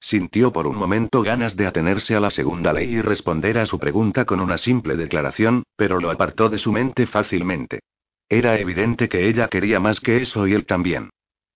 [0.00, 3.80] Sintió por un momento ganas de atenerse a la segunda ley y responder a su
[3.80, 7.80] pregunta con una simple declaración, pero lo apartó de su mente fácilmente.
[8.28, 11.10] Era evidente que ella quería más que eso y él también.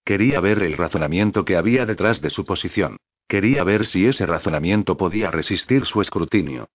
[0.05, 2.97] Quería ver el razonamiento que había detrás de su posición.
[3.33, 6.69] Quería ver si ese razonamiento podía resistir su escrutinio.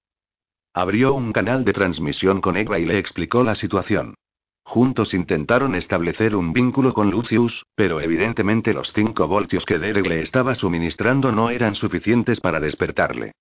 [0.73, 4.15] Abrió un canal de transmisión con Eva y le explicó la situación.
[4.63, 10.21] Juntos intentaron establecer un vínculo con Lucius, pero evidentemente los 5 voltios que Derek le
[10.21, 13.33] estaba suministrando no eran suficientes para despertarle.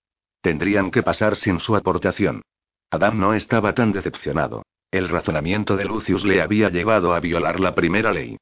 [0.43, 2.43] Tendrían que pasar sin su aportación.
[2.91, 4.61] Adam no estaba tan decepcionado.
[4.91, 8.37] El razonamiento de Lucius le había llevado a violar la primera ley.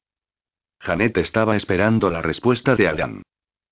[0.81, 3.21] Janet estaba esperando la respuesta de Adam.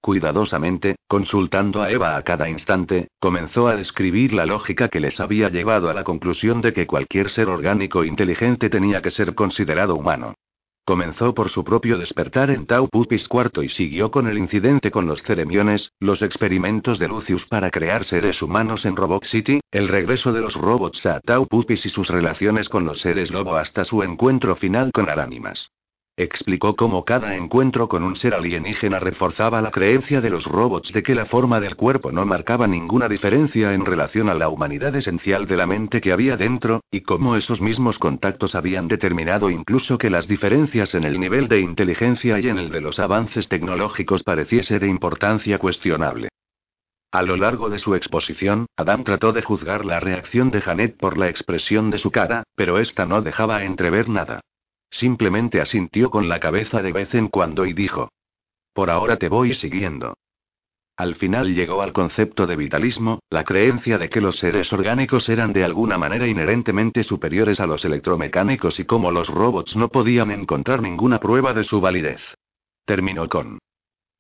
[0.04, 5.48] Cuidadosamente, consultando a Eva a cada instante, comenzó a describir la lógica que les había
[5.48, 10.34] llevado a la conclusión de que cualquier ser orgánico inteligente tenía que ser considerado humano.
[10.84, 15.08] Comenzó por su propio despertar en Tau Pupis cuarto y siguió con el incidente con
[15.08, 20.34] los ceremiones, los experimentos de Lucius para crear seres humanos en Robot City, el regreso
[20.34, 24.04] de los robots a Tau Pupis y sus relaciones con los seres lobo hasta su
[24.04, 25.70] encuentro final con Aránimas.
[26.16, 31.02] Explicó cómo cada encuentro con un ser alienígena reforzaba la creencia de los robots de
[31.02, 35.48] que la forma del cuerpo no marcaba ninguna diferencia en relación a la humanidad esencial
[35.48, 40.12] de la mente que había dentro, y cómo esos mismos contactos habían determinado incluso que
[40.12, 44.78] las diferencias en el nivel de inteligencia y en el de los avances tecnológicos pareciese
[44.78, 46.30] de importancia cuestionable.
[47.12, 51.18] A lo largo de su exposición, Adam trató de juzgar la reacción de Janet por
[51.18, 54.42] la expresión de su cara, pero esta no dejaba entrever nada.
[54.94, 58.10] Simplemente asintió con la cabeza de vez en cuando y dijo.
[58.74, 60.14] Por ahora te voy siguiendo.
[60.96, 65.52] Al final llegó al concepto de vitalismo, la creencia de que los seres orgánicos eran
[65.52, 70.84] de alguna manera inherentemente superiores a los electromecánicos y como los robots no podían encontrar
[70.84, 72.22] ninguna prueba de su validez.
[72.86, 73.58] Terminó con.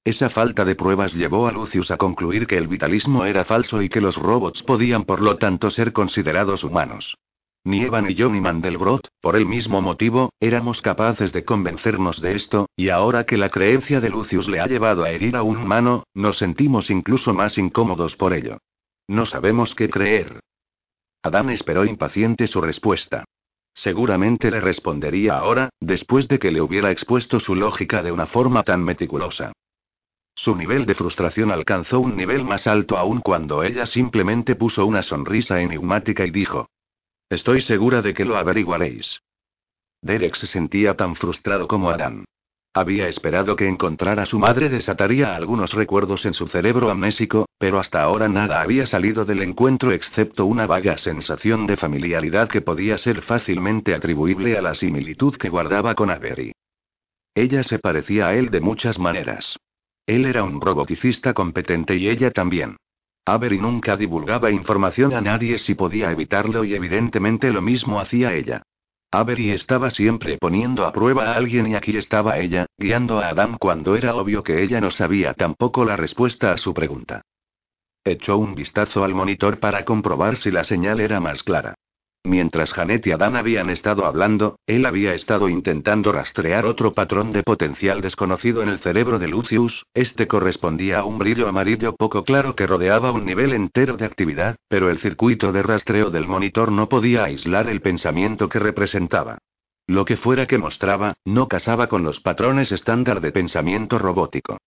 [0.03, 3.89] Esa falta de pruebas llevó a Lucius a concluir que el vitalismo era falso y
[3.89, 7.15] que los robots podían por lo tanto ser considerados humanos.
[7.65, 12.35] Ni Eva ni yo ni Mandelbrot, por el mismo motivo, éramos capaces de convencernos de
[12.35, 15.55] esto, y ahora que la creencia de Lucius le ha llevado a herir a un
[15.57, 18.57] humano, nos sentimos incluso más incómodos por ello.
[19.07, 20.41] No sabemos qué creer.
[21.21, 23.23] Adán esperó impaciente su respuesta.
[23.73, 28.63] Seguramente le respondería ahora, después de que le hubiera expuesto su lógica de una forma
[28.63, 29.53] tan meticulosa.
[30.35, 35.01] Su nivel de frustración alcanzó un nivel más alto aún cuando ella simplemente puso una
[35.01, 36.67] sonrisa enigmática y dijo,
[37.33, 39.19] Estoy segura de que lo averiguaréis.
[40.03, 42.25] Derek se sentía tan frustrado como Adán.
[42.75, 47.79] Había esperado que encontrar a su madre desataría algunos recuerdos en su cerebro amnésico, pero
[47.79, 52.99] hasta ahora nada había salido del encuentro excepto una vaga sensación de familiaridad que podía
[52.99, 56.51] ser fácilmente atribuible a la similitud que guardaba con Avery.
[57.33, 59.57] Ella se parecía a él de muchas maneras.
[60.05, 62.77] Él era un roboticista competente y ella también.
[63.25, 68.63] Avery nunca divulgaba información a nadie si podía evitarlo y evidentemente lo mismo hacía ella.
[69.11, 73.57] Avery estaba siempre poniendo a prueba a alguien y aquí estaba ella, guiando a Adam
[73.59, 77.21] cuando era obvio que ella no sabía tampoco la respuesta a su pregunta.
[78.03, 81.75] Echó un vistazo al monitor para comprobar si la señal era más clara.
[82.25, 87.43] Mientras Janet y Adán habían estado hablando, él había estado intentando rastrear otro patrón de
[87.43, 92.55] potencial desconocido en el cerebro de Lucius, este correspondía a un brillo amarillo poco claro
[92.55, 96.87] que rodeaba un nivel entero de actividad, pero el circuito de rastreo del monitor no
[96.87, 99.39] podía aislar el pensamiento que representaba.
[99.85, 104.57] Lo que fuera que mostraba, no casaba con los patrones estándar de pensamiento robótico.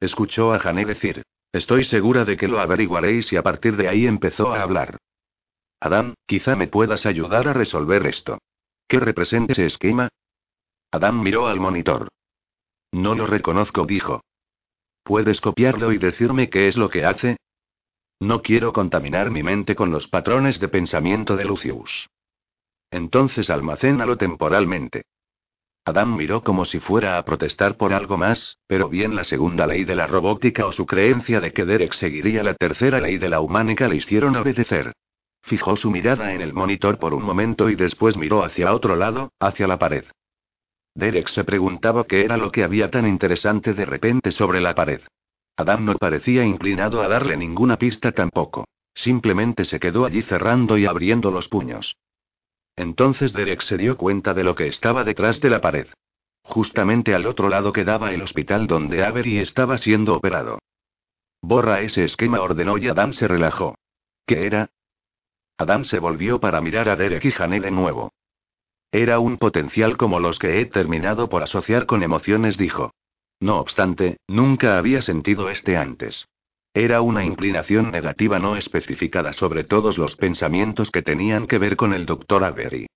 [0.00, 4.06] Escuchó a Janet decir, Estoy segura de que lo averiguaréis y a partir de ahí
[4.06, 4.98] empezó a hablar.
[5.86, 8.38] Adam, quizá me puedas ayudar a resolver esto.
[8.88, 10.08] ¿Qué representa ese esquema?
[10.90, 12.08] Adam miró al monitor.
[12.92, 14.20] No lo reconozco, dijo.
[15.04, 17.36] ¿Puedes copiarlo y decirme qué es lo que hace?
[18.18, 22.08] No quiero contaminar mi mente con los patrones de pensamiento de Lucius.
[22.90, 25.02] Entonces almacénalo temporalmente.
[25.84, 29.84] Adam miró como si fuera a protestar por algo más, pero bien la segunda ley
[29.84, 33.40] de la robótica o su creencia de que Derek seguiría la tercera ley de la
[33.40, 34.92] humánica le hicieron obedecer.
[35.46, 39.30] Fijó su mirada en el monitor por un momento y después miró hacia otro lado,
[39.38, 40.04] hacia la pared.
[40.96, 45.02] Derek se preguntaba qué era lo que había tan interesante de repente sobre la pared.
[45.56, 48.64] Adam no parecía inclinado a darle ninguna pista tampoco.
[48.92, 51.94] Simplemente se quedó allí cerrando y abriendo los puños.
[52.74, 55.86] Entonces Derek se dio cuenta de lo que estaba detrás de la pared.
[56.42, 60.58] Justamente al otro lado quedaba el hospital donde Avery estaba siendo operado.
[61.40, 63.76] Borra ese esquema, ordenó y Adam se relajó.
[64.26, 64.70] ¿Qué era?
[65.58, 68.12] Adam se volvió para mirar a Derek y Jane de nuevo.
[68.92, 72.92] Era un potencial como los que he terminado por asociar con emociones, dijo.
[73.40, 76.26] No obstante, nunca había sentido este antes.
[76.72, 81.94] Era una inclinación negativa no especificada sobre todos los pensamientos que tenían que ver con
[81.94, 82.44] el Dr.
[82.44, 82.86] Avery.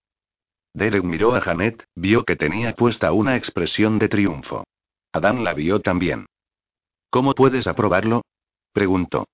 [0.74, 4.64] Derek miró a Janet, vio que tenía puesta una expresión de triunfo.
[5.12, 6.26] Adam la vio también.
[7.10, 8.22] ¿Cómo puedes aprobarlo?
[8.72, 9.26] preguntó.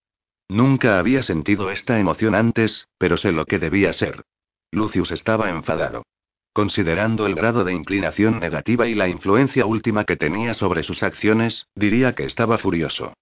[0.48, 4.24] Nunca había sentido esta emoción antes, pero sé lo que debía ser.
[4.70, 6.04] Lucius estaba enfadado.
[6.52, 11.66] Considerando el grado de inclinación negativa y la influencia última que tenía sobre sus acciones,
[11.74, 13.12] diría que estaba furioso.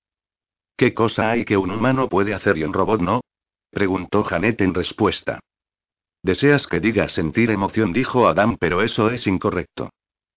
[0.76, 3.20] ¿Qué cosa hay que un humano puede hacer y un robot no?
[3.70, 5.40] preguntó Janet en respuesta.
[6.22, 9.90] Deseas que diga sentir emoción, dijo Adam, pero eso es incorrecto.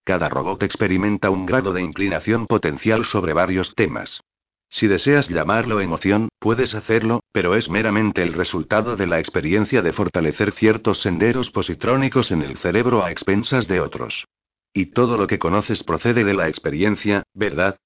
[0.03, 4.21] Cada robot experimenta un grado de inclinación potencial sobre varios temas.
[4.69, 9.93] Si deseas llamarlo emoción, puedes hacerlo, pero es meramente el resultado de la experiencia de
[9.93, 14.25] fortalecer ciertos senderos positrónicos en el cerebro a expensas de otros.
[14.73, 17.77] Y todo lo que conoces procede de la experiencia, ¿verdad?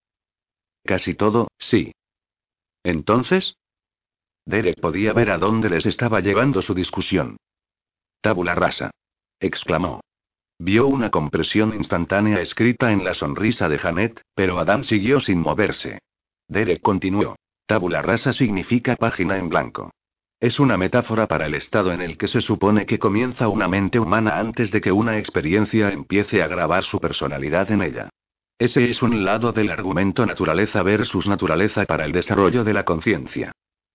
[0.84, 1.94] Casi todo, sí.
[2.84, 3.56] Entonces,
[4.46, 7.38] Derek podía ver a dónde les estaba llevando su discusión.
[8.22, 8.92] Tabula rasa.
[9.40, 10.02] exclamó.
[10.60, 16.00] Vio una compresión instantánea escrita en la sonrisa de Janet, pero Adam siguió sin moverse.
[16.52, 17.38] Derek continuó.
[17.66, 19.92] Tabula rasa significa página en blanco.
[20.38, 24.00] Es una metáfora para el estado en el que se supone que comienza una mente
[24.00, 28.10] humana antes de que una experiencia empiece a grabar su personalidad en ella.
[28.60, 33.54] Ese es un lado del argumento naturaleza versus naturaleza para el desarrollo de la conciencia.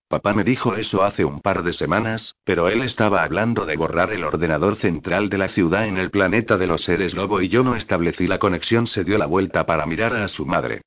[0.08, 4.14] Papá me dijo eso hace un par de semanas, pero él estaba hablando de borrar
[4.14, 7.62] el ordenador central de la ciudad en el planeta de los seres lobo y yo
[7.64, 8.86] no establecí la conexión.
[8.86, 10.80] Se dio la vuelta para mirar a su madre.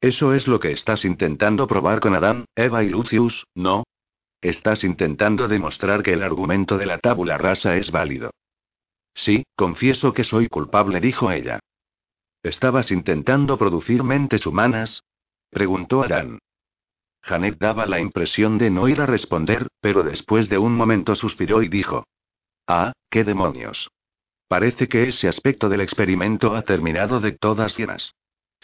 [0.00, 3.84] Eso es lo que estás intentando probar con Adán, Eva y Lucius, ¿no?
[4.40, 8.30] Estás intentando demostrar que el argumento de la tábula rasa es válido.
[9.14, 11.58] Sí, confieso que soy culpable, dijo ella.
[12.42, 15.02] ¿Estabas intentando producir mentes humanas?
[15.50, 16.38] preguntó Adán.
[17.22, 21.62] Janet daba la impresión de no ir a responder, pero después de un momento suspiró
[21.62, 22.04] y dijo.
[22.68, 23.90] Ah, qué demonios.
[24.48, 28.12] Parece que ese aspecto del experimento ha terminado de todas llenas.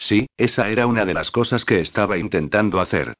[0.05, 3.13] Sí, esa era una de las cosas que estaba intentando hacer.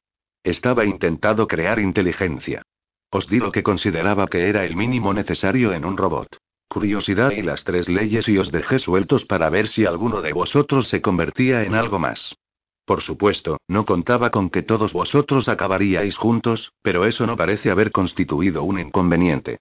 [0.43, 2.61] Estaba intentando crear inteligencia.
[3.09, 6.35] Os di lo que consideraba que era el mínimo necesario en un robot.
[6.67, 10.89] Curiosidad y las tres leyes y os dejé sueltos para ver si alguno de vosotros
[10.89, 12.35] se convertía en algo más.
[12.83, 17.91] Por supuesto, no contaba con que todos vosotros acabaríais juntos, pero eso no parece haber
[17.91, 19.59] constituido un inconveniente.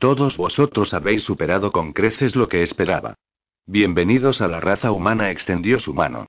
[0.00, 3.14] Todos vosotros habéis superado con creces lo que esperaba.
[3.64, 6.26] Bienvenidos a la raza humana, extendió su mano.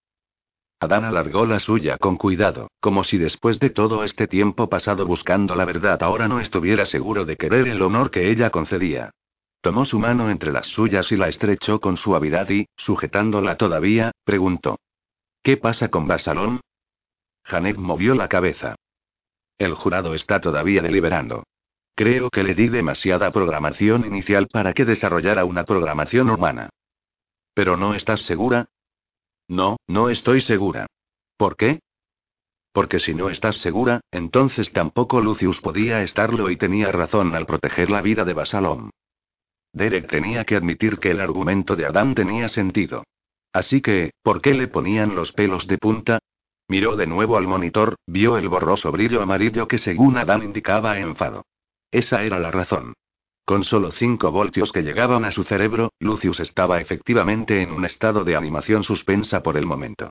[0.79, 5.55] Adán alargó la suya con cuidado, como si después de todo este tiempo pasado buscando
[5.55, 9.11] la verdad ahora no estuviera seguro de querer el honor que ella concedía.
[9.61, 14.77] Tomó su mano entre las suyas y la estrechó con suavidad y, sujetándola todavía, preguntó.
[15.41, 16.61] ¿Qué pasa con Basalón?
[17.43, 18.75] Janet movió la cabeza.
[19.57, 21.43] El jurado está todavía deliberando.
[21.95, 26.69] Creo que le di demasiada programación inicial para que desarrollara una programación humana.
[27.53, 28.67] ¿Pero no estás segura?
[29.47, 30.87] No, no estoy segura.
[31.37, 31.79] ¿Por qué?
[32.71, 37.89] Porque si no estás segura, entonces tampoco Lucius podía estarlo y tenía razón al proteger
[37.89, 38.89] la vida de Basalón.
[39.71, 43.03] Derek tenía que admitir que el argumento de Adam tenía sentido.
[43.53, 46.19] Así que, ¿por qué le ponían los pelos de punta?
[46.67, 51.45] Miró de nuevo al monitor, vio el borroso brillo amarillo que según Adam indicaba enfado.
[51.91, 52.93] Esa era la razón.
[53.45, 58.23] Con solo 5 voltios que llegaban a su cerebro, Lucius estaba efectivamente en un estado
[58.23, 60.09] de animación suspensa por el momento.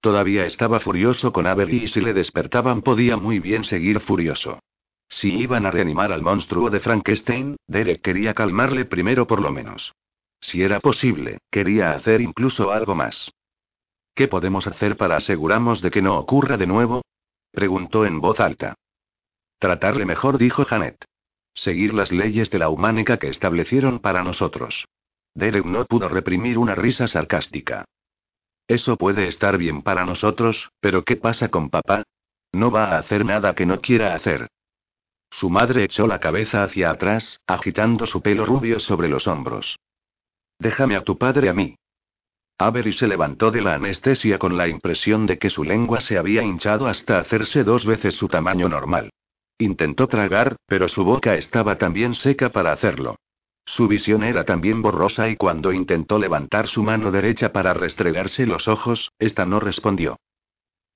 [0.00, 4.60] Todavía estaba furioso con Avery y si le despertaban podía muy bien seguir furioso.
[5.08, 9.92] Si iban a reanimar al monstruo de Frankenstein, Derek quería calmarle primero por lo menos.
[10.40, 13.32] Si era posible, quería hacer incluso algo más.
[14.14, 17.02] ¿Qué podemos hacer para asegurarnos de que no ocurra de nuevo?
[17.50, 18.74] preguntó en voz alta.
[19.58, 21.04] Tratarle mejor, dijo Janet.
[21.56, 24.86] Seguir las leyes de la humánica que establecieron para nosotros.
[25.34, 27.86] Derek no pudo reprimir una risa sarcástica.
[28.68, 32.02] Eso puede estar bien para nosotros, pero ¿qué pasa con papá?
[32.52, 34.48] No va a hacer nada que no quiera hacer.
[35.30, 39.78] Su madre echó la cabeza hacia atrás, agitando su pelo rubio sobre los hombros.
[40.58, 41.76] Déjame a tu padre a mí.
[42.58, 46.42] Avery se levantó de la anestesia con la impresión de que su lengua se había
[46.42, 49.10] hinchado hasta hacerse dos veces su tamaño normal.
[49.58, 53.16] Intentó tragar, pero su boca estaba también seca para hacerlo.
[53.64, 58.68] Su visión era también borrosa y cuando intentó levantar su mano derecha para restregarse los
[58.68, 60.18] ojos, esta no respondió.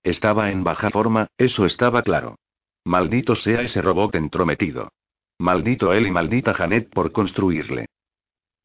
[0.03, 2.37] Estaba en baja forma, eso estaba claro.
[2.85, 4.91] Maldito sea ese robot entrometido.
[5.39, 7.87] Maldito él y maldita Janet por construirle.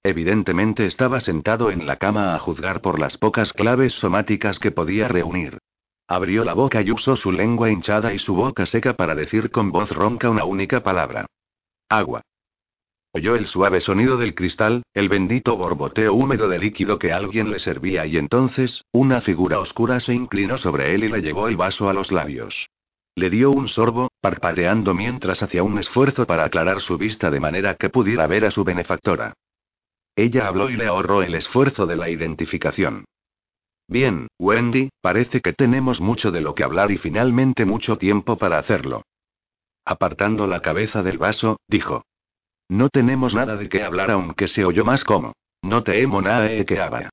[0.03, 5.07] Evidentemente estaba sentado en la cama a juzgar por las pocas claves somáticas que podía
[5.07, 5.57] reunir.
[6.07, 9.71] Abrió la boca y usó su lengua hinchada y su boca seca para decir con
[9.71, 11.25] voz ronca una única palabra.
[11.89, 12.21] Agua.
[13.11, 17.59] Oyó el suave sonido del cristal, el bendito borboteo húmedo de líquido que alguien le
[17.59, 21.89] servía y entonces, una figura oscura se inclinó sobre él y le llevó el vaso
[21.89, 22.67] a los labios.
[23.15, 27.75] Le dio un sorbo, parpadeando mientras hacía un esfuerzo para aclarar su vista de manera
[27.75, 29.33] que pudiera ver a su benefactora.
[30.15, 33.05] Ella habló y le ahorró el esfuerzo de la identificación.
[33.87, 38.57] Bien, Wendy, parece que tenemos mucho de lo que hablar y finalmente mucho tiempo para
[38.57, 39.03] hacerlo.
[39.85, 42.03] Apartando la cabeza del vaso, dijo.
[42.67, 45.33] No tenemos nada de qué hablar aunque se oyó más como.
[45.61, 47.09] No te emo nae que habla.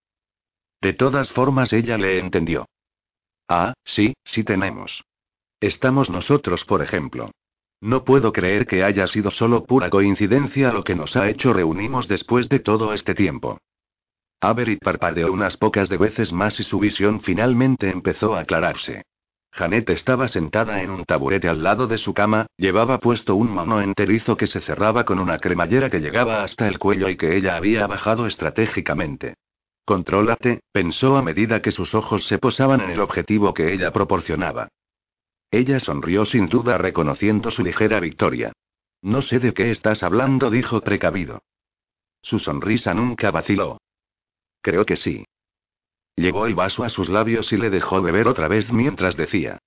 [0.80, 2.66] De todas formas ella le entendió.
[3.48, 5.04] Ah, sí, sí tenemos.
[5.60, 7.30] Estamos nosotros, por ejemplo.
[7.80, 12.08] No puedo creer que haya sido solo pura coincidencia lo que nos ha hecho reunimos
[12.08, 13.58] después de todo este tiempo.
[14.44, 19.04] Avery parpadeó unas pocas de veces más y su visión finalmente empezó a aclararse.
[19.52, 23.80] Janet estaba sentada en un taburete al lado de su cama, llevaba puesto un mono
[23.80, 27.54] enterizo que se cerraba con una cremallera que llegaba hasta el cuello y que ella
[27.54, 29.34] había bajado estratégicamente.
[29.84, 34.66] Contrólate, pensó a medida que sus ojos se posaban en el objetivo que ella proporcionaba.
[35.52, 38.52] Ella sonrió sin duda reconociendo su ligera victoria.
[39.02, 41.42] No sé de qué estás hablando, dijo precavido.
[42.22, 43.78] Su sonrisa nunca vaciló.
[44.62, 45.24] Creo que sí.
[46.16, 49.58] Llevó el vaso a sus labios y le dejó beber otra vez mientras decía.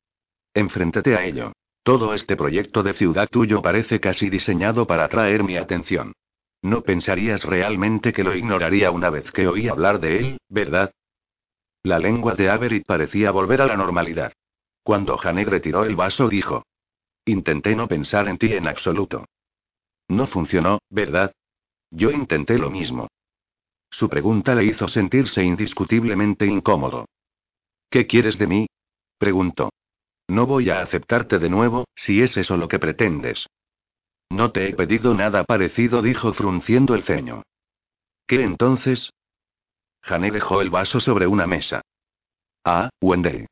[0.54, 1.52] Enfréntate a ello.
[1.84, 6.14] Todo este proyecto de ciudad tuyo parece casi diseñado para atraer mi atención.
[6.62, 10.92] No pensarías realmente que lo ignoraría una vez que oí hablar de él, ¿verdad?
[11.84, 14.34] La lengua de Avery parecía volver a la normalidad.
[14.82, 16.64] Cuando Janet retiró el vaso, dijo:
[17.26, 19.26] Intenté no pensar en ti en absoluto.
[20.08, 21.34] No funcionó, ¿verdad?
[21.92, 23.10] Yo intenté lo mismo.
[23.96, 27.06] Su pregunta le hizo sentirse indiscutiblemente incómodo.
[27.90, 28.68] ¿Qué quieres de mí?
[29.18, 29.70] preguntó.
[30.28, 33.48] No voy a aceptarte de nuevo, si es eso lo que pretendes.
[34.30, 37.44] No te he pedido nada parecido, dijo frunciendo el ceño.
[38.28, 39.14] ¿Qué entonces?
[40.02, 41.82] Janet dejó el vaso sobre una mesa.
[42.66, 43.48] Ah, Wendell.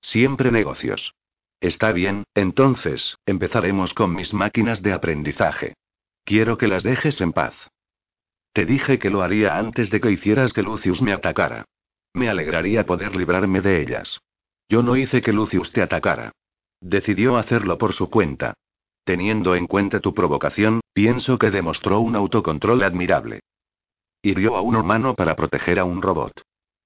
[0.00, 1.12] Siempre negocios.
[1.60, 5.74] Está bien, entonces, empezaremos con mis máquinas de aprendizaje.
[6.24, 7.68] Quiero que las dejes en paz.
[8.52, 11.64] Te dije que lo haría antes de que hicieras que Lucius me atacara.
[12.14, 14.20] Me alegraría poder librarme de ellas.
[14.68, 16.32] Yo no hice que Lucius te atacara.
[16.80, 18.54] Decidió hacerlo por su cuenta.
[19.04, 23.40] Teniendo en cuenta tu provocación, pienso que demostró un autocontrol admirable.
[24.22, 26.42] Hirió a un humano para proteger a un robot.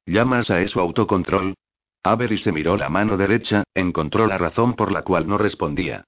[0.06, 1.54] ¿Llamas a eso autocontrol?
[2.02, 6.04] Avery se miró la mano derecha, encontró la razón por la cual no respondía.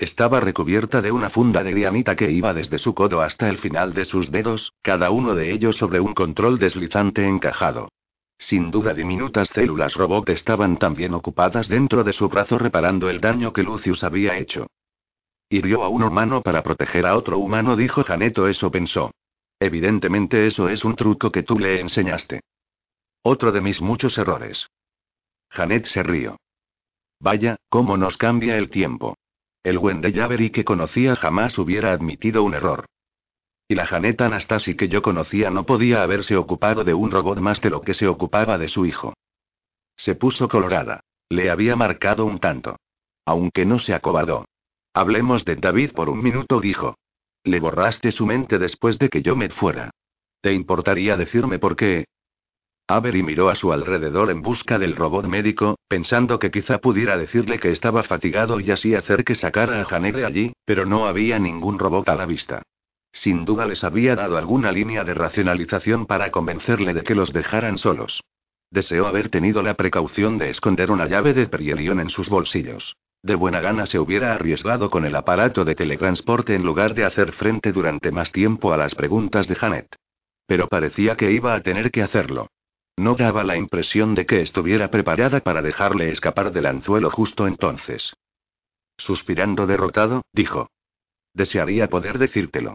[0.00, 3.92] Estaba recubierta de una funda de diamita que iba desde su codo hasta el final
[3.92, 7.90] de sus dedos, cada uno de ellos sobre un control deslizante encajado.
[8.38, 13.52] Sin duda diminutas células robot estaban también ocupadas dentro de su brazo reparando el daño
[13.52, 14.68] que Lucius había hecho.
[15.50, 19.10] Hirió a un humano para proteger a otro humano, dijo Janeto, eso pensó.
[19.58, 22.40] Evidentemente eso es un truco que tú le enseñaste.
[23.22, 24.66] Otro de mis muchos errores.
[25.50, 26.38] Janet se rió.
[27.18, 29.18] Vaya, cómo nos cambia el tiempo.
[29.62, 32.86] El Wendell Avery que conocía jamás hubiera admitido un error.
[33.68, 37.60] Y la Janet Anastasi que yo conocía no podía haberse ocupado de un robot más
[37.60, 39.14] de lo que se ocupaba de su hijo.
[39.96, 41.00] Se puso colorada.
[41.28, 42.76] Le había marcado un tanto.
[43.26, 44.46] Aunque no se acobardó.
[44.94, 46.96] Hablemos de David por un minuto, dijo.
[47.44, 49.90] Le borraste su mente después de que yo me fuera.
[50.40, 52.06] ¿Te importaría decirme por qué?
[52.90, 57.60] Avery miró a su alrededor en busca del robot médico, pensando que quizá pudiera decirle
[57.60, 61.38] que estaba fatigado y así hacer que sacara a Janet de allí, pero no había
[61.38, 62.62] ningún robot a la vista.
[63.12, 67.78] Sin duda les había dado alguna línea de racionalización para convencerle de que los dejaran
[67.78, 68.22] solos.
[68.70, 72.96] Deseó haber tenido la precaución de esconder una llave de perielión en sus bolsillos.
[73.22, 77.32] De buena gana se hubiera arriesgado con el aparato de teletransporte en lugar de hacer
[77.32, 79.96] frente durante más tiempo a las preguntas de Janet.
[80.46, 82.48] Pero parecía que iba a tener que hacerlo.
[83.00, 88.12] No daba la impresión de que estuviera preparada para dejarle escapar del anzuelo justo entonces.
[88.98, 90.68] Suspirando derrotado, dijo.
[91.32, 92.74] Desearía poder decírtelo.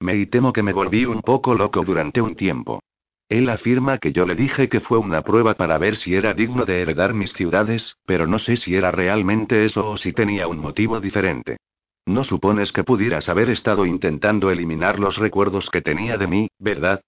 [0.00, 2.82] Me y temo que me volví un poco loco durante un tiempo.
[3.28, 6.64] Él afirma que yo le dije que fue una prueba para ver si era digno
[6.64, 10.58] de heredar mis ciudades, pero no sé si era realmente eso o si tenía un
[10.58, 11.58] motivo diferente.
[12.06, 17.02] No supones que pudieras haber estado intentando eliminar los recuerdos que tenía de mí, ¿verdad?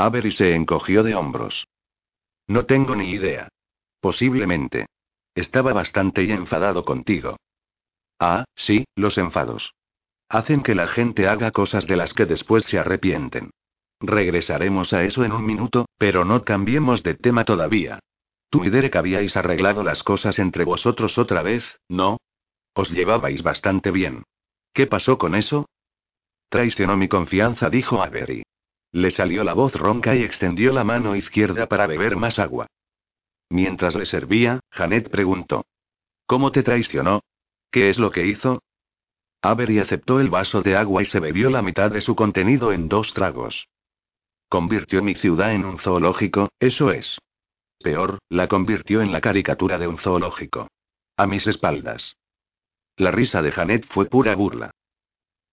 [0.00, 1.68] Avery se encogió de hombros.
[2.46, 3.48] No tengo ni idea.
[4.00, 4.86] Posiblemente.
[5.34, 7.36] Estaba bastante enfadado contigo.
[8.18, 9.74] Ah, sí, los enfados.
[10.28, 13.50] Hacen que la gente haga cosas de las que después se arrepienten.
[14.00, 17.98] Regresaremos a eso en un minuto, pero no cambiemos de tema todavía.
[18.48, 22.16] Tú y Derek habíais arreglado las cosas entre vosotros otra vez, ¿no?
[22.72, 24.22] Os llevabais bastante bien.
[24.72, 25.68] ¿Qué pasó con eso?
[26.48, 28.42] Traicionó mi confianza, dijo Avery.
[28.92, 32.66] Le salió la voz ronca y extendió la mano izquierda para beber más agua.
[33.48, 35.64] Mientras le servía, Janet preguntó.
[36.26, 37.22] ¿Cómo te traicionó?
[37.70, 38.62] ¿Qué es lo que hizo?
[39.42, 42.88] Avery aceptó el vaso de agua y se bebió la mitad de su contenido en
[42.88, 43.68] dos tragos.
[44.48, 47.18] Convirtió mi ciudad en un zoológico, eso es.
[47.78, 50.68] Peor, la convirtió en la caricatura de un zoológico.
[51.16, 52.16] A mis espaldas.
[52.96, 54.70] La risa de Janet fue pura burla.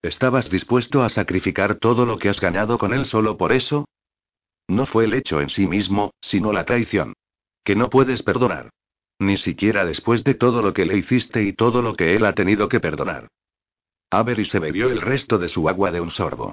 [0.02, 3.86] ¿Estabas dispuesto a sacrificar todo lo que has ganado con él solo por eso?
[4.68, 7.14] No fue el hecho en sí mismo, sino la traición.
[7.64, 8.70] Que no puedes perdonar.
[9.18, 12.34] Ni siquiera después de todo lo que le hiciste y todo lo que él ha
[12.34, 13.28] tenido que perdonar.
[14.10, 16.52] Avery se bebió el resto de su agua de un sorbo.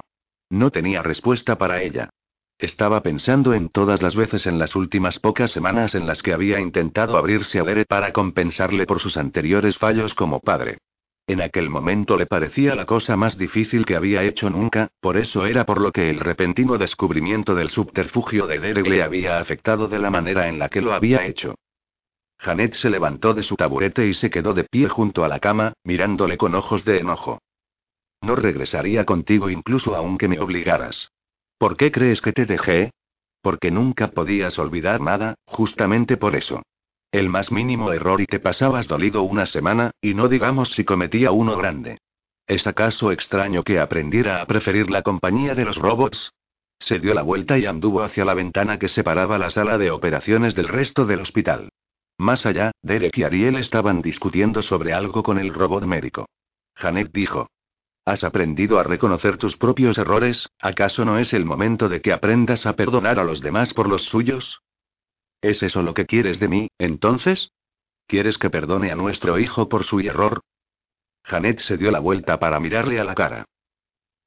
[0.50, 2.10] No tenía respuesta para ella.
[2.58, 6.58] Estaba pensando en todas las veces en las últimas pocas semanas en las que había
[6.58, 10.78] intentado abrirse a Derek para compensarle por sus anteriores fallos como padre.
[11.28, 15.44] En aquel momento le parecía la cosa más difícil que había hecho nunca, por eso
[15.44, 19.98] era por lo que el repentino descubrimiento del subterfugio de Derek le había afectado de
[19.98, 21.56] la manera en la que lo había hecho.
[22.38, 25.72] Janet se levantó de su taburete y se quedó de pie junto a la cama,
[25.82, 27.40] mirándole con ojos de enojo.
[28.22, 31.10] No regresaría contigo incluso aunque me obligaras.
[31.58, 32.92] ¿Por qué crees que te dejé?
[33.42, 36.62] Porque nunca podías olvidar nada, justamente por eso.
[37.10, 41.30] El más mínimo error y te pasabas dolido una semana, y no digamos si cometía
[41.30, 41.98] uno grande.
[42.46, 46.32] ¿Es acaso extraño que aprendiera a preferir la compañía de los robots?
[46.78, 50.54] Se dio la vuelta y anduvo hacia la ventana que separaba la sala de operaciones
[50.54, 51.70] del resto del hospital.
[52.18, 56.26] Más allá, Derek y Ariel estaban discutiendo sobre algo con el robot médico.
[56.74, 57.48] Janet dijo.
[58.04, 60.48] ¿Has aprendido a reconocer tus propios errores?
[60.60, 64.02] ¿Acaso no es el momento de que aprendas a perdonar a los demás por los
[64.04, 64.62] suyos?
[65.40, 67.50] ¿Es eso lo que quieres de mí, entonces?
[68.06, 70.40] ¿Quieres que perdone a nuestro hijo por su error?
[71.24, 73.44] Janet se dio la vuelta para mirarle a la cara.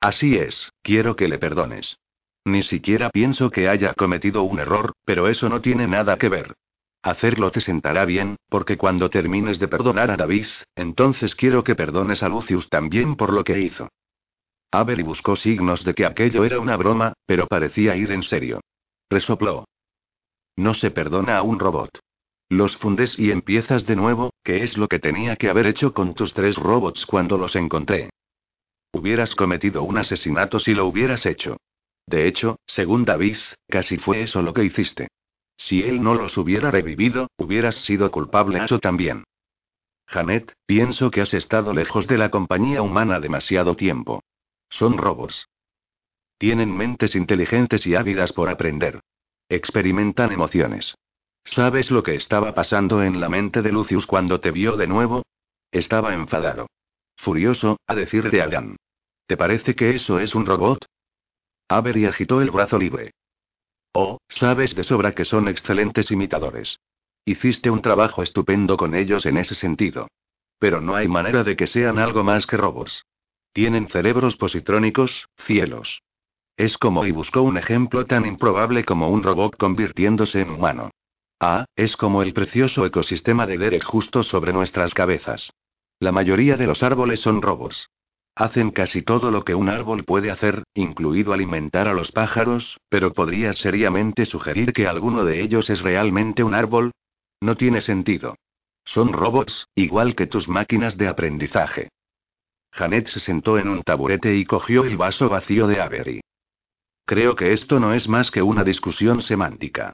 [0.02, 1.98] Así es, quiero que le perdones.
[2.46, 6.56] Ni siquiera pienso que haya cometido un error, pero eso no tiene nada que ver.
[7.02, 12.24] Hacerlo te sentará bien, porque cuando termines de perdonar a David, entonces quiero que perdones
[12.24, 13.88] a Lucius también por lo que hizo.
[14.72, 18.60] Avery buscó signos de que aquello era una broma, pero parecía ir en serio.
[19.10, 19.66] Resopló.
[20.60, 22.02] No se perdona a un robot.
[22.50, 26.16] Los fundes y empiezas de nuevo, que es lo que tenía que haber hecho con
[26.16, 28.10] tus tres robots cuando los encontré.
[28.92, 31.56] Hubieras cometido un asesinato si lo hubieras hecho.
[32.06, 33.38] De hecho, según David,
[33.70, 35.08] casi fue eso lo que hiciste.
[35.56, 39.24] Si él no los hubiera revivido, hubieras sido culpable eso también.
[40.08, 44.24] Janet, pienso que has estado lejos de la compañía humana demasiado tiempo.
[44.70, 45.48] Son robots.
[46.38, 49.00] Tienen mentes inteligentes y ávidas por aprender.
[49.50, 50.96] Experimentan emociones.
[51.44, 55.24] ¿Sabes lo que estaba pasando en la mente de Lucius cuando te vio de nuevo?
[55.72, 56.68] Estaba enfadado.
[57.18, 58.76] Furioso, a decir de Adán.
[59.26, 60.86] ¿Te parece que eso es un robot?
[61.68, 63.12] Avery agitó el brazo libre.
[63.94, 66.78] Oh, sabes de sobra que son excelentes imitadores.
[67.26, 70.08] Hiciste un trabajo estupendo con ellos en ese sentido.
[70.60, 73.04] Pero no hay manera de que sean algo más que robots.
[73.52, 76.02] Tienen cerebros positrónicos, cielos.
[76.60, 80.92] Es como y buscó un ejemplo tan improbable como un robot convirtiéndose en humano.
[81.40, 85.54] Ah, es como el precioso ecosistema de Derek justo sobre nuestras cabezas.
[86.02, 87.88] La mayoría de los árboles son robots.
[88.36, 93.14] Hacen casi todo lo que un árbol puede hacer, incluido alimentar a los pájaros, pero
[93.14, 96.92] ¿podrías seriamente sugerir que alguno de ellos es realmente un árbol?
[97.40, 98.36] No tiene sentido.
[98.84, 101.88] Son robots, igual que tus máquinas de aprendizaje.
[102.74, 106.20] Janet se sentó en un taburete y cogió el vaso vacío de Avery.
[107.10, 109.94] Creo que esto no es más que una discusión semántica.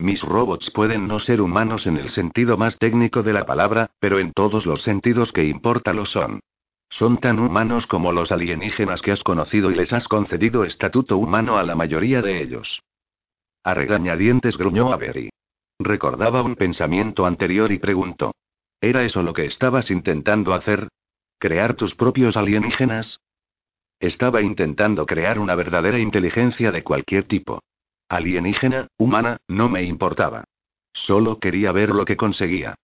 [0.00, 4.18] Mis robots pueden no ser humanos en el sentido más técnico de la palabra, pero
[4.18, 6.40] en todos los sentidos que importa lo son.
[6.88, 11.56] Son tan humanos como los alienígenas que has conocido y les has concedido estatuto humano
[11.56, 12.82] a la mayoría de ellos.
[13.62, 15.30] A regañadientes gruñó Avery.
[15.78, 18.32] Recordaba un pensamiento anterior y preguntó.
[18.80, 20.88] ¿Era eso lo que estabas intentando hacer?
[21.38, 23.20] ¿Crear tus propios alienígenas?
[23.98, 27.62] Estaba intentando crear una verdadera inteligencia de cualquier tipo.
[28.08, 30.44] Alienígena, humana, no me importaba.
[30.92, 32.74] Solo quería ver lo que conseguía.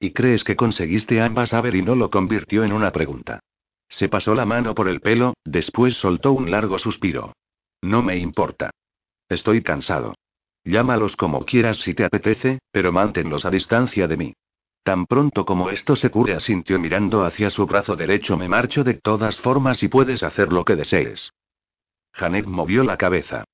[0.00, 1.52] ¿Y crees que conseguiste ambas?
[1.52, 3.40] y no lo convirtió en una pregunta.
[3.88, 7.32] Se pasó la mano por el pelo, después soltó un largo suspiro.
[7.82, 8.70] No me importa.
[9.28, 10.14] Estoy cansado.
[10.64, 14.34] Llámalos como quieras si te apetece, pero manténlos a distancia de mí.
[14.82, 18.36] Tan pronto como esto se cure, asintió mirando hacia su brazo derecho.
[18.36, 21.32] Me marcho de todas formas y puedes hacer lo que desees.
[22.12, 23.44] Janet movió la cabeza.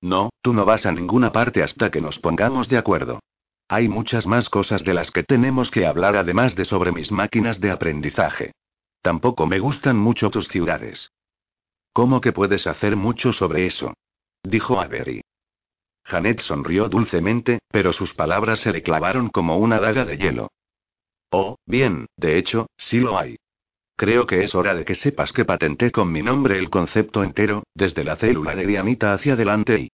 [0.00, 3.20] No, tú no vas a ninguna parte hasta que nos pongamos de acuerdo.
[3.68, 7.60] Hay muchas más cosas de las que tenemos que hablar además de sobre mis máquinas
[7.60, 8.52] de aprendizaje.
[9.00, 11.10] Tampoco me gustan mucho tus ciudades.
[11.92, 13.94] ¿Cómo que puedes hacer mucho sobre eso?
[14.42, 15.22] Dijo Avery.
[16.04, 20.50] Janet sonrió dulcemente, pero sus palabras se le clavaron como una daga de hielo.
[21.30, 23.36] Oh, bien, de hecho, sí lo hay.
[23.96, 27.62] Creo que es hora de que sepas que patenté con mi nombre el concepto entero,
[27.74, 29.88] desde la célula de diamita hacia adelante y...